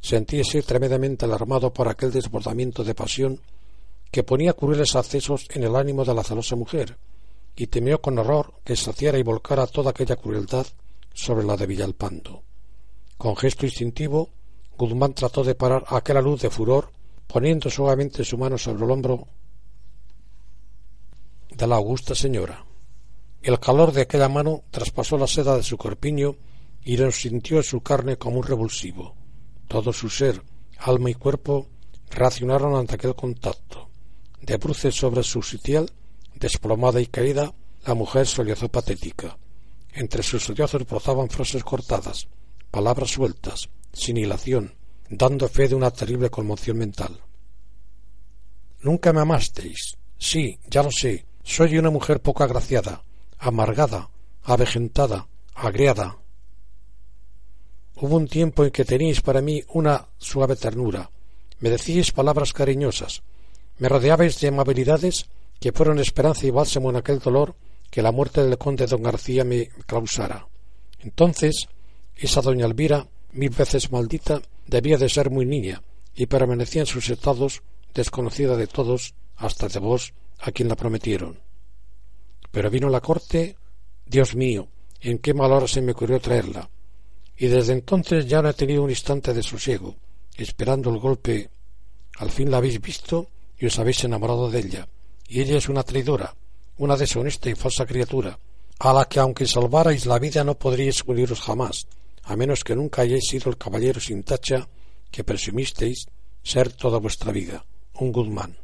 Sentíase 0.00 0.62
tremendamente 0.62 1.24
alarmado 1.24 1.72
por 1.72 1.88
aquel 1.88 2.10
desbordamiento 2.10 2.84
de 2.84 2.94
pasión 2.94 3.40
que 4.10 4.24
ponía 4.24 4.54
crueles 4.54 4.96
accesos 4.96 5.46
en 5.50 5.62
el 5.62 5.76
ánimo 5.76 6.04
de 6.04 6.14
la 6.14 6.24
celosa 6.24 6.56
mujer, 6.56 6.96
y 7.54 7.66
temió 7.66 8.00
con 8.00 8.18
horror 8.18 8.54
que 8.64 8.76
saciara 8.76 9.18
y 9.18 9.22
volcara 9.22 9.66
toda 9.66 9.90
aquella 9.90 10.16
crueldad 10.16 10.66
sobre 11.12 11.44
la 11.44 11.56
de 11.56 11.66
Villalpando. 11.66 12.42
Con 13.18 13.36
gesto 13.36 13.66
instintivo, 13.66 14.30
Guzmán 14.76 15.12
trató 15.12 15.44
de 15.44 15.54
parar 15.54 15.84
aquella 15.88 16.22
luz 16.22 16.40
de 16.40 16.50
furor, 16.50 16.90
poniendo 17.26 17.68
suavemente 17.68 18.24
su 18.24 18.38
mano 18.38 18.56
sobre 18.56 18.84
el 18.84 18.90
hombro 18.90 19.28
de 21.50 21.66
la 21.66 21.76
augusta 21.76 22.14
señora. 22.14 22.64
El 23.42 23.60
calor 23.60 23.92
de 23.92 24.02
aquella 24.02 24.28
mano 24.28 24.62
traspasó 24.70 25.18
la 25.18 25.26
seda 25.26 25.56
de 25.56 25.62
su 25.62 25.76
corpiño 25.76 26.36
y 26.82 26.96
lo 26.96 27.12
sintió 27.12 27.58
en 27.58 27.62
su 27.62 27.82
carne 27.82 28.16
como 28.16 28.38
un 28.38 28.44
revulsivo. 28.44 29.19
Todo 29.70 29.92
su 29.92 30.10
ser, 30.10 30.42
alma 30.78 31.10
y 31.10 31.14
cuerpo 31.14 31.68
reaccionaron 32.10 32.74
ante 32.74 32.96
aquel 32.96 33.14
contacto. 33.14 33.88
De 34.42 34.56
bruces 34.56 34.96
sobre 34.96 35.22
su 35.22 35.42
sitial, 35.42 35.88
desplomada 36.34 37.00
y 37.00 37.06
caída, 37.06 37.54
la 37.86 37.94
mujer 37.94 38.26
sollozó 38.26 38.68
patética. 38.68 39.38
Entre 39.92 40.24
sus 40.24 40.42
sollozos 40.42 40.84
brotaban 40.88 41.30
frases 41.30 41.62
cortadas, 41.62 42.26
palabras 42.72 43.10
sueltas, 43.10 43.68
sin 43.92 44.16
hilación, 44.16 44.74
dando 45.08 45.46
fe 45.46 45.68
de 45.68 45.76
una 45.76 45.92
terrible 45.92 46.30
conmoción 46.30 46.76
mental. 46.76 47.20
Nunca 48.80 49.12
me 49.12 49.20
amasteis. 49.20 49.96
Sí, 50.18 50.58
ya 50.68 50.82
lo 50.82 50.90
sé. 50.90 51.26
Soy 51.44 51.78
una 51.78 51.90
mujer 51.90 52.20
poco 52.20 52.42
agraciada, 52.42 53.04
amargada, 53.38 54.10
avejentada, 54.42 55.28
agriada. 55.54 56.18
Hubo 58.02 58.16
un 58.16 58.28
tiempo 58.28 58.64
en 58.64 58.70
que 58.70 58.86
teníais 58.86 59.20
para 59.20 59.42
mí 59.42 59.62
una 59.74 60.08
suave 60.16 60.56
ternura, 60.56 61.10
me 61.60 61.68
decíais 61.68 62.12
palabras 62.12 62.54
cariñosas, 62.54 63.20
me 63.76 63.90
rodeabais 63.92 64.40
de 64.40 64.48
amabilidades 64.48 65.28
que 65.60 65.72
fueron 65.72 65.98
esperanza 65.98 66.46
y 66.46 66.50
bálsamo 66.50 66.88
en 66.88 66.96
aquel 66.96 67.18
dolor 67.18 67.54
que 67.90 68.00
la 68.00 68.10
muerte 68.10 68.42
del 68.42 68.56
conde 68.56 68.86
don 68.86 69.02
García 69.02 69.44
me 69.44 69.68
causara. 69.84 70.48
Entonces, 71.00 71.68
esa 72.16 72.40
doña 72.40 72.64
Elvira, 72.64 73.06
mil 73.32 73.50
veces 73.50 73.92
maldita, 73.92 74.40
debía 74.66 74.96
de 74.96 75.10
ser 75.10 75.28
muy 75.28 75.44
niña, 75.44 75.82
y 76.14 76.24
permanecía 76.24 76.82
en 76.82 76.86
sus 76.86 77.10
estados 77.10 77.62
desconocida 77.92 78.56
de 78.56 78.66
todos, 78.66 79.12
hasta 79.36 79.68
de 79.68 79.78
vos, 79.78 80.14
a 80.40 80.52
quien 80.52 80.68
la 80.68 80.76
prometieron. 80.76 81.38
Pero 82.50 82.70
vino 82.70 82.88
la 82.88 83.02
corte, 83.02 83.56
Dios 84.06 84.34
mío, 84.34 84.68
en 85.02 85.18
qué 85.18 85.34
mal 85.34 85.52
hora 85.52 85.68
se 85.68 85.82
me 85.82 85.92
ocurrió 85.92 86.18
traerla, 86.18 86.70
y 87.40 87.48
desde 87.48 87.72
entonces 87.72 88.26
ya 88.26 88.42
no 88.42 88.50
he 88.50 88.52
tenido 88.52 88.82
un 88.82 88.90
instante 88.90 89.32
de 89.32 89.42
sosiego, 89.42 89.96
esperando 90.36 90.90
el 90.90 90.98
golpe. 90.98 91.48
Al 92.18 92.30
fin 92.30 92.50
la 92.50 92.58
habéis 92.58 92.78
visto 92.82 93.28
y 93.58 93.64
os 93.64 93.78
habéis 93.78 94.04
enamorado 94.04 94.50
de 94.50 94.58
ella, 94.58 94.86
y 95.26 95.40
ella 95.40 95.56
es 95.56 95.70
una 95.70 95.82
traidora, 95.82 96.36
una 96.76 96.98
deshonesta 96.98 97.48
y 97.48 97.54
falsa 97.54 97.86
criatura, 97.86 98.38
a 98.78 98.92
la 98.92 99.06
que 99.06 99.20
aunque 99.20 99.46
salvarais 99.46 100.04
la 100.04 100.18
vida 100.18 100.44
no 100.44 100.58
podríais 100.58 101.02
uniros 101.06 101.40
jamás, 101.40 101.86
a 102.24 102.36
menos 102.36 102.62
que 102.62 102.76
nunca 102.76 103.00
hayáis 103.00 103.26
sido 103.26 103.48
el 103.48 103.56
caballero 103.56 104.00
sin 104.00 104.22
tacha 104.22 104.68
que 105.10 105.24
presumisteis 105.24 106.08
ser 106.42 106.70
toda 106.74 106.98
vuestra 106.98 107.32
vida, 107.32 107.64
un 107.94 108.12
Guzmán. 108.12 108.58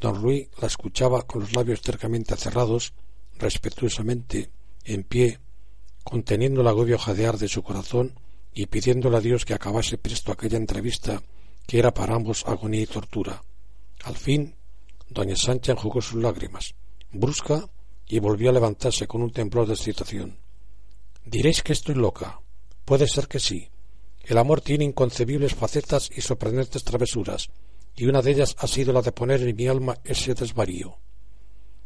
Don 0.00 0.14
Ruy 0.14 0.48
la 0.62 0.68
escuchaba 0.68 1.26
con 1.26 1.42
los 1.42 1.54
labios 1.54 1.82
cercamente 1.82 2.36
cerrados, 2.36 2.94
respetuosamente, 3.38 4.50
en 4.84 5.04
pie, 5.04 5.38
conteniendo 6.08 6.62
el 6.62 6.68
agobio 6.68 6.98
jadear 6.98 7.36
de 7.36 7.48
su 7.48 7.62
corazón 7.62 8.14
y 8.54 8.66
pidiéndole 8.66 9.18
a 9.18 9.20
Dios 9.20 9.44
que 9.44 9.54
acabase 9.54 9.98
presto 9.98 10.32
aquella 10.32 10.56
entrevista 10.56 11.22
que 11.66 11.78
era 11.78 11.92
para 11.92 12.14
ambos 12.14 12.44
agonía 12.46 12.80
y 12.80 12.86
tortura. 12.86 13.42
Al 14.04 14.16
fin, 14.16 14.54
doña 15.10 15.36
Sancha 15.36 15.72
enjugó 15.72 16.00
sus 16.00 16.22
lágrimas, 16.22 16.74
brusca, 17.12 17.68
y 18.08 18.20
volvió 18.20 18.48
a 18.48 18.54
levantarse 18.54 19.06
con 19.06 19.20
un 19.20 19.30
temblor 19.30 19.66
de 19.66 19.74
excitación. 19.74 20.38
Diréis 21.26 21.62
que 21.62 21.74
estoy 21.74 21.94
loca. 21.94 22.40
Puede 22.86 23.06
ser 23.06 23.28
que 23.28 23.38
sí. 23.38 23.68
El 24.22 24.38
amor 24.38 24.62
tiene 24.62 24.84
inconcebibles 24.84 25.54
facetas 25.54 26.10
y 26.16 26.22
sorprendentes 26.22 26.84
travesuras, 26.84 27.50
y 27.94 28.06
una 28.06 28.22
de 28.22 28.30
ellas 28.30 28.56
ha 28.58 28.66
sido 28.66 28.94
la 28.94 29.02
de 29.02 29.12
poner 29.12 29.42
en 29.42 29.54
mi 29.54 29.66
alma 29.66 29.98
ese 30.04 30.32
desvarío. 30.32 30.96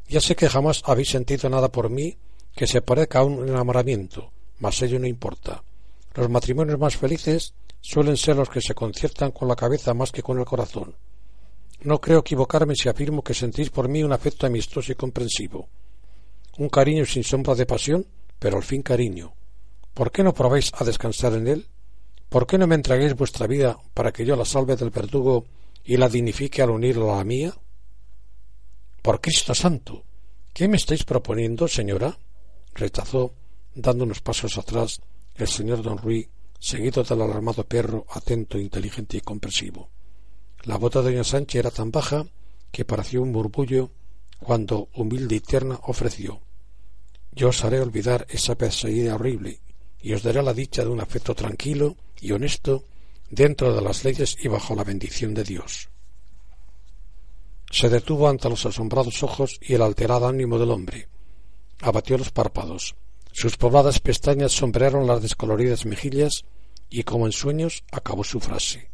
Ya 0.09 0.21
sé 0.21 0.37
que 0.37 0.49
jamás 0.49 0.83
habéis 0.85 1.09
sentido 1.09 1.49
nada 1.49 1.73
por 1.73 1.91
mí 1.91 2.17
que 2.55 2.67
se 2.67 2.83
parezca 2.83 3.21
a 3.21 3.25
un 3.25 3.49
enamoramiento, 3.49 4.31
mas 4.59 4.81
ello 4.83 4.99
no 4.99 5.07
importa. 5.07 5.63
Los 6.15 6.29
matrimonios 6.29 6.79
más 6.79 6.97
felices 6.97 7.55
suelen 7.81 8.17
ser 8.17 8.37
los 8.37 8.51
que 8.51 8.61
se 8.61 8.75
conciertan 8.75 9.33
con 9.33 9.49
la 9.49 9.57
cabeza 9.57 9.95
más 9.95 10.13
que 10.13 10.23
con 10.23 10.39
el 10.39 10.45
corazón. 10.45 10.95
No 11.83 12.01
creo 12.01 12.21
equivocarme 12.21 12.77
si 12.77 12.89
afirmo 12.89 13.23
que 13.23 13.35
sentís 13.35 13.71
por 13.71 13.89
mí 13.89 14.03
un 14.03 14.13
afecto 14.13 14.47
amistoso 14.47 14.93
y 14.93 14.95
comprensivo, 14.95 15.69
un 16.59 16.69
cariño 16.69 17.05
sin 17.05 17.25
sombra 17.25 17.55
de 17.55 17.67
pasión, 17.67 18.07
pero 18.39 18.57
al 18.57 18.63
fin 18.63 18.83
cariño. 18.83 19.35
¿Por 19.95 20.13
qué 20.13 20.23
no 20.23 20.33
probáis 20.33 20.71
a 20.75 20.85
descansar 20.85 21.35
en 21.35 21.49
él? 21.49 21.67
¿Por 22.29 22.47
qué 22.47 22.57
no 22.57 22.67
me 22.67 22.77
entreguéis 22.77 23.15
vuestra 23.15 23.47
vida 23.47 23.79
para 23.95 24.13
que 24.13 24.25
yo 24.25 24.37
la 24.37 24.45
salve 24.45 24.77
del 24.77 24.91
verdugo 24.91 25.45
y 25.85 25.97
la 25.97 26.09
dignifique 26.09 26.63
al 26.63 26.71
unirla 26.71 27.15
a 27.15 27.17
la 27.19 27.25
mía? 27.25 27.55
Por 29.03 29.21
Cristo 29.21 29.55
santo. 29.55 30.05
¿Qué 30.55 30.69
me 30.69 30.77
estáis 30.77 31.05
proponiendo, 31.05 31.67
señora? 31.67 32.17
Rechazó, 32.75 33.35
dando 33.75 34.05
unos 34.05 34.21
pasos 34.21 34.59
atrás, 34.59 35.01
el 35.35 35.49
señor 35.49 35.83
don 35.83 35.99
Ruy, 35.99 36.29
seguido 36.59 37.03
del 37.03 37.23
alarmado 37.23 37.65
perro, 37.65 38.07
atento, 38.11 38.59
inteligente 38.59 39.17
y 39.17 39.21
comprensivo. 39.21 39.91
La 40.65 40.77
bota 40.77 41.03
de 41.03 41.11
doña 41.11 41.25
Sánchez 41.25 41.59
era 41.59 41.71
tan 41.71 41.91
baja 41.91 42.25
que 42.71 42.85
pareció 42.85 43.23
un 43.23 43.33
murmullo 43.33 43.91
cuando, 44.39 44.89
humilde 44.95 45.37
y 45.37 45.41
tierna, 45.41 45.79
ofreció 45.85 46.41
Yo 47.33 47.49
os 47.49 47.65
haré 47.65 47.81
olvidar 47.81 48.27
esa 48.29 48.57
perseguida 48.57 49.15
horrible 49.15 49.61
y 50.01 50.13
os 50.13 50.23
daré 50.23 50.43
la 50.43 50.55
dicha 50.55 50.83
de 50.83 50.91
un 50.91 51.01
afecto 51.01 51.35
tranquilo 51.35 51.97
y 52.21 52.33
honesto 52.33 52.85
dentro 53.31 53.75
de 53.75 53.83
las 53.83 54.05
leyes 54.05 54.37
y 54.41 54.49
bajo 54.49 54.75
la 54.75 54.85
bendición 54.85 55.33
de 55.35 55.45
Dios. 55.45 55.89
Se 57.71 57.89
detuvo 57.89 58.29
ante 58.29 58.51
los 58.51 58.67
asombrados 58.67 59.23
ojos 59.23 59.59
y 59.63 59.75
el 59.75 59.83
alterado 59.83 60.29
ánimo 60.29 60.59
del 60.59 60.71
hombre. 60.71 61.09
Abatió 61.83 62.17
los 62.17 62.31
párpados. 62.31 62.95
Sus 63.33 63.57
pobladas 63.57 63.99
pestañas 63.99 64.53
sombrearon 64.53 65.09
las 65.09 65.21
descoloridas 65.21 65.85
mejillas 65.85 66.45
y 66.89 67.03
como 67.03 67.27
en 67.27 67.33
sueños 67.33 67.83
acabó 67.91 68.23
su 68.23 68.39
frase. 68.39 68.89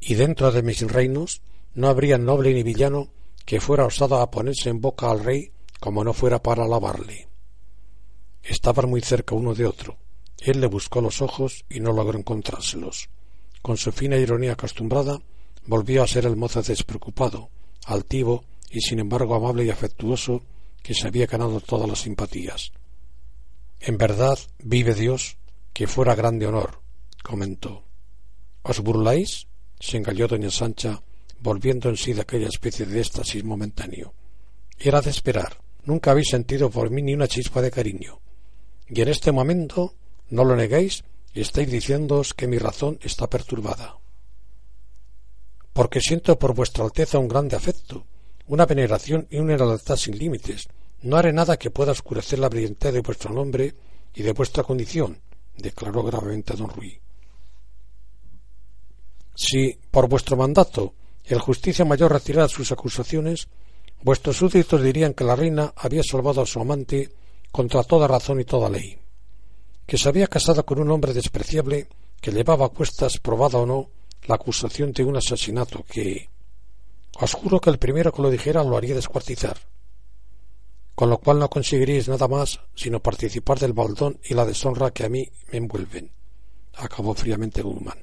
Y 0.00 0.14
dentro 0.14 0.50
de 0.50 0.62
mis 0.62 0.80
reinos 0.90 1.42
no 1.74 1.88
habría 1.88 2.16
noble 2.16 2.54
ni 2.54 2.62
villano 2.62 3.10
que 3.44 3.60
fuera 3.60 3.84
osado 3.84 4.22
a 4.22 4.30
ponerse 4.30 4.70
en 4.70 4.80
boca 4.80 5.10
al 5.10 5.22
rey 5.22 5.52
como 5.80 6.02
no 6.02 6.14
fuera 6.14 6.42
para 6.42 6.64
alabarle. 6.64 7.28
Estaban 8.42 8.88
muy 8.88 9.02
cerca 9.02 9.34
uno 9.34 9.54
de 9.54 9.66
otro. 9.66 9.98
Él 10.40 10.62
le 10.62 10.66
buscó 10.66 11.02
los 11.02 11.20
ojos 11.20 11.66
y 11.68 11.80
no 11.80 11.92
logró 11.92 12.18
encontrárselos. 12.18 13.10
Con 13.60 13.76
su 13.76 13.92
fina 13.92 14.16
ironía 14.16 14.52
acostumbrada, 14.52 15.18
volvió 15.66 16.02
a 16.02 16.06
ser 16.06 16.24
el 16.24 16.36
mozo 16.36 16.62
despreocupado, 16.62 17.50
altivo 17.84 18.44
y 18.70 18.80
sin 18.80 18.98
embargo 18.98 19.34
amable 19.34 19.64
y 19.66 19.70
afectuoso 19.70 20.42
que 20.84 20.92
se 20.94 21.08
había 21.08 21.26
ganado 21.26 21.60
todas 21.60 21.88
las 21.88 22.02
simpatías. 22.02 22.70
En 23.80 23.96
verdad, 23.96 24.38
vive 24.58 24.94
Dios, 24.94 25.38
que 25.72 25.86
fuera 25.86 26.14
grande 26.14 26.46
honor, 26.46 26.82
comentó. 27.22 27.84
¿Os 28.62 28.80
burláis? 28.80 29.46
se 29.80 29.96
engalló 29.96 30.28
doña 30.28 30.50
Sancha, 30.50 31.02
volviendo 31.40 31.88
en 31.88 31.96
sí 31.96 32.12
de 32.12 32.20
aquella 32.20 32.48
especie 32.48 32.84
de 32.84 33.00
éxtasis 33.00 33.42
momentáneo. 33.44 34.12
Era 34.78 35.00
de 35.00 35.08
esperar. 35.08 35.58
Nunca 35.84 36.10
habéis 36.10 36.28
sentido 36.28 36.70
por 36.70 36.90
mí 36.90 37.00
ni 37.00 37.14
una 37.14 37.28
chispa 37.28 37.62
de 37.62 37.70
cariño. 37.70 38.20
Y 38.86 39.00
en 39.00 39.08
este 39.08 39.32
momento, 39.32 39.94
no 40.28 40.44
lo 40.44 40.54
neguéis, 40.54 41.02
estáis 41.32 41.70
diciéndoos 41.70 42.34
que 42.34 42.46
mi 42.46 42.58
razón 42.58 42.98
está 43.02 43.28
perturbada. 43.28 43.96
Porque 45.72 46.00
siento 46.00 46.38
por 46.38 46.54
vuestra 46.54 46.84
Alteza 46.84 47.18
un 47.18 47.28
grande 47.28 47.56
afecto, 47.56 48.06
una 48.46 48.66
veneración 48.66 49.26
y 49.30 49.38
una 49.38 49.56
lealtad 49.56 49.96
sin 49.96 50.18
límites. 50.18 50.68
No 51.02 51.16
haré 51.16 51.32
nada 51.32 51.56
que 51.56 51.70
pueda 51.70 51.92
oscurecer 51.92 52.38
la 52.38 52.48
brillantez 52.48 52.92
de 52.92 53.00
vuestro 53.00 53.32
nombre 53.32 53.74
y 54.14 54.22
de 54.22 54.32
vuestra 54.32 54.62
condición, 54.62 55.20
declaró 55.56 56.02
gravemente 56.02 56.54
don 56.54 56.68
Ruy. 56.68 57.00
Si, 59.34 59.78
por 59.90 60.08
vuestro 60.08 60.36
mandato, 60.36 60.94
el 61.24 61.40
justicia 61.40 61.84
mayor 61.84 62.12
retirara 62.12 62.48
sus 62.48 62.70
acusaciones, 62.70 63.48
vuestros 64.02 64.36
súbditos 64.36 64.82
dirían 64.82 65.14
que 65.14 65.24
la 65.24 65.36
reina 65.36 65.72
había 65.76 66.02
salvado 66.02 66.42
a 66.42 66.46
su 66.46 66.60
amante 66.60 67.10
contra 67.50 67.82
toda 67.82 68.06
razón 68.06 68.40
y 68.40 68.44
toda 68.44 68.68
ley 68.68 68.98
que 69.86 69.98
se 69.98 70.08
había 70.08 70.26
casado 70.26 70.64
con 70.64 70.78
un 70.78 70.90
hombre 70.90 71.12
despreciable 71.12 71.88
que 72.20 72.32
llevaba 72.32 72.66
a 72.66 72.70
cuestas, 72.70 73.18
probada 73.18 73.58
o 73.58 73.66
no, 73.66 73.90
la 74.26 74.36
acusación 74.36 74.92
de 74.92 75.04
un 75.04 75.16
asesinato 75.16 75.84
que 75.84 76.30
os 77.20 77.32
juro 77.32 77.60
que 77.60 77.70
el 77.70 77.78
primero 77.78 78.12
que 78.12 78.22
lo 78.22 78.30
dijera 78.30 78.64
lo 78.64 78.76
haría 78.76 78.94
descuartizar. 78.94 79.56
con 80.94 81.10
lo 81.10 81.18
cual 81.18 81.40
no 81.40 81.50
conseguiréis 81.50 82.08
nada 82.08 82.28
más 82.28 82.60
sino 82.74 83.00
participar 83.00 83.58
del 83.58 83.72
baldón 83.72 84.20
y 84.24 84.34
la 84.34 84.46
deshonra 84.46 84.92
que 84.92 85.04
a 85.04 85.08
mí 85.08 85.28
me 85.50 85.58
envuelven. 85.58 86.12
acabó 86.76 87.14
fríamente 87.14 87.62
Guzmán. 87.62 87.98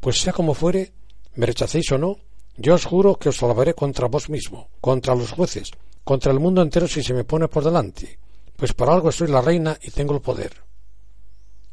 Pues 0.00 0.20
sea 0.20 0.32
como 0.32 0.54
fuere, 0.54 0.92
me 1.34 1.46
rechacéis 1.46 1.90
o 1.92 1.98
no, 1.98 2.18
yo 2.56 2.74
os 2.74 2.84
juro 2.84 3.16
que 3.16 3.30
os 3.30 3.36
salvaré 3.36 3.74
contra 3.74 4.06
vos 4.06 4.28
mismo, 4.28 4.68
contra 4.80 5.14
los 5.14 5.32
jueces, 5.32 5.70
contra 6.04 6.30
el 6.30 6.40
mundo 6.40 6.62
entero 6.62 6.86
si 6.86 7.02
se 7.02 7.14
me 7.14 7.24
pone 7.24 7.48
por 7.48 7.64
delante, 7.64 8.18
pues 8.56 8.72
por 8.74 8.90
algo 8.90 9.10
soy 9.10 9.28
la 9.28 9.40
reina 9.40 9.78
y 9.82 9.90
tengo 9.90 10.14
el 10.14 10.20
poder. 10.20 10.52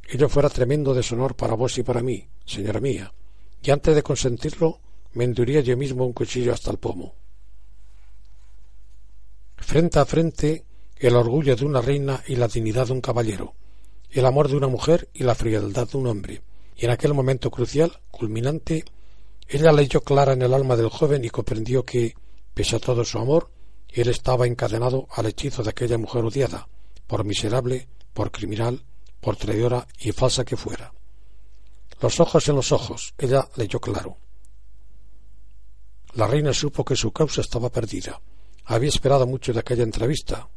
Ello 0.10 0.28
fuera 0.28 0.50
tremendo 0.50 0.94
deshonor 0.94 1.36
para 1.36 1.56
vos 1.56 1.78
y 1.78 1.84
para 1.84 2.02
mí, 2.02 2.28
señora 2.46 2.80
mía, 2.80 3.14
y 3.62 3.72
antes 3.72 3.94
de 3.96 4.04
consentirlo 4.04 4.80
me 5.14 5.26
hendiría 5.26 5.62
yo 5.62 5.76
mismo 5.78 6.06
un 6.06 6.14
cuchillo 6.14 6.54
hasta 6.54 6.72
el 6.72 6.78
pomo. 6.78 7.16
Frente 9.58 10.00
a 10.00 10.06
frente, 10.06 10.66
el 10.98 11.16
orgullo 11.16 11.56
de 11.56 11.66
una 11.66 11.82
reina 11.82 12.24
y 12.28 12.36
la 12.36 12.48
dignidad 12.48 12.88
de 12.88 12.94
un 12.94 13.02
caballero, 13.02 13.54
el 14.10 14.26
amor 14.26 14.50
de 14.50 14.58
una 14.58 14.68
mujer 14.68 15.10
y 15.14 15.24
la 15.24 15.36
frialdad 15.36 15.88
de 15.88 15.98
un 15.98 16.08
hombre, 16.08 16.42
y 16.76 16.86
en 16.86 16.92
aquel 16.92 17.14
momento 17.14 17.52
crucial, 17.52 18.00
culminante, 18.10 18.86
ella 19.48 19.72
leyó 19.72 20.02
clara 20.02 20.34
en 20.34 20.42
el 20.42 20.54
alma 20.54 20.76
del 20.76 20.90
joven 20.90 21.26
y 21.26 21.30
comprendió 21.30 21.84
que, 21.84 22.16
pese 22.54 22.76
a 22.76 22.80
todo 22.80 23.04
su 23.04 23.18
amor, 23.20 23.50
él 23.90 24.08
estaba 24.08 24.48
encadenado 24.48 25.08
al 25.12 25.26
hechizo 25.26 25.64
de 25.64 25.70
aquella 25.70 25.98
mujer 25.98 26.24
odiada, 26.24 26.68
por 27.08 27.26
miserable, 27.26 27.88
por 28.14 28.32
criminal, 28.32 28.84
por 29.20 29.36
traidora 29.36 29.88
y 30.00 30.12
falsa 30.12 30.46
que 30.46 30.58
fuera. 30.58 30.94
Los 32.00 32.20
ojos 32.20 32.48
en 32.50 32.56
los 32.56 32.72
ojos, 32.72 33.14
ella 33.18 33.48
leyó 33.56 33.80
claro. 33.80 34.18
La 36.14 36.28
reina 36.28 36.54
supo 36.54 36.84
que 36.84 36.96
su 36.96 37.12
causa 37.12 37.42
estaba 37.42 37.70
perdida. 37.70 38.20
Había 38.66 38.90
esperado 38.90 39.26
mucho 39.26 39.54
de 39.54 39.60
aquella 39.60 39.84
entrevista, 39.84 40.50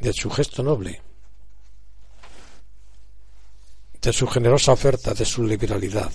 de 0.00 0.12
su 0.12 0.30
gesto 0.30 0.62
noble, 0.62 1.02
de 4.00 4.12
su 4.12 4.26
generosa 4.26 4.72
oferta, 4.72 5.12
de 5.12 5.24
su 5.24 5.44
liberalidad, 5.44 6.12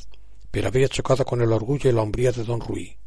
pero 0.50 0.68
había 0.68 0.88
chocado 0.88 1.24
con 1.24 1.42
el 1.42 1.52
orgullo 1.52 1.90
y 1.90 1.94
la 1.94 2.02
hombría 2.02 2.32
de 2.32 2.44
don 2.44 2.62
Ruy. 2.62 2.98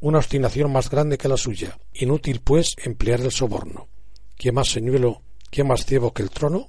Una 0.00 0.18
obstinación 0.18 0.72
más 0.72 0.90
grande 0.90 1.16
que 1.16 1.28
la 1.28 1.36
suya. 1.36 1.78
Inútil, 1.94 2.40
pues, 2.40 2.74
emplear 2.78 3.20
el 3.20 3.30
soborno. 3.30 3.88
¿Qué 4.36 4.52
más 4.52 4.68
señuelo, 4.68 5.22
qué 5.50 5.64
más 5.64 5.86
ciego 5.86 6.12
que 6.12 6.22
el 6.22 6.30
trono? 6.30 6.68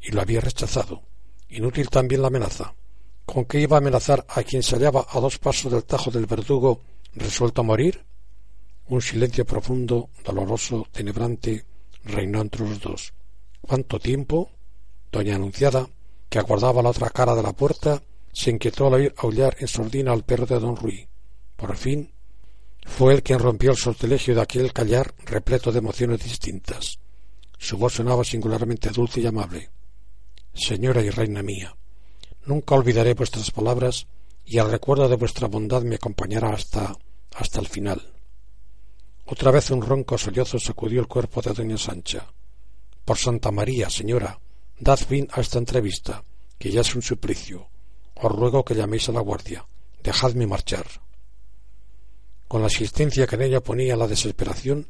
Y 0.00 0.12
lo 0.12 0.22
había 0.22 0.40
rechazado. 0.40 1.02
Inútil 1.48 1.90
también 1.90 2.22
la 2.22 2.28
amenaza. 2.28 2.74
¿Con 3.26 3.44
qué 3.44 3.60
iba 3.60 3.76
a 3.76 3.80
amenazar 3.80 4.24
a 4.28 4.42
quien 4.44 4.62
se 4.62 4.76
hallaba 4.76 5.06
a 5.10 5.20
dos 5.20 5.38
pasos 5.38 5.70
del 5.70 5.84
tajo 5.84 6.10
del 6.10 6.26
verdugo 6.26 6.80
resuelto 7.14 7.60
a 7.60 7.64
morir? 7.64 8.04
Un 8.88 9.00
silencio 9.00 9.44
profundo, 9.44 10.10
doloroso, 10.24 10.86
tenebrante, 10.90 11.64
reinó 12.04 12.40
entre 12.40 12.68
los 12.68 12.80
dos. 12.80 13.12
¿Cuánto 13.60 13.98
tiempo? 13.98 14.50
Doña 15.12 15.36
Anunciada, 15.36 15.88
que 16.28 16.38
aguardaba 16.38 16.82
la 16.82 16.90
otra 16.90 17.10
cara 17.10 17.34
de 17.34 17.42
la 17.42 17.52
puerta, 17.52 18.02
se 18.32 18.50
inquietó 18.50 18.86
al 18.86 18.94
oír 18.94 19.14
aullar 19.18 19.56
en 19.60 19.68
sordina 19.68 20.12
al 20.12 20.24
perro 20.24 20.46
de 20.46 20.58
don 20.58 20.76
Ruy. 20.76 21.08
Por 21.56 21.76
fin, 21.76 22.10
fue 22.82 23.14
él 23.14 23.22
quien 23.22 23.38
rompió 23.38 23.70
el 23.70 23.76
sortilegio 23.76 24.34
de 24.34 24.40
aquel 24.40 24.72
callar 24.72 25.14
repleto 25.24 25.70
de 25.70 25.78
emociones 25.78 26.22
distintas. 26.22 26.98
Su 27.58 27.76
voz 27.76 27.94
sonaba 27.94 28.24
singularmente 28.24 28.90
dulce 28.90 29.20
y 29.20 29.26
amable. 29.26 29.70
Señora 30.54 31.02
y 31.02 31.10
reina 31.10 31.42
mía, 31.42 31.76
Nunca 32.46 32.74
olvidaré 32.74 33.14
vuestras 33.14 33.50
palabras 33.50 34.06
y 34.50 34.58
el 34.58 34.68
recuerdo 34.68 35.08
de 35.08 35.14
vuestra 35.14 35.46
bondad 35.46 35.82
me 35.82 35.94
acompañará 35.94 36.50
hasta 36.50 36.96
hasta 37.36 37.60
el 37.60 37.68
final. 37.68 38.02
Otra 39.24 39.52
vez 39.52 39.70
un 39.70 39.80
ronco 39.80 40.18
sollozo 40.18 40.58
sacudió 40.58 41.00
el 41.00 41.06
cuerpo 41.06 41.40
de 41.40 41.52
doña 41.52 41.78
Sancha. 41.78 42.26
Por 43.04 43.16
Santa 43.16 43.52
María, 43.52 43.88
señora, 43.88 44.40
dad 44.80 44.98
fin 44.98 45.28
a 45.30 45.40
esta 45.40 45.58
entrevista, 45.58 46.24
que 46.58 46.72
ya 46.72 46.80
es 46.80 46.92
un 46.96 47.02
suplicio. 47.02 47.68
Os 48.16 48.32
ruego 48.32 48.64
que 48.64 48.74
llaméis 48.74 49.08
a 49.08 49.12
la 49.12 49.20
guardia. 49.20 49.64
Dejadme 50.02 50.48
marchar. 50.48 50.86
Con 52.48 52.62
la 52.62 52.66
asistencia 52.66 53.28
que 53.28 53.36
en 53.36 53.42
ella 53.42 53.60
ponía 53.60 53.96
la 53.96 54.08
desesperación, 54.08 54.88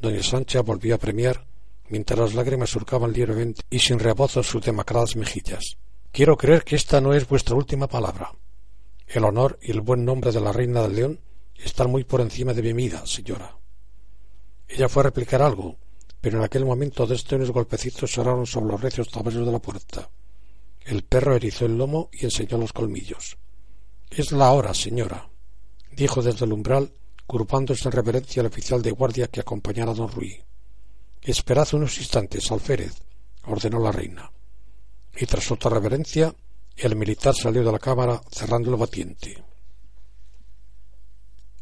doña 0.00 0.22
Sancha 0.22 0.62
volvió 0.62 0.94
a 0.94 0.98
premiar, 0.98 1.46
mientras 1.90 2.18
las 2.18 2.32
lágrimas 2.32 2.70
surcaban 2.70 3.12
libremente 3.12 3.60
y 3.68 3.78
sin 3.78 3.98
rebozo 3.98 4.42
sus 4.42 4.64
demacradas 4.64 5.16
mejillas. 5.16 5.76
Quiero 6.12 6.38
creer 6.38 6.64
que 6.64 6.76
esta 6.76 7.02
no 7.02 7.12
es 7.12 7.28
vuestra 7.28 7.54
última 7.56 7.86
palabra. 7.88 8.32
El 9.12 9.24
honor 9.24 9.58
y 9.60 9.70
el 9.70 9.82
buen 9.82 10.06
nombre 10.06 10.32
de 10.32 10.40
la 10.40 10.52
reina 10.52 10.80
del 10.80 10.96
león 10.96 11.20
están 11.54 11.90
muy 11.90 12.02
por 12.02 12.22
encima 12.22 12.54
de 12.54 12.62
mi 12.62 12.72
vida, 12.72 13.04
señora. 13.04 13.58
Ella 14.66 14.88
fue 14.88 15.02
a 15.02 15.04
replicar 15.04 15.42
algo, 15.42 15.76
pero 16.18 16.38
en 16.38 16.44
aquel 16.44 16.64
momento 16.64 17.04
dos 17.04 17.30
unos 17.30 17.50
golpecitos 17.50 18.10
sonaron 18.10 18.46
sobre 18.46 18.72
los 18.72 18.80
recios 18.80 19.10
tableros 19.10 19.44
de 19.44 19.52
la 19.52 19.58
puerta. 19.58 20.08
El 20.80 21.02
perro 21.02 21.36
erizó 21.36 21.66
el 21.66 21.76
lomo 21.76 22.08
y 22.10 22.24
enseñó 22.24 22.56
los 22.56 22.72
colmillos. 22.72 23.36
Es 24.10 24.32
la 24.32 24.50
hora, 24.50 24.72
señora, 24.72 25.28
dijo 25.94 26.22
desde 26.22 26.46
el 26.46 26.54
umbral, 26.54 26.90
curvándose 27.26 27.88
en 27.88 27.92
reverencia 27.92 28.40
al 28.40 28.46
oficial 28.46 28.80
de 28.80 28.92
guardia 28.92 29.28
que 29.28 29.40
acompañara 29.40 29.90
a 29.90 29.94
don 29.94 30.10
Ruy. 30.10 30.42
Esperad 31.20 31.68
unos 31.74 31.98
instantes, 31.98 32.50
alférez, 32.50 32.94
ordenó 33.44 33.78
la 33.78 33.92
reina 33.92 34.32
y 35.14 35.26
tras 35.26 35.50
otra 35.50 35.70
reverencia 35.70 36.34
el 36.76 36.96
militar 36.96 37.34
salió 37.34 37.64
de 37.64 37.72
la 37.72 37.78
cámara 37.78 38.20
cerrando 38.30 38.70
el 38.70 38.76
batiente. 38.76 39.42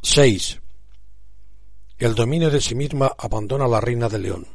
6. 0.03 0.61
El 1.99 2.15
dominio 2.15 2.51
de 2.51 2.61
sí 2.61 2.75
misma 2.75 3.13
abandona 3.19 3.67
a 3.67 3.69
la 3.69 3.81
reina 3.81 4.09
de 4.09 4.19
León. 4.19 4.47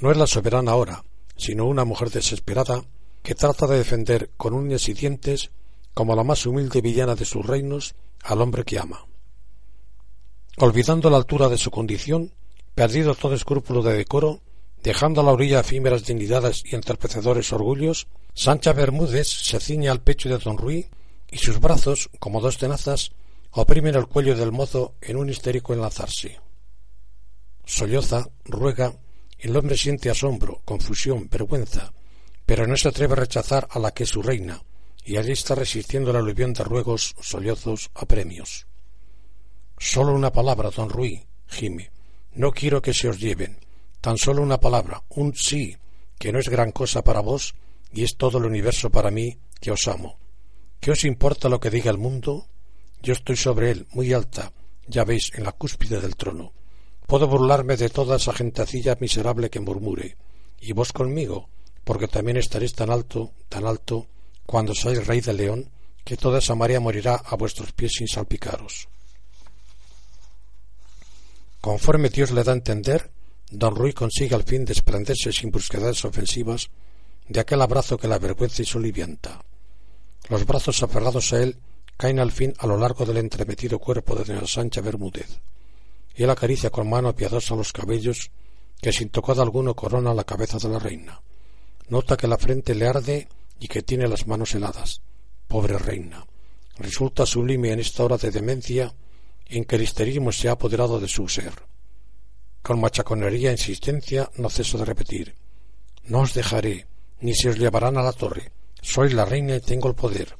No 0.00 0.10
es 0.10 0.16
la 0.16 0.26
soberana 0.26 0.72
ahora, 0.72 1.04
sino 1.36 1.66
una 1.66 1.84
mujer 1.84 2.10
desesperada 2.10 2.82
que 3.22 3.34
trata 3.34 3.66
de 3.66 3.78
defender 3.78 4.30
con 4.36 4.54
uñas 4.54 4.88
y 4.88 4.94
dientes, 4.94 5.50
como 5.92 6.16
la 6.16 6.24
más 6.24 6.46
humilde 6.46 6.80
villana 6.80 7.14
de 7.14 7.26
sus 7.26 7.44
reinos, 7.44 7.94
al 8.22 8.40
hombre 8.40 8.64
que 8.64 8.78
ama. 8.78 9.06
Olvidando 10.56 11.10
la 11.10 11.18
altura 11.18 11.48
de 11.48 11.58
su 11.58 11.70
condición, 11.70 12.32
perdido 12.74 13.14
todo 13.14 13.34
escrúpulo 13.34 13.82
de 13.82 13.94
decoro, 13.94 14.40
dejando 14.82 15.20
a 15.20 15.24
la 15.24 15.32
orilla 15.32 15.60
efímeras 15.60 16.04
dignidades 16.04 16.62
y 16.64 16.74
entorpecedores 16.74 17.52
orgullos, 17.52 18.08
Sancha 18.34 18.72
Bermúdez 18.72 19.28
se 19.28 19.60
ciñe 19.60 19.88
al 19.88 20.02
pecho 20.02 20.28
de 20.28 20.38
don 20.38 20.56
Ruy 20.56 20.86
y 21.30 21.38
sus 21.38 21.60
brazos, 21.60 22.10
como 22.18 22.40
dos 22.40 22.58
tenazas, 22.58 23.12
oprimen 23.52 23.94
el 23.94 24.06
cuello 24.06 24.36
del 24.36 24.52
mozo 24.52 24.94
en 25.00 25.16
un 25.16 25.28
histérico 25.28 25.74
enlazarse. 25.74 26.40
Solloza, 27.64 28.28
ruega, 28.44 28.94
el 29.38 29.56
hombre 29.56 29.76
siente 29.76 30.10
asombro, 30.10 30.60
confusión, 30.64 31.28
vergüenza, 31.30 31.92
pero 32.46 32.66
no 32.66 32.76
se 32.76 32.88
atreve 32.88 33.12
a 33.14 33.16
rechazar 33.16 33.68
a 33.70 33.78
la 33.78 33.92
que 33.92 34.04
es 34.04 34.10
su 34.10 34.22
reina, 34.22 34.62
y 35.04 35.16
allí 35.16 35.32
está 35.32 35.54
resistiendo 35.54 36.12
la 36.12 36.18
aluvión 36.18 36.52
de 36.52 36.64
ruegos, 36.64 37.14
sollozos, 37.20 37.90
apremios. 37.94 38.66
Solo 39.78 40.12
una 40.12 40.32
palabra, 40.32 40.70
don 40.70 40.90
Ruy, 40.90 41.24
gime. 41.46 41.90
No 42.34 42.52
quiero 42.52 42.82
que 42.82 42.92
se 42.92 43.08
os 43.08 43.18
lleven. 43.18 43.58
Tan 44.00 44.16
solo 44.16 44.42
una 44.42 44.60
palabra, 44.60 45.02
un 45.10 45.34
sí, 45.34 45.76
que 46.18 46.32
no 46.32 46.38
es 46.38 46.48
gran 46.48 46.72
cosa 46.72 47.02
para 47.02 47.20
vos, 47.20 47.54
y 47.92 48.04
es 48.04 48.16
todo 48.16 48.38
el 48.38 48.46
universo 48.46 48.90
para 48.90 49.10
mí 49.10 49.38
que 49.60 49.70
os 49.70 49.86
amo. 49.88 50.18
¿Qué 50.80 50.90
os 50.90 51.04
importa 51.04 51.48
lo 51.48 51.60
que 51.60 51.70
diga 51.70 51.90
el 51.90 51.98
mundo? 51.98 52.46
Yo 53.02 53.12
estoy 53.12 53.36
sobre 53.36 53.70
él, 53.70 53.86
muy 53.92 54.12
alta, 54.12 54.52
ya 54.86 55.04
veis, 55.04 55.30
en 55.34 55.44
la 55.44 55.52
cúspide 55.52 56.00
del 56.00 56.16
trono. 56.16 56.52
Puedo 57.06 57.26
burlarme 57.26 57.76
de 57.76 57.90
toda 57.90 58.16
esa 58.16 58.32
gentecilla 58.32 58.96
miserable 59.00 59.50
que 59.50 59.60
murmure, 59.60 60.16
y 60.60 60.72
vos 60.72 60.92
conmigo, 60.92 61.48
porque 61.84 62.08
también 62.08 62.36
estaréis 62.36 62.74
tan 62.74 62.90
alto, 62.90 63.32
tan 63.48 63.66
alto, 63.66 64.06
cuando 64.46 64.74
seáis 64.74 65.06
rey 65.06 65.20
de 65.20 65.32
león, 65.34 65.70
que 66.04 66.16
toda 66.16 66.38
esa 66.38 66.54
marea 66.54 66.80
morirá 66.80 67.16
a 67.16 67.36
vuestros 67.36 67.72
pies 67.72 67.92
sin 67.98 68.08
salpicaros. 68.08 68.88
Conforme 71.60 72.08
Dios 72.08 72.30
le 72.30 72.42
da 72.42 72.52
a 72.52 72.56
entender, 72.56 73.10
don 73.50 73.74
Ruy 73.74 73.92
consigue 73.92 74.34
al 74.34 74.44
fin 74.44 74.64
desprenderse 74.64 75.32
sin 75.32 75.50
brusquedades 75.50 76.04
ofensivas 76.04 76.70
de 77.28 77.40
aquel 77.40 77.62
abrazo 77.62 77.98
que 77.98 78.08
la 78.08 78.18
vergüenza 78.18 78.62
y 78.62 78.64
solivianta. 78.64 79.42
Los 80.28 80.46
brazos 80.46 80.82
aferrados 80.82 81.32
a 81.32 81.42
él 81.42 81.56
caen 81.96 82.18
al 82.18 82.32
fin 82.32 82.54
a 82.58 82.66
lo 82.66 82.76
largo 82.76 83.04
del 83.04 83.18
entremetido 83.18 83.78
cuerpo 83.78 84.14
de 84.14 84.24
doña 84.24 84.46
Sancha 84.46 84.80
Bermúdez, 84.80 85.40
y 86.14 86.22
él 86.22 86.30
acaricia 86.30 86.70
con 86.70 86.88
mano 86.88 87.14
piadosa 87.14 87.54
los 87.54 87.72
cabellos 87.72 88.30
que 88.80 88.92
sin 88.92 89.10
tocado 89.10 89.42
alguno 89.42 89.74
corona 89.74 90.14
la 90.14 90.24
cabeza 90.24 90.58
de 90.58 90.68
la 90.68 90.78
reina. 90.78 91.20
Nota 91.88 92.16
que 92.16 92.28
la 92.28 92.38
frente 92.38 92.74
le 92.74 92.86
arde 92.86 93.28
y 93.58 93.68
que 93.68 93.82
tiene 93.82 94.08
las 94.08 94.26
manos 94.26 94.54
heladas. 94.54 95.02
Pobre 95.48 95.76
reina. 95.76 96.24
Resulta 96.78 97.26
sublime 97.26 97.72
en 97.72 97.80
esta 97.80 98.04
hora 98.04 98.16
de 98.16 98.30
demencia 98.30 98.94
en 99.46 99.64
que 99.64 99.76
el 99.76 99.82
histerismo 99.82 100.32
se 100.32 100.48
ha 100.48 100.52
apoderado 100.52 100.98
de 101.00 101.08
su 101.08 101.28
ser. 101.28 101.52
Con 102.62 102.80
machaconería 102.80 103.50
e 103.50 103.58
insistencia 103.58 104.30
no 104.36 104.50
ceso 104.50 104.76
de 104.78 104.84
repetir 104.84 105.34
No 106.04 106.20
os 106.20 106.34
dejaré, 106.34 106.86
ni 107.20 107.34
se 107.34 107.48
os 107.48 107.58
llevarán 107.58 107.96
a 107.96 108.02
la 108.02 108.12
torre. 108.12 108.52
Soy 108.82 109.10
la 109.12 109.24
reina 109.24 109.56
y 109.56 109.60
tengo 109.60 109.88
el 109.88 109.94
poder. 109.94 110.36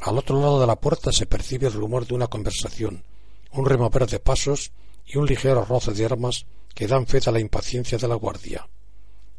Al 0.00 0.18
otro 0.18 0.40
lado 0.40 0.60
de 0.60 0.66
la 0.66 0.76
puerta 0.76 1.10
se 1.12 1.26
percibe 1.26 1.66
el 1.66 1.72
rumor 1.72 2.06
de 2.06 2.14
una 2.14 2.26
conversación, 2.26 3.04
un 3.52 3.64
remover 3.64 4.06
de 4.06 4.20
pasos 4.20 4.72
y 5.06 5.18
un 5.18 5.26
ligero 5.26 5.64
roce 5.64 5.92
de 5.92 6.04
armas 6.04 6.46
que 6.74 6.86
dan 6.86 7.06
fe 7.06 7.20
de 7.20 7.32
la 7.32 7.40
impaciencia 7.40 7.96
de 7.96 8.08
la 8.08 8.16
guardia. 8.16 8.68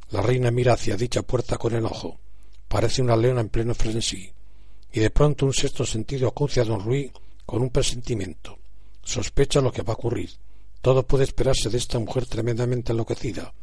La 0.09 0.21
reina 0.21 0.51
mira 0.51 0.73
hacia 0.73 0.97
dicha 0.97 1.21
puerta 1.21 1.57
con 1.57 1.75
enojo. 1.75 2.19
Parece 2.67 3.01
una 3.01 3.15
leona 3.15 3.41
en 3.41 3.49
pleno 3.49 3.75
frenesí. 3.75 4.31
Y 4.91 4.99
de 4.99 5.09
pronto 5.09 5.45
un 5.45 5.53
sexto 5.53 5.85
sentido 5.85 6.27
acucia 6.27 6.63
a 6.63 6.65
don 6.65 6.79
Ruy 6.79 7.11
con 7.45 7.61
un 7.61 7.69
presentimiento. 7.69 8.57
Sospecha 9.03 9.61
lo 9.61 9.71
que 9.71 9.83
va 9.83 9.93
a 9.93 9.95
ocurrir. 9.97 10.31
Todo 10.81 11.03
puede 11.03 11.23
esperarse 11.23 11.69
de 11.69 11.77
esta 11.77 11.99
mujer 11.99 12.25
tremendamente 12.25 12.91
enloquecida. 12.91 13.53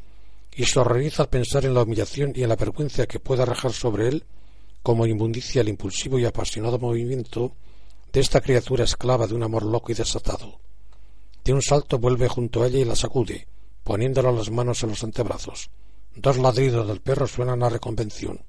Y 0.53 0.65
se 0.65 0.79
horroriza 0.79 1.25
al 1.25 1.29
pensar 1.29 1.65
en 1.65 1.75
la 1.75 1.83
humillación 1.83 2.33
y 2.35 2.43
en 2.43 2.49
la 2.49 2.57
vergüenza 2.57 3.07
que 3.07 3.21
pueda 3.21 3.43
arrojar 3.43 3.73
sobre 3.73 4.09
él 4.09 4.25
como 4.85 5.07
inmundicia 5.07 5.62
el 5.62 5.71
impulsivo 5.71 6.19
y 6.19 6.27
apasionado 6.27 6.79
movimiento 6.79 7.55
de 8.12 8.21
esta 8.21 8.43
criatura 8.43 8.85
esclava 8.85 9.27
de 9.27 9.35
un 9.35 9.43
amor 9.43 9.65
loco 9.65 9.91
y 9.91 9.95
desatado. 9.95 10.61
De 11.43 11.53
un 11.53 11.62
salto 11.62 11.99
vuelve 11.99 12.29
junto 12.29 12.62
a 12.62 12.67
ella 12.67 12.79
y 12.79 12.85
la 12.85 12.95
sacude, 12.95 13.49
poniéndola 13.83 14.31
las 14.31 14.51
manos 14.51 14.83
en 14.83 14.91
los 14.91 15.03
antebrazos. 15.03 15.71
Dos 16.15 16.37
ladridos 16.37 16.87
del 16.87 17.01
perro 17.01 17.27
suenan 17.27 17.62
a 17.62 17.71
reconvención. 17.71 18.45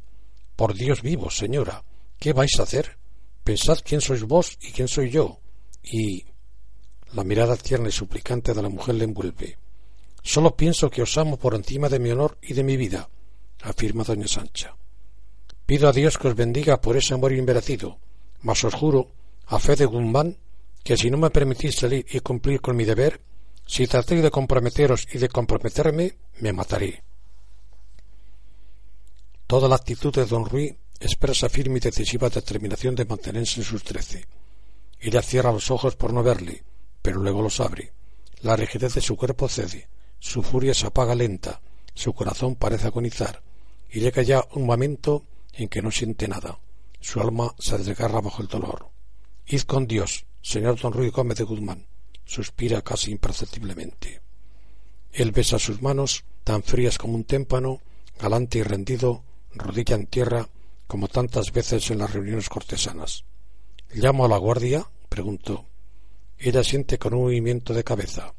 Por 0.56 0.74
Dios 0.74 1.02
vivo, 1.02 1.32
señora, 1.32 1.84
¿qué 2.20 2.34
vais 2.34 2.60
a 2.60 2.64
hacer? 2.64 2.98
Pensad 3.44 3.80
quién 3.84 4.02
sois 4.02 4.24
vos 4.24 4.58
y 4.62 4.72
quién 4.72 4.88
soy 4.88 5.10
yo. 5.10 5.40
Y 5.84 6.26
la 7.16 7.24
mirada 7.24 7.56
tierna 7.56 7.88
y 7.88 7.94
suplicante 7.94 8.54
de 8.54 8.62
la 8.62 8.70
mujer 8.70 8.96
le 8.96 9.06
envuelve. 9.06 9.58
Solo 10.22 10.56
pienso 10.56 10.90
que 10.90 11.02
os 11.02 11.18
amo 11.18 11.38
por 11.38 11.56
encima 11.56 11.88
de 11.88 12.00
mi 12.00 12.12
honor 12.12 12.38
y 12.42 12.54
de 12.54 12.64
mi 12.64 12.76
vida, 12.76 13.10
afirma 13.62 14.04
doña 14.04 14.28
Sancha. 14.28 14.76
Pido 15.66 15.88
a 15.88 15.94
Dios 15.94 16.18
que 16.18 16.28
os 16.28 16.36
bendiga 16.36 16.82
por 16.82 16.98
ese 16.98 17.14
amor 17.14 17.32
inmerecido, 17.32 18.00
mas 18.42 18.64
os 18.64 18.74
juro, 18.74 19.12
a 19.48 19.60
fe 19.60 19.76
de 19.76 19.86
Guzmán, 19.86 20.38
que 20.84 20.98
si 20.98 21.10
no 21.10 21.18
me 21.18 21.30
permitís 21.30 21.76
salir 21.76 22.06
y 22.12 22.20
cumplir 22.20 22.60
con 22.60 22.76
mi 22.76 22.84
deber, 22.84 23.22
si 23.66 23.88
tratéis 23.88 24.22
de 24.22 24.30
comprometeros 24.30 25.08
y 25.12 25.18
de 25.18 25.30
comprometerme, 25.30 26.18
me 26.42 26.54
mataré. 26.54 27.02
Toda 29.48 29.70
la 29.70 29.76
actitud 29.76 30.14
de 30.14 30.26
don 30.26 30.46
Ruy 30.46 30.76
expresa 31.00 31.50
firme 31.50 31.78
y 31.78 31.82
decisiva 31.82 32.30
determinación 32.30 32.94
de 32.94 33.06
mantenerse 33.06 33.62
en 33.62 33.66
sus 33.66 33.84
trece. 33.84 34.26
Ella 35.00 35.22
cierra 35.22 35.52
los 35.52 35.72
ojos 35.72 35.96
por 35.96 36.14
no 36.14 36.24
verle, 36.24 36.64
pero 37.06 37.20
luego 37.20 37.44
los 37.44 37.60
abre. 37.60 37.94
La 38.42 38.56
rigidez 38.56 38.96
de 38.96 39.02
su 39.02 39.16
cuerpo 39.16 39.48
cede, 39.48 39.88
su 40.18 40.42
furia 40.42 40.74
se 40.74 40.88
apaga 40.88 41.14
lenta, 41.14 41.62
su 41.94 42.14
corazón 42.14 42.56
parece 42.56 42.88
agonizar, 42.88 43.44
y 43.92 44.00
llega 44.00 44.24
ya 44.24 44.44
un 44.56 44.66
momento 44.66 45.24
en 45.54 45.70
que 45.70 45.84
no 45.84 45.92
siente 45.92 46.28
nada. 46.28 46.58
Su 47.00 47.22
alma 47.22 47.54
se 47.60 47.78
desgarra 47.78 48.22
bajo 48.22 48.42
el 48.42 48.48
dolor. 48.48 48.90
Id 49.46 49.62
con 49.62 49.86
Dios, 49.86 50.26
señor 50.42 50.80
don 50.80 50.94
Ruy 50.94 51.12
Gómez 51.12 51.38
de 51.38 51.44
Guzmán, 51.44 51.86
suspira 52.26 52.82
casi 52.82 53.12
imperceptiblemente. 53.12 54.24
Él 55.12 55.32
besa 55.32 55.60
sus 55.60 55.84
manos, 55.84 56.26
tan 56.44 56.64
frías 56.64 56.98
como 56.98 57.14
un 57.14 57.24
témpano, 57.24 57.82
galante 58.20 58.58
y 58.58 58.64
rendido, 58.64 59.24
rodilla 59.54 59.94
en 59.96 60.08
tierra, 60.08 60.50
como 60.88 61.08
tantas 61.08 61.52
veces 61.52 61.92
en 61.92 62.00
las 62.00 62.12
reuniones 62.12 62.50
cortesanas. 62.50 63.26
¿Llamo 63.94 64.26
a 64.26 64.28
la 64.28 64.38
guardia? 64.38 64.90
preguntó. 65.08 65.68
Ella 66.38 66.64
siente 66.64 66.98
con 66.98 67.14
un 67.14 67.24
movimiento 67.24 67.74
de 67.74 67.84
cabeza. 67.84 68.34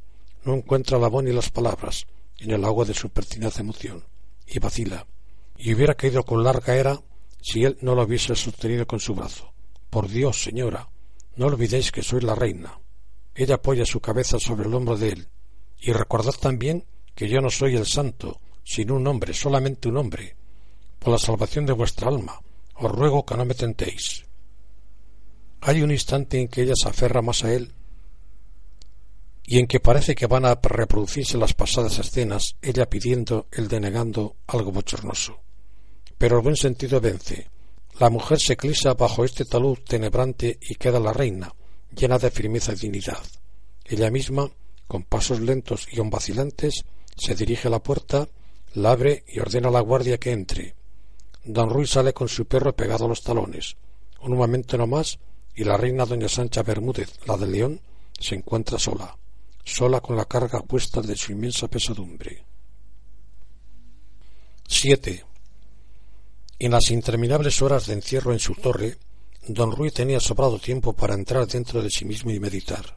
No 0.45 0.55
encuentra 0.55 0.99
la 0.99 1.09
voz 1.09 1.25
ni 1.25 1.33
las 1.33 1.51
palabras 1.51 2.07
en 2.39 2.51
el 2.51 2.65
agua 2.65 2.85
de 2.85 2.95
su 2.95 3.09
pertinaz 3.11 3.59
emoción, 3.59 4.05
y 4.47 4.59
vacila, 4.59 5.07
y 5.57 5.75
hubiera 5.75 5.95
caído 5.95 6.23
con 6.23 6.45
larga 6.45 6.77
era 6.77 7.01
si 7.41 7.65
él 7.65 7.79
no 7.81 7.95
lo 7.95 8.03
hubiese 8.03 8.35
sostenido 8.35 8.87
con 8.87 9.01
su 9.01 9.15
brazo. 9.15 9.53
Por 9.89 10.09
Dios, 10.09 10.43
señora, 10.43 10.89
no 11.37 11.47
olvidéis 11.47 11.93
que 11.93 12.03
soy 12.03 12.21
la 12.21 12.35
reina. 12.35 12.79
Ella 13.35 13.57
apoya 13.57 13.87
su 13.87 14.01
cabeza 14.01 14.39
sobre 14.39 14.67
el 14.67 14.75
hombro 14.75 14.97
de 14.97 15.11
él. 15.11 15.29
Y 15.79 15.93
recordad 15.93 16.35
también 16.41 16.85
que 17.15 17.29
yo 17.29 17.41
no 17.41 17.51
soy 17.51 17.77
el 17.77 17.87
santo, 17.87 18.41
sino 18.65 18.97
un 18.97 19.07
hombre, 19.07 19.33
solamente 19.33 19.89
un 19.89 19.97
hombre. 19.97 20.37
Por 20.99 21.13
la 21.13 21.19
salvación 21.19 21.67
de 21.67 21.73
vuestra 21.73 22.09
alma, 22.09 22.41
os 22.75 22.91
ruego 22.91 23.25
que 23.25 23.37
no 23.37 23.45
me 23.45 23.55
tentéis. 23.55 24.25
Hay 25.61 25.83
un 25.83 25.91
instante 25.91 26.41
en 26.41 26.49
que 26.49 26.63
ella 26.63 26.75
se 26.75 26.89
aferra 26.89 27.23
más 27.23 27.45
a 27.45 27.53
él 27.53 27.73
y 29.47 29.61
en 29.61 29.69
que 29.69 29.79
parece 29.79 30.17
que 30.17 30.27
van 30.27 30.45
a 30.45 30.59
reproducirse 30.61 31.39
las 31.39 31.55
pasadas 31.55 31.99
escenas, 31.99 32.57
ella 32.61 32.91
pidiendo, 32.91 33.47
él 33.53 33.69
denegando 33.69 34.37
algo 34.49 34.73
bochornoso. 34.73 35.39
Pero 36.19 36.37
el 36.37 36.43
buen 36.43 36.57
sentido 36.57 37.01
vence. 37.01 37.49
La 38.01 38.11
mujer 38.11 38.41
se 38.41 38.57
clisa 38.57 38.95
bajo 38.95 39.25
este 39.25 39.45
talud 39.45 39.79
tenebrante 39.87 40.59
y 40.61 40.75
queda 40.75 40.99
la 40.99 41.13
reina, 41.13 41.55
llena 41.97 42.19
de 42.19 42.31
firmeza 42.31 42.73
y 42.73 42.77
dignidad. 42.77 43.23
Ella 43.85 44.11
misma, 44.11 44.51
con 44.89 45.05
pasos 45.05 45.41
lentos 45.41 45.87
y 45.93 46.01
aun 46.01 46.11
vacilantes, 46.11 46.85
se 47.17 47.35
dirige 47.37 47.69
a 47.69 47.71
la 47.71 47.83
puerta, 47.83 48.29
la 48.75 48.91
abre 48.91 49.25
y 49.29 49.39
ordena 49.39 49.69
a 49.69 49.73
la 49.73 49.81
guardia 49.81 50.19
que 50.19 50.33
entre. 50.33 50.75
Don 51.45 51.71
Ruy 51.71 51.87
sale 51.87 52.13
con 52.13 52.29
su 52.29 52.47
perro 52.47 52.75
pegado 52.75 53.05
a 53.05 53.09
los 53.09 53.23
talones. 53.23 53.77
Un 54.21 54.37
momento 54.37 54.77
no 54.77 54.89
más 54.89 55.19
y 55.55 55.63
la 55.63 55.77
reina 55.77 56.05
doña 56.05 56.29
Sancha 56.29 56.65
Bermúdez, 56.65 57.13
la 57.27 57.37
de 57.37 57.47
León, 57.47 57.81
se 58.19 58.35
encuentra 58.35 58.79
sola, 58.79 59.17
sola 59.67 60.01
con 60.01 60.17
la 60.17 60.25
carga 60.25 60.63
puesta 60.63 61.03
de 61.03 61.17
su 61.17 61.33
inmensa 61.33 61.67
pesadumbre. 61.67 62.45
7. 64.69 65.25
En 66.61 66.71
las 66.71 66.91
interminables 66.91 67.61
horas 67.61 67.87
de 67.87 67.95
encierro 67.95 68.33
en 68.33 68.39
su 68.39 68.55
torre, 68.55 68.97
don 69.49 69.73
Ruy 69.73 69.91
tenía 69.91 70.21
sobrado 70.21 70.59
tiempo 70.61 70.93
para 70.93 71.15
entrar 71.15 71.47
dentro 71.49 71.83
de 71.83 71.91
sí 71.91 72.05
mismo 72.05 72.31
y 72.31 72.39
meditar. 72.39 72.97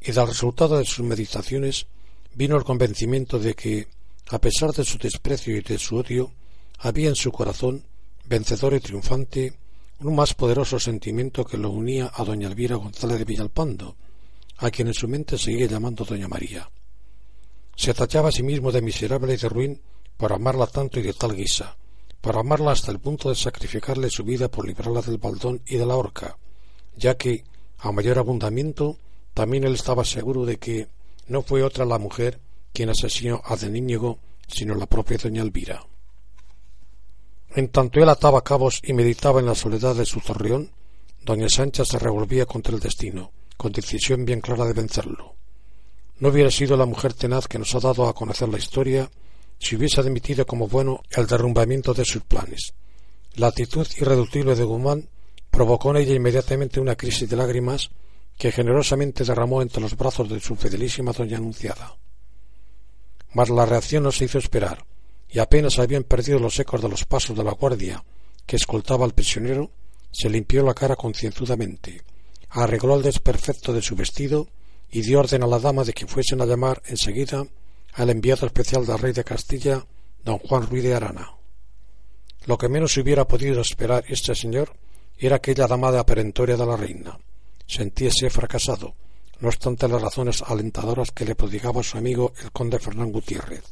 Y 0.00 0.12
del 0.12 0.26
resultado 0.26 0.78
de 0.78 0.86
sus 0.86 1.04
meditaciones 1.04 1.86
vino 2.34 2.56
el 2.56 2.64
convencimiento 2.64 3.38
de 3.38 3.54
que, 3.54 3.86
a 4.30 4.40
pesar 4.40 4.72
de 4.72 4.84
su 4.84 4.96
desprecio 4.96 5.54
y 5.56 5.60
de 5.60 5.78
su 5.78 5.96
odio, 5.96 6.32
había 6.78 7.10
en 7.10 7.16
su 7.16 7.30
corazón, 7.30 7.84
vencedor 8.24 8.72
y 8.74 8.80
triunfante, 8.80 9.52
un 10.00 10.14
más 10.16 10.32
poderoso 10.32 10.80
sentimiento 10.80 11.44
que 11.44 11.58
lo 11.58 11.70
unía 11.70 12.10
a 12.14 12.24
doña 12.24 12.48
Elvira 12.48 12.76
González 12.76 13.18
de 13.18 13.24
Villalpando, 13.26 13.96
a 14.60 14.70
quien 14.70 14.88
en 14.88 14.94
su 14.94 15.08
mente 15.08 15.38
seguía 15.38 15.66
llamando 15.66 16.04
doña 16.04 16.28
María. 16.28 16.70
Se 17.74 17.94
tachaba 17.94 18.28
a 18.28 18.32
sí 18.32 18.42
mismo 18.42 18.70
de 18.70 18.82
miserable 18.82 19.34
y 19.34 19.36
de 19.38 19.48
ruin 19.48 19.80
por 20.18 20.32
amarla 20.34 20.66
tanto 20.66 21.00
y 21.00 21.02
de 21.02 21.14
tal 21.14 21.34
guisa, 21.34 21.76
por 22.20 22.36
amarla 22.36 22.72
hasta 22.72 22.92
el 22.92 23.00
punto 23.00 23.30
de 23.30 23.34
sacrificarle 23.34 24.10
su 24.10 24.22
vida 24.22 24.50
por 24.50 24.66
librarla 24.66 25.00
del 25.00 25.16
baldón 25.16 25.62
y 25.66 25.76
de 25.76 25.86
la 25.86 25.96
horca, 25.96 26.36
ya 26.94 27.16
que, 27.16 27.44
a 27.78 27.90
mayor 27.90 28.18
abundamiento, 28.18 28.98
también 29.32 29.64
él 29.64 29.74
estaba 29.74 30.04
seguro 30.04 30.44
de 30.44 30.58
que 30.58 30.88
no 31.26 31.40
fue 31.40 31.62
otra 31.62 31.86
la 31.86 31.98
mujer 31.98 32.38
quien 32.74 32.90
asesinó 32.90 33.40
a 33.44 33.56
Deníñego, 33.56 34.18
sino 34.46 34.74
la 34.74 34.86
propia 34.86 35.16
doña 35.16 35.42
Elvira. 35.42 35.86
En 37.56 37.68
tanto 37.68 38.00
él 38.00 38.08
ataba 38.10 38.44
cabos 38.44 38.80
y 38.84 38.92
meditaba 38.92 39.40
en 39.40 39.46
la 39.46 39.54
soledad 39.54 39.94
de 39.94 40.04
su 40.04 40.20
torreón, 40.20 40.70
doña 41.24 41.48
Sancha 41.48 41.86
se 41.86 41.98
revolvía 41.98 42.44
contra 42.44 42.74
el 42.74 42.80
destino, 42.80 43.32
con 43.60 43.72
decisión 43.72 44.24
bien 44.24 44.40
clara 44.40 44.64
de 44.64 44.72
vencerlo. 44.72 45.36
No 46.18 46.30
hubiera 46.30 46.50
sido 46.50 46.78
la 46.78 46.86
mujer 46.86 47.12
tenaz 47.12 47.46
que 47.46 47.58
nos 47.58 47.74
ha 47.74 47.80
dado 47.80 48.08
a 48.08 48.14
conocer 48.14 48.48
la 48.48 48.56
historia 48.56 49.10
si 49.58 49.76
hubiese 49.76 50.00
admitido 50.00 50.46
como 50.46 50.66
bueno 50.66 51.02
el 51.10 51.26
derrumbamiento 51.26 51.92
de 51.92 52.06
sus 52.06 52.22
planes. 52.22 52.72
La 53.34 53.48
actitud 53.48 53.86
irreductible 53.98 54.54
de 54.54 54.64
Guzmán 54.64 55.10
provocó 55.50 55.90
en 55.90 55.98
ella 55.98 56.14
inmediatamente 56.14 56.80
una 56.80 56.96
crisis 56.96 57.28
de 57.28 57.36
lágrimas 57.36 57.90
que 58.38 58.50
generosamente 58.50 59.24
derramó 59.24 59.60
entre 59.60 59.82
los 59.82 59.94
brazos 59.94 60.30
de 60.30 60.40
su 60.40 60.56
fidelísima 60.56 61.12
doña 61.12 61.36
Anunciada. 61.36 61.98
Mas 63.34 63.50
la 63.50 63.66
reacción 63.66 64.04
no 64.04 64.10
se 64.10 64.24
hizo 64.24 64.38
esperar 64.38 64.86
y 65.28 65.38
apenas 65.38 65.78
habían 65.78 66.04
perdido 66.04 66.38
los 66.38 66.58
ecos 66.58 66.80
de 66.80 66.88
los 66.88 67.04
pasos 67.04 67.36
de 67.36 67.44
la 67.44 67.52
guardia 67.52 68.02
que 68.46 68.56
escoltaba 68.56 69.04
al 69.04 69.12
prisionero, 69.12 69.70
se 70.10 70.30
limpió 70.30 70.62
la 70.62 70.72
cara 70.72 70.96
concienzudamente, 70.96 72.00
arregló 72.50 72.96
el 72.96 73.02
desperfecto 73.02 73.72
de 73.72 73.82
su 73.82 73.94
vestido 73.94 74.48
y 74.90 75.02
dio 75.02 75.20
orden 75.20 75.42
a 75.42 75.46
la 75.46 75.58
dama 75.58 75.84
de 75.84 75.92
que 75.92 76.06
fuesen 76.06 76.40
a 76.40 76.46
llamar 76.46 76.82
enseguida 76.86 77.46
al 77.94 78.10
enviado 78.10 78.46
especial 78.46 78.84
del 78.86 78.98
rey 78.98 79.12
de 79.12 79.24
Castilla, 79.24 79.86
don 80.24 80.38
Juan 80.38 80.66
Ruiz 80.66 80.82
de 80.82 80.94
Arana. 80.94 81.30
Lo 82.46 82.58
que 82.58 82.68
menos 82.68 82.96
hubiera 82.96 83.26
podido 83.26 83.60
esperar 83.60 84.04
este 84.08 84.34
señor 84.34 84.72
era 85.18 85.36
aquella 85.36 85.66
damada 85.66 86.04
perentoria 86.04 86.56
de 86.56 86.66
la 86.66 86.76
reina. 86.76 87.18
Sentíase 87.66 88.30
fracasado, 88.30 88.94
no 89.40 89.48
obstante 89.48 89.86
las 89.86 90.02
razones 90.02 90.42
alentadoras 90.42 91.12
que 91.12 91.24
le 91.24 91.34
prodigaba 91.34 91.82
su 91.82 91.98
amigo 91.98 92.32
el 92.42 92.50
conde 92.50 92.78
Fernán 92.78 93.12
Gutiérrez. 93.12 93.64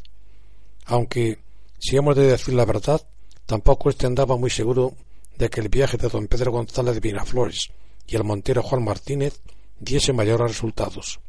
Aunque 0.86 1.38
si 1.78 1.96
hemos 1.96 2.16
de 2.16 2.26
decir 2.28 2.54
la 2.54 2.64
verdad, 2.64 3.00
tampoco 3.46 3.90
éste 3.90 4.06
andaba 4.06 4.36
muy 4.36 4.50
seguro 4.50 4.94
de 5.36 5.48
que 5.48 5.60
el 5.60 5.68
viaje 5.68 5.96
de 5.96 6.08
don 6.08 6.26
Pedro 6.26 6.52
González 6.52 6.94
de 6.94 7.00
Vinaflores 7.00 7.70
y 8.08 8.16
el 8.16 8.24
montero 8.24 8.62
Juan 8.62 8.82
Martínez 8.82 9.40
diese 9.78 10.12
mayores 10.12 10.48
resultados, 10.48 11.20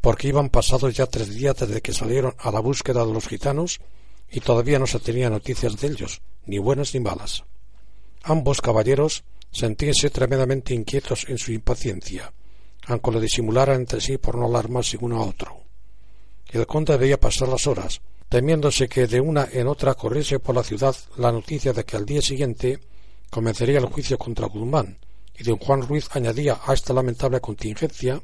porque 0.00 0.28
iban 0.28 0.50
pasados 0.50 0.94
ya 0.94 1.06
tres 1.06 1.34
días 1.34 1.56
desde 1.56 1.80
que 1.80 1.94
salieron 1.94 2.34
a 2.38 2.50
la 2.50 2.60
búsqueda 2.60 3.06
de 3.06 3.12
los 3.12 3.26
gitanos 3.26 3.80
y 4.30 4.40
todavía 4.40 4.78
no 4.78 4.86
se 4.86 4.98
tenía 4.98 5.30
noticias 5.30 5.80
de 5.80 5.88
ellos, 5.88 6.20
ni 6.44 6.58
buenas 6.58 6.92
ni 6.92 7.00
malas. 7.00 7.44
Ambos 8.22 8.60
caballeros 8.60 9.24
sentíanse 9.50 10.10
tremendamente 10.10 10.74
inquietos 10.74 11.26
en 11.28 11.38
su 11.38 11.52
impaciencia, 11.52 12.32
aunque 12.86 13.12
lo 13.12 13.20
disimularan 13.20 13.80
entre 13.80 14.00
sí 14.00 14.18
por 14.18 14.36
no 14.36 14.46
alarmarse 14.46 14.98
uno 15.00 15.22
a 15.22 15.26
otro. 15.26 15.62
el 16.50 16.66
conde 16.66 16.96
veía 16.96 17.18
pasar 17.18 17.48
las 17.48 17.66
horas, 17.66 18.00
temiéndose 18.28 18.88
que 18.88 19.06
de 19.06 19.20
una 19.20 19.48
en 19.52 19.68
otra 19.68 19.94
corriese 19.94 20.40
por 20.40 20.54
la 20.54 20.64
ciudad 20.64 20.96
la 21.16 21.30
noticia 21.30 21.72
de 21.72 21.84
que 21.84 21.96
al 21.96 22.04
día 22.04 22.20
siguiente 22.20 22.80
comenzaría 23.30 23.78
el 23.78 23.86
juicio 23.86 24.18
contra 24.18 24.48
Guzmán, 24.48 24.98
y 25.36 25.44
don 25.44 25.58
Juan 25.58 25.82
Ruiz 25.82 26.08
añadía 26.12 26.60
a 26.64 26.74
esta 26.74 26.92
lamentable 26.92 27.40
contingencia 27.40 28.22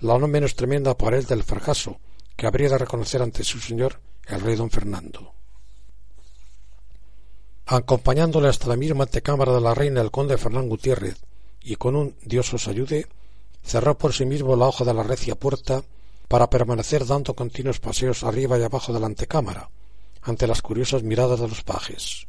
la 0.00 0.18
no 0.18 0.26
menos 0.26 0.54
tremenda 0.54 0.96
para 0.96 1.16
él 1.16 1.24
del 1.24 1.44
fracaso 1.44 1.98
que 2.36 2.46
habría 2.46 2.68
de 2.68 2.78
reconocer 2.78 3.22
ante 3.22 3.44
su 3.44 3.60
señor 3.60 4.00
el 4.26 4.40
rey 4.40 4.56
don 4.56 4.70
Fernando. 4.70 5.34
Acompañándole 7.66 8.48
hasta 8.48 8.68
la 8.68 8.76
misma 8.76 9.04
antecámara 9.04 9.52
de 9.52 9.60
la 9.60 9.74
reina 9.74 10.00
el 10.00 10.10
conde 10.10 10.36
Fernán 10.36 10.68
Gutiérrez, 10.68 11.22
y 11.62 11.76
con 11.76 11.94
un 11.94 12.16
Dios 12.22 12.52
os 12.52 12.66
ayude, 12.66 13.06
cerró 13.62 13.96
por 13.96 14.12
sí 14.12 14.26
mismo 14.26 14.56
la 14.56 14.66
hoja 14.66 14.84
de 14.84 14.92
la 14.92 15.04
recia 15.04 15.36
puerta 15.36 15.84
para 16.26 16.50
permanecer 16.50 17.06
dando 17.06 17.34
continuos 17.34 17.78
paseos 17.78 18.24
arriba 18.24 18.58
y 18.58 18.62
abajo 18.62 18.92
de 18.92 18.98
la 19.00 19.06
antecámara, 19.06 19.70
ante 20.22 20.46
las 20.46 20.62
curiosas 20.62 21.02
miradas 21.02 21.40
de 21.40 21.48
los 21.48 21.62
pajes. 21.62 22.26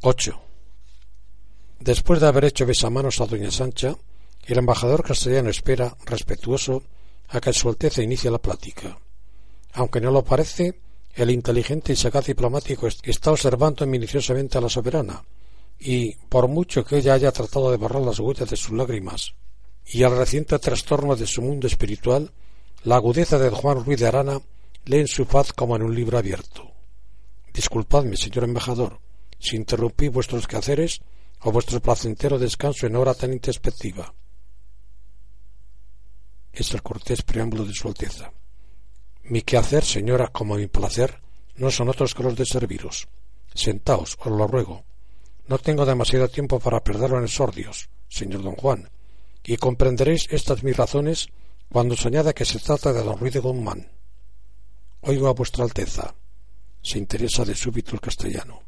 8. 0.00 0.51
Después 1.82 2.20
de 2.20 2.28
haber 2.28 2.44
hecho 2.44 2.64
besamanos 2.64 3.20
a 3.20 3.26
doña 3.26 3.50
Sancha, 3.50 3.96
el 4.46 4.58
embajador 4.58 5.02
castellano 5.02 5.50
espera, 5.50 5.96
respetuoso, 6.06 6.84
a 7.30 7.40
que 7.40 7.52
su 7.52 7.68
Alteza 7.68 8.04
inicie 8.04 8.30
la 8.30 8.38
plática. 8.38 8.96
Aunque 9.72 10.00
no 10.00 10.12
lo 10.12 10.22
parece, 10.22 10.78
el 11.12 11.30
inteligente 11.32 11.92
y 11.92 11.96
sagaz 11.96 12.26
diplomático 12.26 12.86
está 12.86 13.32
observando 13.32 13.84
minuciosamente 13.84 14.58
a 14.58 14.60
la 14.60 14.68
soberana, 14.68 15.24
y, 15.80 16.14
por 16.28 16.46
mucho 16.46 16.84
que 16.84 16.98
ella 16.98 17.14
haya 17.14 17.32
tratado 17.32 17.72
de 17.72 17.78
borrar 17.78 18.02
las 18.02 18.20
huellas 18.20 18.48
de 18.48 18.56
sus 18.56 18.70
lágrimas 18.70 19.34
y 19.84 20.04
el 20.04 20.16
reciente 20.16 20.60
trastorno 20.60 21.16
de 21.16 21.26
su 21.26 21.42
mundo 21.42 21.66
espiritual, 21.66 22.30
la 22.84 22.94
agudeza 22.94 23.40
de 23.40 23.50
Juan 23.50 23.84
Ruiz 23.84 23.98
de 23.98 24.06
Arana 24.06 24.40
lee 24.84 25.00
en 25.00 25.08
su 25.08 25.24
faz 25.24 25.52
como 25.52 25.74
en 25.74 25.82
un 25.82 25.96
libro 25.96 26.16
abierto. 26.16 26.70
Disculpadme, 27.52 28.16
señor 28.16 28.44
embajador, 28.44 29.00
si 29.40 29.56
interrumpí 29.56 30.06
vuestros 30.06 30.46
quehaceres 30.46 31.00
o 31.44 31.52
vuestro 31.52 31.80
placentero 31.80 32.38
descanso 32.38 32.86
en 32.86 32.96
hora 32.96 33.14
tan 33.14 33.32
introspectiva 33.32 34.14
es 36.52 36.74
el 36.74 36.82
cortés 36.82 37.22
preámbulo 37.22 37.64
de 37.64 37.72
su 37.72 37.88
Alteza. 37.88 38.32
Mi 39.24 39.42
quehacer, 39.42 39.84
señora, 39.84 40.28
como 40.28 40.56
mi 40.56 40.66
placer, 40.66 41.20
no 41.56 41.70
son 41.70 41.88
otros 41.88 42.14
que 42.14 42.22
los 42.22 42.36
de 42.36 42.44
serviros. 42.44 43.08
Sentaos, 43.54 44.18
os 44.20 44.32
lo 44.32 44.46
ruego. 44.46 44.84
No 45.46 45.58
tengo 45.58 45.86
demasiado 45.86 46.28
tiempo 46.28 46.60
para 46.60 46.84
perderlo 46.84 47.18
en 47.18 47.28
sordios, 47.28 47.88
señor 48.08 48.42
don 48.42 48.54
Juan, 48.54 48.90
y 49.44 49.56
comprenderéis 49.56 50.28
estas 50.30 50.62
mis 50.62 50.76
razones 50.76 51.28
cuando 51.70 51.94
os 51.94 52.04
añada 52.06 52.34
que 52.34 52.44
se 52.44 52.58
trata 52.58 52.92
de 52.92 53.02
don 53.02 53.18
Ruiz 53.18 53.32
de 53.32 53.40
Guzmán. 53.40 53.90
Oigo 55.00 55.28
a 55.28 55.34
vuestra 55.34 55.64
Alteza. 55.64 56.14
Se 56.82 56.98
interesa 56.98 57.44
de 57.44 57.54
súbito 57.54 57.94
el 57.94 58.00
castellano. 58.00 58.62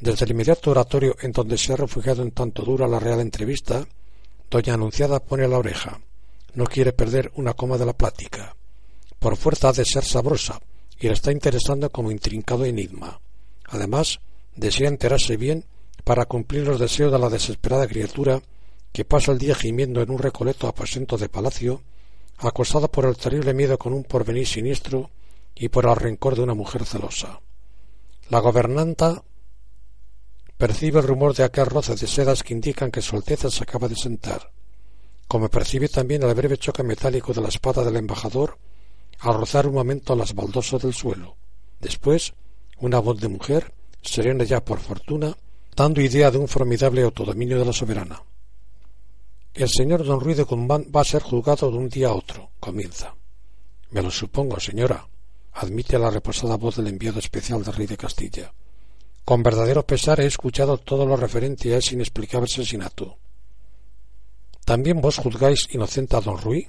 Desde 0.00 0.24
el 0.24 0.30
inmediato 0.32 0.70
oratorio 0.70 1.16
en 1.20 1.32
donde 1.32 1.58
se 1.58 1.72
ha 1.72 1.76
refugiado 1.76 2.22
en 2.22 2.30
tanto 2.30 2.62
dura 2.62 2.88
la 2.88 2.98
real 2.98 3.20
entrevista, 3.20 3.86
doña 4.50 4.74
Anunciada 4.74 5.20
pone 5.20 5.46
la 5.46 5.58
oreja 5.58 6.00
no 6.54 6.64
quiere 6.66 6.92
perder 6.92 7.30
una 7.36 7.54
coma 7.54 7.78
de 7.78 7.86
la 7.86 7.92
plática. 7.92 8.56
Por 9.18 9.36
fuerza 9.36 9.68
ha 9.68 9.72
de 9.72 9.84
ser 9.84 10.04
sabrosa 10.04 10.60
y 10.98 11.06
le 11.06 11.14
está 11.14 11.32
interesando 11.32 11.90
como 11.90 12.10
intrincado 12.10 12.64
enigma. 12.64 13.20
Además, 13.66 14.20
desea 14.56 14.88
enterarse 14.88 15.36
bien 15.36 15.64
para 16.04 16.26
cumplir 16.26 16.66
los 16.66 16.80
deseos 16.80 17.12
de 17.12 17.18
la 17.18 17.28
desesperada 17.28 17.86
criatura 17.86 18.42
que 18.92 19.04
pasa 19.04 19.32
el 19.32 19.38
día 19.38 19.54
gimiendo 19.54 20.02
en 20.02 20.10
un 20.10 20.18
recoleto 20.18 20.66
aposento 20.66 21.16
de 21.16 21.28
palacio, 21.28 21.82
acosada 22.38 22.88
por 22.88 23.06
el 23.06 23.16
terrible 23.16 23.54
miedo 23.54 23.78
con 23.78 23.92
un 23.92 24.04
porvenir 24.04 24.46
siniestro 24.46 25.10
y 25.54 25.68
por 25.68 25.86
el 25.86 25.94
rencor 25.94 26.34
de 26.34 26.42
una 26.42 26.54
mujer 26.54 26.84
celosa. 26.84 27.40
La 28.30 28.40
gobernanta 28.40 29.22
percibe 30.60 31.00
el 31.00 31.08
rumor 31.08 31.34
de 31.34 31.42
aquel 31.42 31.66
roce 31.66 31.96
de 31.96 32.06
sedas 32.06 32.44
que 32.44 32.54
indican 32.54 32.92
que 32.92 33.02
su 33.02 33.16
Alteza 33.16 33.50
se 33.50 33.64
acaba 33.64 33.88
de 33.88 33.96
sentar 33.96 34.52
como 35.30 35.48
percibe 35.48 35.88
también 35.88 36.24
el 36.24 36.34
breve 36.34 36.58
choque 36.58 36.82
metálico 36.82 37.32
de 37.32 37.40
la 37.40 37.50
espada 37.50 37.84
del 37.84 37.94
embajador 37.94 38.58
al 39.20 39.34
rozar 39.34 39.68
un 39.68 39.74
momento 39.74 40.16
las 40.16 40.34
baldosas 40.34 40.82
del 40.82 40.92
suelo. 40.92 41.36
Después, 41.78 42.34
una 42.78 42.98
voz 42.98 43.20
de 43.20 43.28
mujer, 43.28 43.72
serena 44.02 44.42
ya 44.42 44.64
por 44.64 44.80
fortuna, 44.80 45.36
dando 45.76 46.00
idea 46.00 46.32
de 46.32 46.38
un 46.38 46.48
formidable 46.48 47.02
autodominio 47.02 47.60
de 47.60 47.64
la 47.64 47.72
soberana. 47.72 48.20
El 49.54 49.68
señor 49.68 50.04
don 50.04 50.18
Ruiz 50.18 50.38
de 50.38 50.42
Guzmán 50.42 50.86
va 50.94 51.02
a 51.02 51.04
ser 51.04 51.22
juzgado 51.22 51.70
de 51.70 51.78
un 51.78 51.88
día 51.88 52.08
a 52.08 52.14
otro, 52.14 52.50
comienza. 52.58 53.14
Me 53.92 54.02
lo 54.02 54.10
supongo, 54.10 54.58
señora, 54.58 55.06
admite 55.52 55.96
la 55.96 56.10
reposada 56.10 56.56
voz 56.56 56.74
del 56.74 56.88
enviado 56.88 57.20
especial 57.20 57.62
del 57.62 57.74
rey 57.74 57.86
de 57.86 57.96
Castilla. 57.96 58.52
Con 59.24 59.42
verdadero 59.42 59.86
pesar 59.86 60.20
he 60.20 60.26
escuchado 60.26 60.78
todo 60.78 61.06
lo 61.06 61.16
referente 61.16 61.74
a 61.74 61.78
ese 61.78 61.94
inexplicable 61.94 62.46
asesinato. 62.46 63.18
¿También 64.64 65.00
vos 65.00 65.18
juzgáis 65.18 65.68
inocente 65.72 66.16
a 66.16 66.20
don 66.20 66.38
Ruy? 66.38 66.68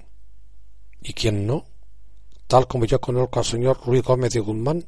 ¿Y 1.02 1.14
quién 1.14 1.46
no? 1.46 1.66
Tal 2.48 2.68
como 2.68 2.86
yo 2.86 3.00
conozco 3.00 3.40
al 3.40 3.46
señor 3.46 3.80
Ruy 3.86 4.02
Gómez 4.02 4.34
de 4.34 4.40
Guzmán, 4.40 4.86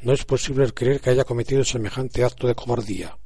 no 0.00 0.12
es 0.12 0.24
posible 0.24 0.72
creer 0.72 1.00
que 1.00 1.10
haya 1.10 1.24
cometido 1.24 1.64
semejante 1.64 2.24
acto 2.24 2.46
de 2.46 2.54
cobardía. 2.54 3.16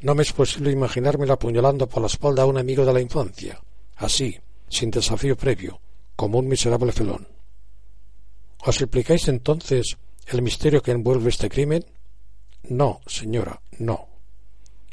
No 0.00 0.14
me 0.14 0.22
es 0.22 0.32
posible 0.32 0.70
imaginármelo 0.70 1.32
apuñalando 1.32 1.88
por 1.88 2.00
la 2.00 2.06
espalda 2.06 2.42
a 2.42 2.46
un 2.46 2.58
amigo 2.58 2.84
de 2.84 2.92
la 2.92 3.00
infancia, 3.00 3.60
así, 3.96 4.38
sin 4.68 4.90
desafío 4.90 5.36
previo, 5.36 5.80
como 6.16 6.38
un 6.38 6.48
miserable 6.48 6.92
felón. 6.92 7.26
¿Os 8.64 8.80
explicáis 8.80 9.28
entonces 9.28 9.96
el 10.26 10.42
misterio 10.42 10.82
que 10.82 10.92
envuelve 10.92 11.28
este 11.28 11.48
crimen? 11.48 11.84
No, 12.68 13.00
señora, 13.06 13.60
no. 13.78 14.08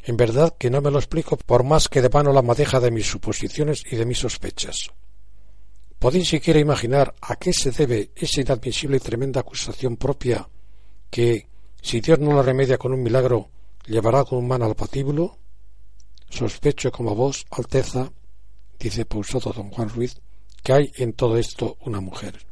En 0.04 0.16
verdad 0.16 0.54
que 0.58 0.70
no 0.70 0.80
me 0.80 0.90
lo 0.90 0.98
explico 0.98 1.36
por 1.36 1.64
más 1.64 1.88
que 1.88 2.02
de 2.02 2.08
vano 2.08 2.32
la 2.32 2.42
madeja 2.42 2.80
de 2.80 2.90
mis 2.90 3.06
suposiciones 3.06 3.84
y 3.90 3.96
de 3.96 4.04
mis 4.04 4.18
sospechas. 4.18 4.90
¿Podéis 5.98 6.28
siquiera 6.28 6.58
imaginar 6.58 7.14
a 7.20 7.36
qué 7.36 7.52
se 7.52 7.70
debe 7.70 8.10
esa 8.16 8.40
inadmisible 8.40 8.96
y 8.96 9.00
tremenda 9.00 9.40
acusación 9.40 9.96
propia 9.96 10.48
que, 11.08 11.46
si 11.80 12.00
Dios 12.00 12.18
no 12.18 12.34
la 12.34 12.42
remedia 12.42 12.76
con 12.76 12.92
un 12.92 13.02
milagro, 13.02 13.48
llevará 13.86 14.24
con 14.24 14.46
mano 14.46 14.64
al 14.64 14.74
patíbulo? 14.74 15.38
Sospecho 16.28 16.90
como 16.90 17.14
vos, 17.14 17.46
Alteza, 17.50 18.10
dice 18.78 19.04
pausado 19.04 19.52
don 19.52 19.70
Juan 19.70 19.88
Ruiz, 19.90 20.20
que 20.62 20.72
hay 20.72 20.92
en 20.96 21.12
todo 21.12 21.38
esto 21.38 21.76
una 21.82 22.00
mujer. 22.00 22.44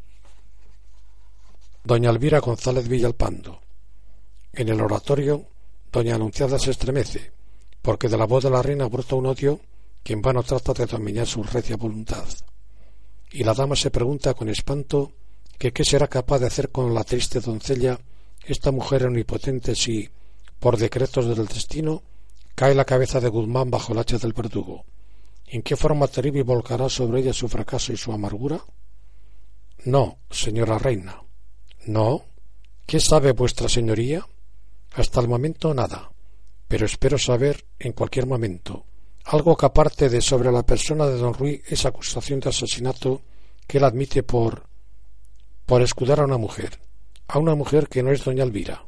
Doña 1.82 2.10
Elvira 2.10 2.38
González 2.38 2.86
Villalpando. 2.86 3.60
En 4.53 4.68
el 4.68 4.80
oratorio, 4.80 5.46
doña 5.92 6.16
Anunciada 6.16 6.59
se 6.59 6.72
estremece, 6.72 7.32
porque 7.82 8.09
de 8.09 8.16
la 8.16 8.26
voz 8.26 8.44
de 8.44 8.51
la 8.51 8.62
reina 8.62 8.86
brota 8.88 9.14
un 9.14 9.26
odio 9.26 9.61
que 10.03 10.12
en 10.12 10.22
vano 10.22 10.42
trata 10.42 10.72
de 10.72 10.86
dominar 10.86 11.26
su 11.26 11.42
recia 11.42 11.76
voluntad. 11.76 12.24
Y 13.32 13.44
la 13.44 13.55
dama 13.55 13.76
se 13.76 13.90
pregunta 13.90 14.34
con 14.34 14.48
espanto 14.48 15.12
que 15.59 15.72
qué 15.72 15.84
será 15.84 16.09
capaz 16.09 16.38
de 16.40 16.46
hacer 16.46 16.70
con 16.70 16.92
la 16.94 17.05
triste 17.05 17.40
doncella 17.40 18.01
esta 18.44 18.72
mujer 18.72 19.07
omnipotente 19.07 19.74
si, 19.74 20.09
por 20.59 20.76
decretos 20.76 21.26
del 21.26 21.46
destino, 21.46 22.03
cae 22.55 22.74
la 22.74 22.84
cabeza 22.84 23.20
de 23.20 23.28
Guzmán 23.28 23.70
bajo 23.70 23.92
el 23.92 23.98
hacha 23.98 24.18
del 24.18 24.32
verdugo. 24.32 24.84
¿En 25.46 25.62
qué 25.62 25.76
forma 25.76 26.09
terrible 26.09 26.42
volcará 26.42 26.88
sobre 26.88 27.20
ella 27.20 27.32
su 27.32 27.48
fracaso 27.48 27.92
y 27.92 27.96
su 27.96 28.12
amargura? 28.12 28.61
No, 29.84 30.18
señora 30.30 30.78
reina. 30.78 31.22
No. 31.86 32.24
¿Qué 32.86 33.01
sabe 33.01 33.32
vuestra 33.32 33.68
señoría? 33.68 34.26
Hasta 34.93 35.20
el 35.20 35.28
momento 35.28 35.72
nada 35.74 36.11
pero 36.70 36.86
espero 36.86 37.18
saber 37.18 37.64
en 37.80 37.91
cualquier 37.91 38.28
momento 38.28 38.86
algo 39.24 39.57
que 39.57 39.66
aparte 39.66 40.09
de 40.09 40.20
sobre 40.20 40.53
la 40.53 40.62
persona 40.62 41.05
de 41.09 41.18
don 41.18 41.34
Ruy 41.34 41.61
esa 41.66 41.88
acusación 41.88 42.38
de 42.38 42.51
asesinato 42.51 43.22
que 43.66 43.78
él 43.78 43.84
admite 43.84 44.22
por 44.22 44.70
por 45.66 45.82
escudar 45.82 46.20
a 46.20 46.24
una 46.24 46.38
mujer, 46.38 46.80
a 47.26 47.41
una 47.41 47.57
mujer 47.57 47.88
que 47.88 48.05
no 48.05 48.12
es 48.12 48.22
doña 48.22 48.45
Elvira. 48.45 48.86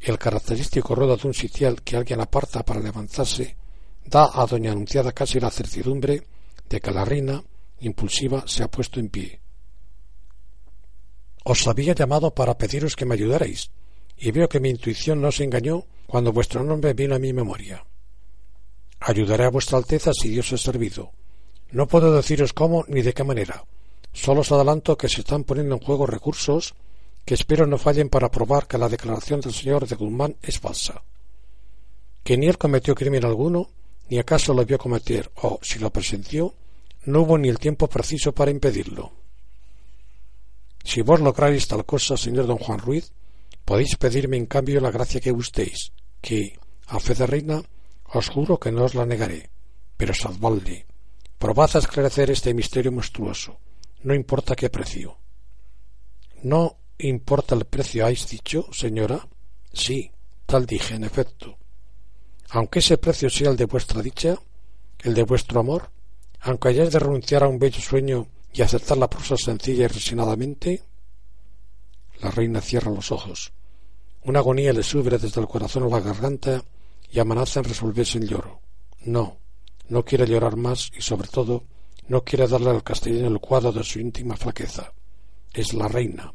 El 0.00 0.18
característico 0.18 0.94
ruedo 0.94 1.16
de 1.16 1.28
un 1.28 1.34
sitial 1.34 1.80
que 1.80 1.96
alguien 1.96 2.20
aparta 2.20 2.62
para 2.62 2.80
levantarse 2.80 3.56
da 4.04 4.28
a 4.32 4.44
doña 4.44 4.72
Anunciada 4.72 5.12
casi 5.12 5.40
la 5.40 5.50
certidumbre 5.50 6.26
de 6.68 6.80
que 6.80 6.90
la 6.90 7.06
reina, 7.06 7.42
impulsiva, 7.80 8.44
se 8.46 8.62
ha 8.62 8.70
puesto 8.70 9.00
en 9.00 9.08
pie. 9.08 9.40
Os 11.44 11.66
había 11.66 11.94
llamado 11.94 12.34
para 12.34 12.58
pediros 12.58 12.96
que 12.96 13.06
me 13.06 13.14
ayudarais, 13.14 13.70
y 14.20 14.30
veo 14.30 14.48
que 14.48 14.60
mi 14.60 14.68
intuición 14.68 15.20
no 15.20 15.32
se 15.32 15.44
engañó 15.44 15.84
cuando 16.06 16.32
vuestro 16.32 16.62
nombre 16.62 16.92
vino 16.92 17.14
a 17.14 17.18
mi 17.18 17.32
memoria. 17.32 17.84
Ayudaré 19.00 19.44
a 19.44 19.50
vuestra 19.50 19.78
Alteza 19.78 20.12
si 20.12 20.28
Dios 20.28 20.52
es 20.52 20.60
servido. 20.60 21.12
No 21.70 21.88
puedo 21.88 22.14
deciros 22.14 22.52
cómo 22.52 22.84
ni 22.88 23.00
de 23.00 23.14
qué 23.14 23.24
manera. 23.24 23.64
Solo 24.12 24.42
os 24.42 24.52
adelanto 24.52 24.98
que 24.98 25.08
se 25.08 25.20
están 25.20 25.44
poniendo 25.44 25.76
en 25.76 25.80
juego 25.80 26.06
recursos 26.06 26.74
que 27.24 27.34
espero 27.34 27.66
no 27.66 27.78
fallen 27.78 28.08
para 28.08 28.30
probar 28.30 28.66
que 28.66 28.76
la 28.76 28.88
declaración 28.88 29.40
del 29.40 29.54
señor 29.54 29.86
de 29.86 29.96
Guzmán 29.96 30.36
es 30.42 30.58
falsa. 30.58 31.02
Que 32.22 32.36
ni 32.36 32.46
él 32.46 32.58
cometió 32.58 32.94
crimen 32.94 33.24
alguno, 33.24 33.70
ni 34.10 34.18
acaso 34.18 34.52
lo 34.52 34.64
vio 34.66 34.78
cometer, 34.78 35.30
o, 35.36 35.58
si 35.62 35.78
lo 35.78 35.90
presenció, 35.90 36.54
no 37.04 37.22
hubo 37.22 37.38
ni 37.38 37.48
el 37.48 37.58
tiempo 37.58 37.88
preciso 37.88 38.32
para 38.32 38.50
impedirlo. 38.50 39.12
Si 40.84 41.02
vos 41.02 41.20
lográis 41.20 41.68
tal 41.68 41.86
cosa, 41.86 42.16
señor 42.16 42.46
don 42.46 42.58
Juan 42.58 42.80
Ruiz, 42.80 43.12
podéis 43.64 43.96
pedirme 43.96 44.36
en 44.36 44.46
cambio 44.46 44.80
la 44.80 44.90
gracia 44.90 45.20
que 45.20 45.30
gustéis, 45.30 45.92
que, 46.20 46.58
a 46.86 46.98
fe 46.98 47.14
de 47.14 47.26
reina, 47.26 47.62
os 48.12 48.28
juro 48.28 48.58
que 48.58 48.72
no 48.72 48.84
os 48.84 48.94
la 48.94 49.06
negaré, 49.06 49.50
pero 49.96 50.14
salvadle, 50.14 50.86
probad 51.38 51.70
a 51.74 51.78
esclarecer 51.78 52.30
este 52.30 52.54
misterio 52.54 52.92
monstruoso, 52.92 53.58
no 54.02 54.14
importa 54.14 54.56
qué 54.56 54.70
precio. 54.70 55.18
No 56.42 56.78
importa 56.98 57.54
el 57.54 57.66
precio, 57.66 58.04
¿habéis 58.04 58.28
dicho, 58.28 58.66
señora? 58.72 59.28
Sí, 59.72 60.10
tal 60.46 60.66
dije, 60.66 60.94
en 60.94 61.04
efecto. 61.04 61.58
Aunque 62.50 62.80
ese 62.80 62.98
precio 62.98 63.30
sea 63.30 63.50
el 63.50 63.56
de 63.56 63.66
vuestra 63.66 64.02
dicha, 64.02 64.38
el 65.00 65.14
de 65.14 65.22
vuestro 65.22 65.60
amor, 65.60 65.90
aunque 66.40 66.68
hayáis 66.68 66.92
de 66.92 66.98
renunciar 66.98 67.44
a 67.44 67.48
un 67.48 67.58
bello 67.58 67.80
sueño 67.80 68.26
y 68.52 68.62
aceptar 68.62 68.98
la 68.98 69.08
prosa 69.08 69.36
sencilla 69.36 69.84
y 69.84 69.88
resignadamente, 69.88 70.82
la 72.20 72.30
reina 72.30 72.60
cierra 72.60 72.90
los 72.90 73.12
ojos. 73.12 73.52
Una 74.24 74.40
agonía 74.40 74.72
le 74.72 74.82
sube 74.82 75.18
desde 75.18 75.40
el 75.40 75.48
corazón 75.48 75.84
a 75.84 75.88
la 75.88 76.00
garganta 76.00 76.62
y 77.10 77.18
amenaza 77.18 77.60
en 77.60 77.64
resolverse 77.64 78.18
en 78.18 78.26
lloro. 78.26 78.60
No, 79.04 79.38
no 79.88 80.04
quiere 80.04 80.26
llorar 80.26 80.56
más 80.56 80.90
y 80.96 81.00
sobre 81.00 81.28
todo 81.28 81.64
no 82.08 82.22
quiere 82.22 82.46
darle 82.46 82.70
al 82.70 82.82
castellano 82.82 83.28
el 83.28 83.40
cuadro 83.40 83.72
de 83.72 83.84
su 83.84 83.98
íntima 83.98 84.36
flaqueza. 84.36 84.92
Es 85.52 85.72
la 85.74 85.88
reina. 85.88 86.32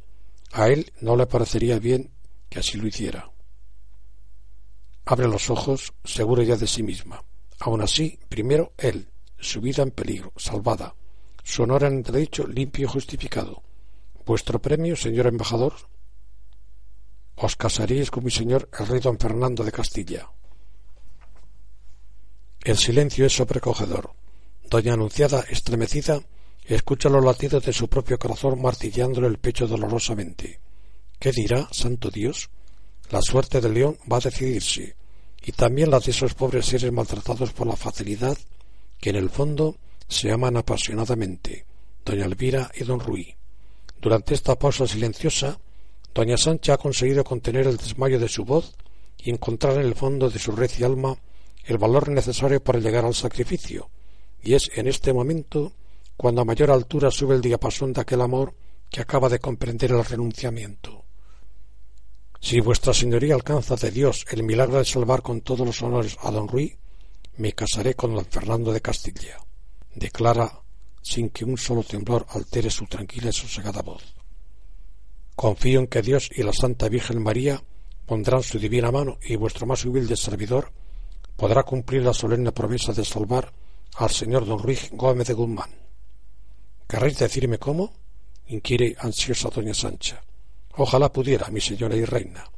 A 0.53 0.67
él 0.69 0.91
no 1.01 1.15
le 1.15 1.27
parecería 1.27 1.79
bien 1.79 2.11
que 2.49 2.59
así 2.59 2.77
lo 2.77 2.87
hiciera. 2.87 3.29
Abre 5.05 5.27
los 5.27 5.49
ojos, 5.49 5.93
seguro 6.03 6.41
ya 6.41 6.55
de 6.55 6.65
sí 6.65 6.81
misma. 6.81 7.23
Aun 7.59 7.81
así, 7.81 8.17
primero 8.27 8.73
él, 8.77 9.07
su 9.37 9.61
vida 9.61 9.83
en 9.83 9.91
peligro, 9.91 10.33
salvada, 10.35 10.95
su 11.43 11.63
honor 11.63 11.83
en 11.83 11.93
entredicho 11.93 12.47
limpio 12.47 12.85
y 12.85 12.91
justificado. 12.91 13.61
Vuestro 14.25 14.59
premio, 14.59 14.95
señor 14.95 15.27
embajador, 15.27 15.73
os 17.35 17.53
casaríais 17.55 18.09
con 18.09 18.23
mi 18.23 18.31
señor 18.31 18.69
el 18.73 18.87
rey 18.87 18.99
don 18.99 19.19
Fernando 19.19 19.61
de 19.63 19.71
Castilla. 19.71 20.31
El 22.63 22.77
silencio 22.77 23.27
es 23.27 23.33
sobrecogedor. 23.33 24.13
Doña 24.67 24.93
Anunciada, 24.93 25.45
estremecida, 25.47 26.23
escucha 26.65 27.09
los 27.09 27.23
latidos 27.23 27.63
de 27.65 27.73
su 27.73 27.87
propio 27.87 28.17
corazón 28.17 28.59
martillándole 28.59 29.27
el 29.27 29.37
pecho 29.37 29.67
dolorosamente. 29.67 30.59
¿Qué 31.19 31.31
dirá, 31.31 31.69
santo 31.71 32.09
Dios? 32.09 32.49
La 33.11 33.21
suerte 33.21 33.61
de 33.61 33.69
León 33.69 33.99
va 34.11 34.17
a 34.17 34.21
decidirse, 34.21 34.95
y 35.43 35.51
también 35.51 35.91
la 35.91 35.99
de 35.99 36.09
esos 36.09 36.33
pobres 36.33 36.65
seres 36.65 36.91
maltratados 36.91 37.53
por 37.53 37.67
la 37.67 37.75
facilidad 37.75 38.35
que 38.99 39.11
en 39.11 39.17
el 39.17 39.29
fondo 39.29 39.77
se 40.07 40.31
aman 40.31 40.57
apasionadamente, 40.57 41.67
doña 42.03 42.25
Elvira 42.25 42.71
y 42.73 42.83
don 42.83 42.99
Ruy. 42.99 43.35
Durante 44.05 44.35
esta 44.35 44.53
pausa 44.53 44.85
silenciosa, 44.85 45.57
doña 46.13 46.37
Sancha 46.37 46.75
ha 46.75 46.77
conseguido 46.77 47.23
contener 47.23 47.65
el 47.65 47.77
desmayo 47.77 48.19
de 48.19 48.29
su 48.29 48.45
voz 48.45 48.75
y 49.17 49.31
encontrar 49.31 49.77
en 49.77 49.87
el 49.87 49.95
fondo 49.95 50.29
de 50.29 50.37
su 50.37 50.51
recia 50.51 50.85
alma 50.85 51.17
el 51.63 51.79
valor 51.79 52.09
necesario 52.09 52.63
para 52.63 52.77
llegar 52.77 53.03
al 53.03 53.15
sacrificio, 53.15 53.89
y 54.43 54.53
es 54.53 54.69
en 54.75 54.87
este 54.87 55.11
momento 55.11 55.73
cuando 56.15 56.41
a 56.41 56.45
mayor 56.45 56.69
altura 56.69 57.09
sube 57.09 57.33
el 57.33 57.41
diapasón 57.41 57.93
de 57.93 58.01
aquel 58.01 58.21
amor 58.21 58.53
que 58.91 59.01
acaba 59.01 59.27
de 59.27 59.39
comprender 59.39 59.89
el 59.89 60.05
renunciamiento. 60.05 61.03
Si 62.39 62.59
vuestra 62.59 62.93
señoría 62.93 63.33
alcanza 63.33 63.75
de 63.75 63.89
Dios 63.89 64.27
el 64.29 64.43
milagro 64.43 64.77
de 64.77 64.85
salvar 64.85 65.23
con 65.23 65.41
todos 65.41 65.65
los 65.65 65.81
honores 65.81 66.15
a 66.21 66.29
don 66.29 66.47
Ruy, 66.47 66.77
me 67.37 67.53
casaré 67.53 67.95
con 67.95 68.13
don 68.13 68.25
Fernando 68.25 68.71
de 68.71 68.81
Castilla, 68.81 69.39
declara 69.95 70.61
sin 71.05 71.29
que 71.29 71.45
un 71.45 71.55
solo 71.55 71.83
temblor 71.83 72.25
altere 72.29 72.71
su 72.71 72.87
tranquila 72.87 73.29
y 73.29 73.33
sosegada 73.33 73.83
voz. 73.83 74.01
Confío 75.35 75.79
en 75.79 75.87
que 75.87 76.01
Dios 76.01 76.29
y 76.35 76.41
la 76.41 76.51
Santa 76.51 76.89
Virgen 76.89 77.21
María 77.21 77.61
pondrán 78.07 78.41
su 78.41 78.57
divina 78.57 78.91
mano 78.91 79.19
y 79.21 79.35
vuestro 79.35 79.67
más 79.67 79.85
humilde 79.85 80.17
servidor 80.17 80.71
podrá 81.37 81.61
cumplir 81.61 82.01
la 82.01 82.13
solemne 82.13 82.51
promesa 82.51 82.91
de 82.91 83.05
salvar 83.05 83.53
al 83.97 84.09
señor 84.09 84.47
don 84.47 84.57
Ruiz 84.57 84.89
Gómez 84.93 85.27
de 85.27 85.35
Guzmán. 85.35 85.69
¿Querréis 86.87 87.19
decirme 87.19 87.59
cómo? 87.59 87.93
inquiere 88.47 88.95
ansiosa 88.99 89.49
doña 89.49 89.75
Sancha. 89.75 90.23
Ojalá 90.77 91.11
pudiera, 91.11 91.49
mi 91.49 91.61
señora 91.61 91.95
y 91.95 92.05
reina. 92.05 92.49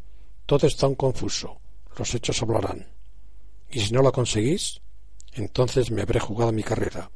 Todo 0.45 0.67
está 0.67 0.87
un 0.87 0.95
confuso. 0.95 1.59
Los 1.97 2.15
hechos 2.15 2.41
hablarán. 2.41 2.87
Y 3.69 3.81
si 3.81 3.93
no 3.93 4.01
la 4.01 4.11
conseguís, 4.11 4.79
entonces 5.33 5.91
me 5.91 6.01
habré 6.01 6.19
jugado 6.19 6.53
mi 6.53 6.63
carrera. 6.63 7.11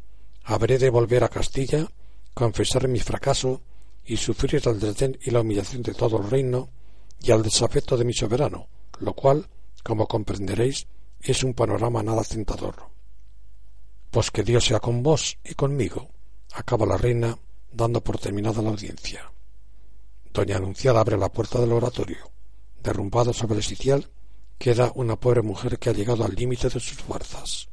Habré 0.51 0.77
de 0.77 0.89
volver 0.89 1.23
a 1.23 1.29
Castilla, 1.29 1.87
confesar 2.33 2.85
mi 2.89 2.99
fracaso 2.99 3.61
y 4.03 4.17
sufrir 4.17 4.61
el 4.67 4.81
desdén 4.81 5.17
y 5.23 5.31
la 5.31 5.39
humillación 5.39 5.81
de 5.81 5.93
todo 5.93 6.17
el 6.17 6.29
reino 6.29 6.67
y 7.21 7.31
al 7.31 7.41
desafecto 7.41 7.95
de 7.95 8.03
mi 8.03 8.11
soberano, 8.11 8.67
lo 8.99 9.13
cual, 9.13 9.47
como 9.81 10.09
comprenderéis, 10.09 10.87
es 11.21 11.45
un 11.45 11.53
panorama 11.53 12.03
nada 12.03 12.21
tentador. 12.25 12.75
Pues 14.09 14.29
que 14.29 14.43
Dios 14.43 14.65
sea 14.65 14.81
con 14.81 15.01
vos 15.01 15.37
y 15.41 15.53
conmigo, 15.53 16.09
acaba 16.51 16.85
la 16.85 16.97
reina, 16.97 17.39
dando 17.71 18.03
por 18.03 18.19
terminada 18.19 18.61
la 18.61 18.71
audiencia. 18.71 19.31
Doña 20.33 20.57
Anunciada 20.57 20.99
abre 20.99 21.17
la 21.17 21.31
puerta 21.31 21.61
del 21.61 21.71
oratorio. 21.71 22.29
Derrumbada 22.83 23.31
sobre 23.31 23.59
el 23.59 23.63
sitial, 23.63 24.09
queda 24.57 24.91
una 24.95 25.15
pobre 25.15 25.43
mujer 25.43 25.79
que 25.79 25.91
ha 25.91 25.93
llegado 25.93 26.25
al 26.25 26.35
límite 26.35 26.67
de 26.67 26.81
sus 26.81 26.97
fuerzas. 26.97 27.69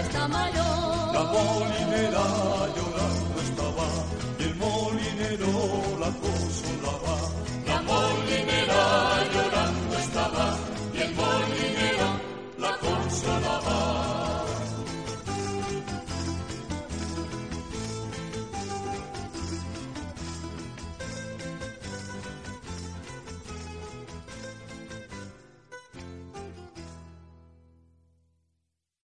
está 0.00 0.28
malo. 0.28 0.64
La 1.12 1.22
molinera 1.32 2.26
llora. 2.74 3.23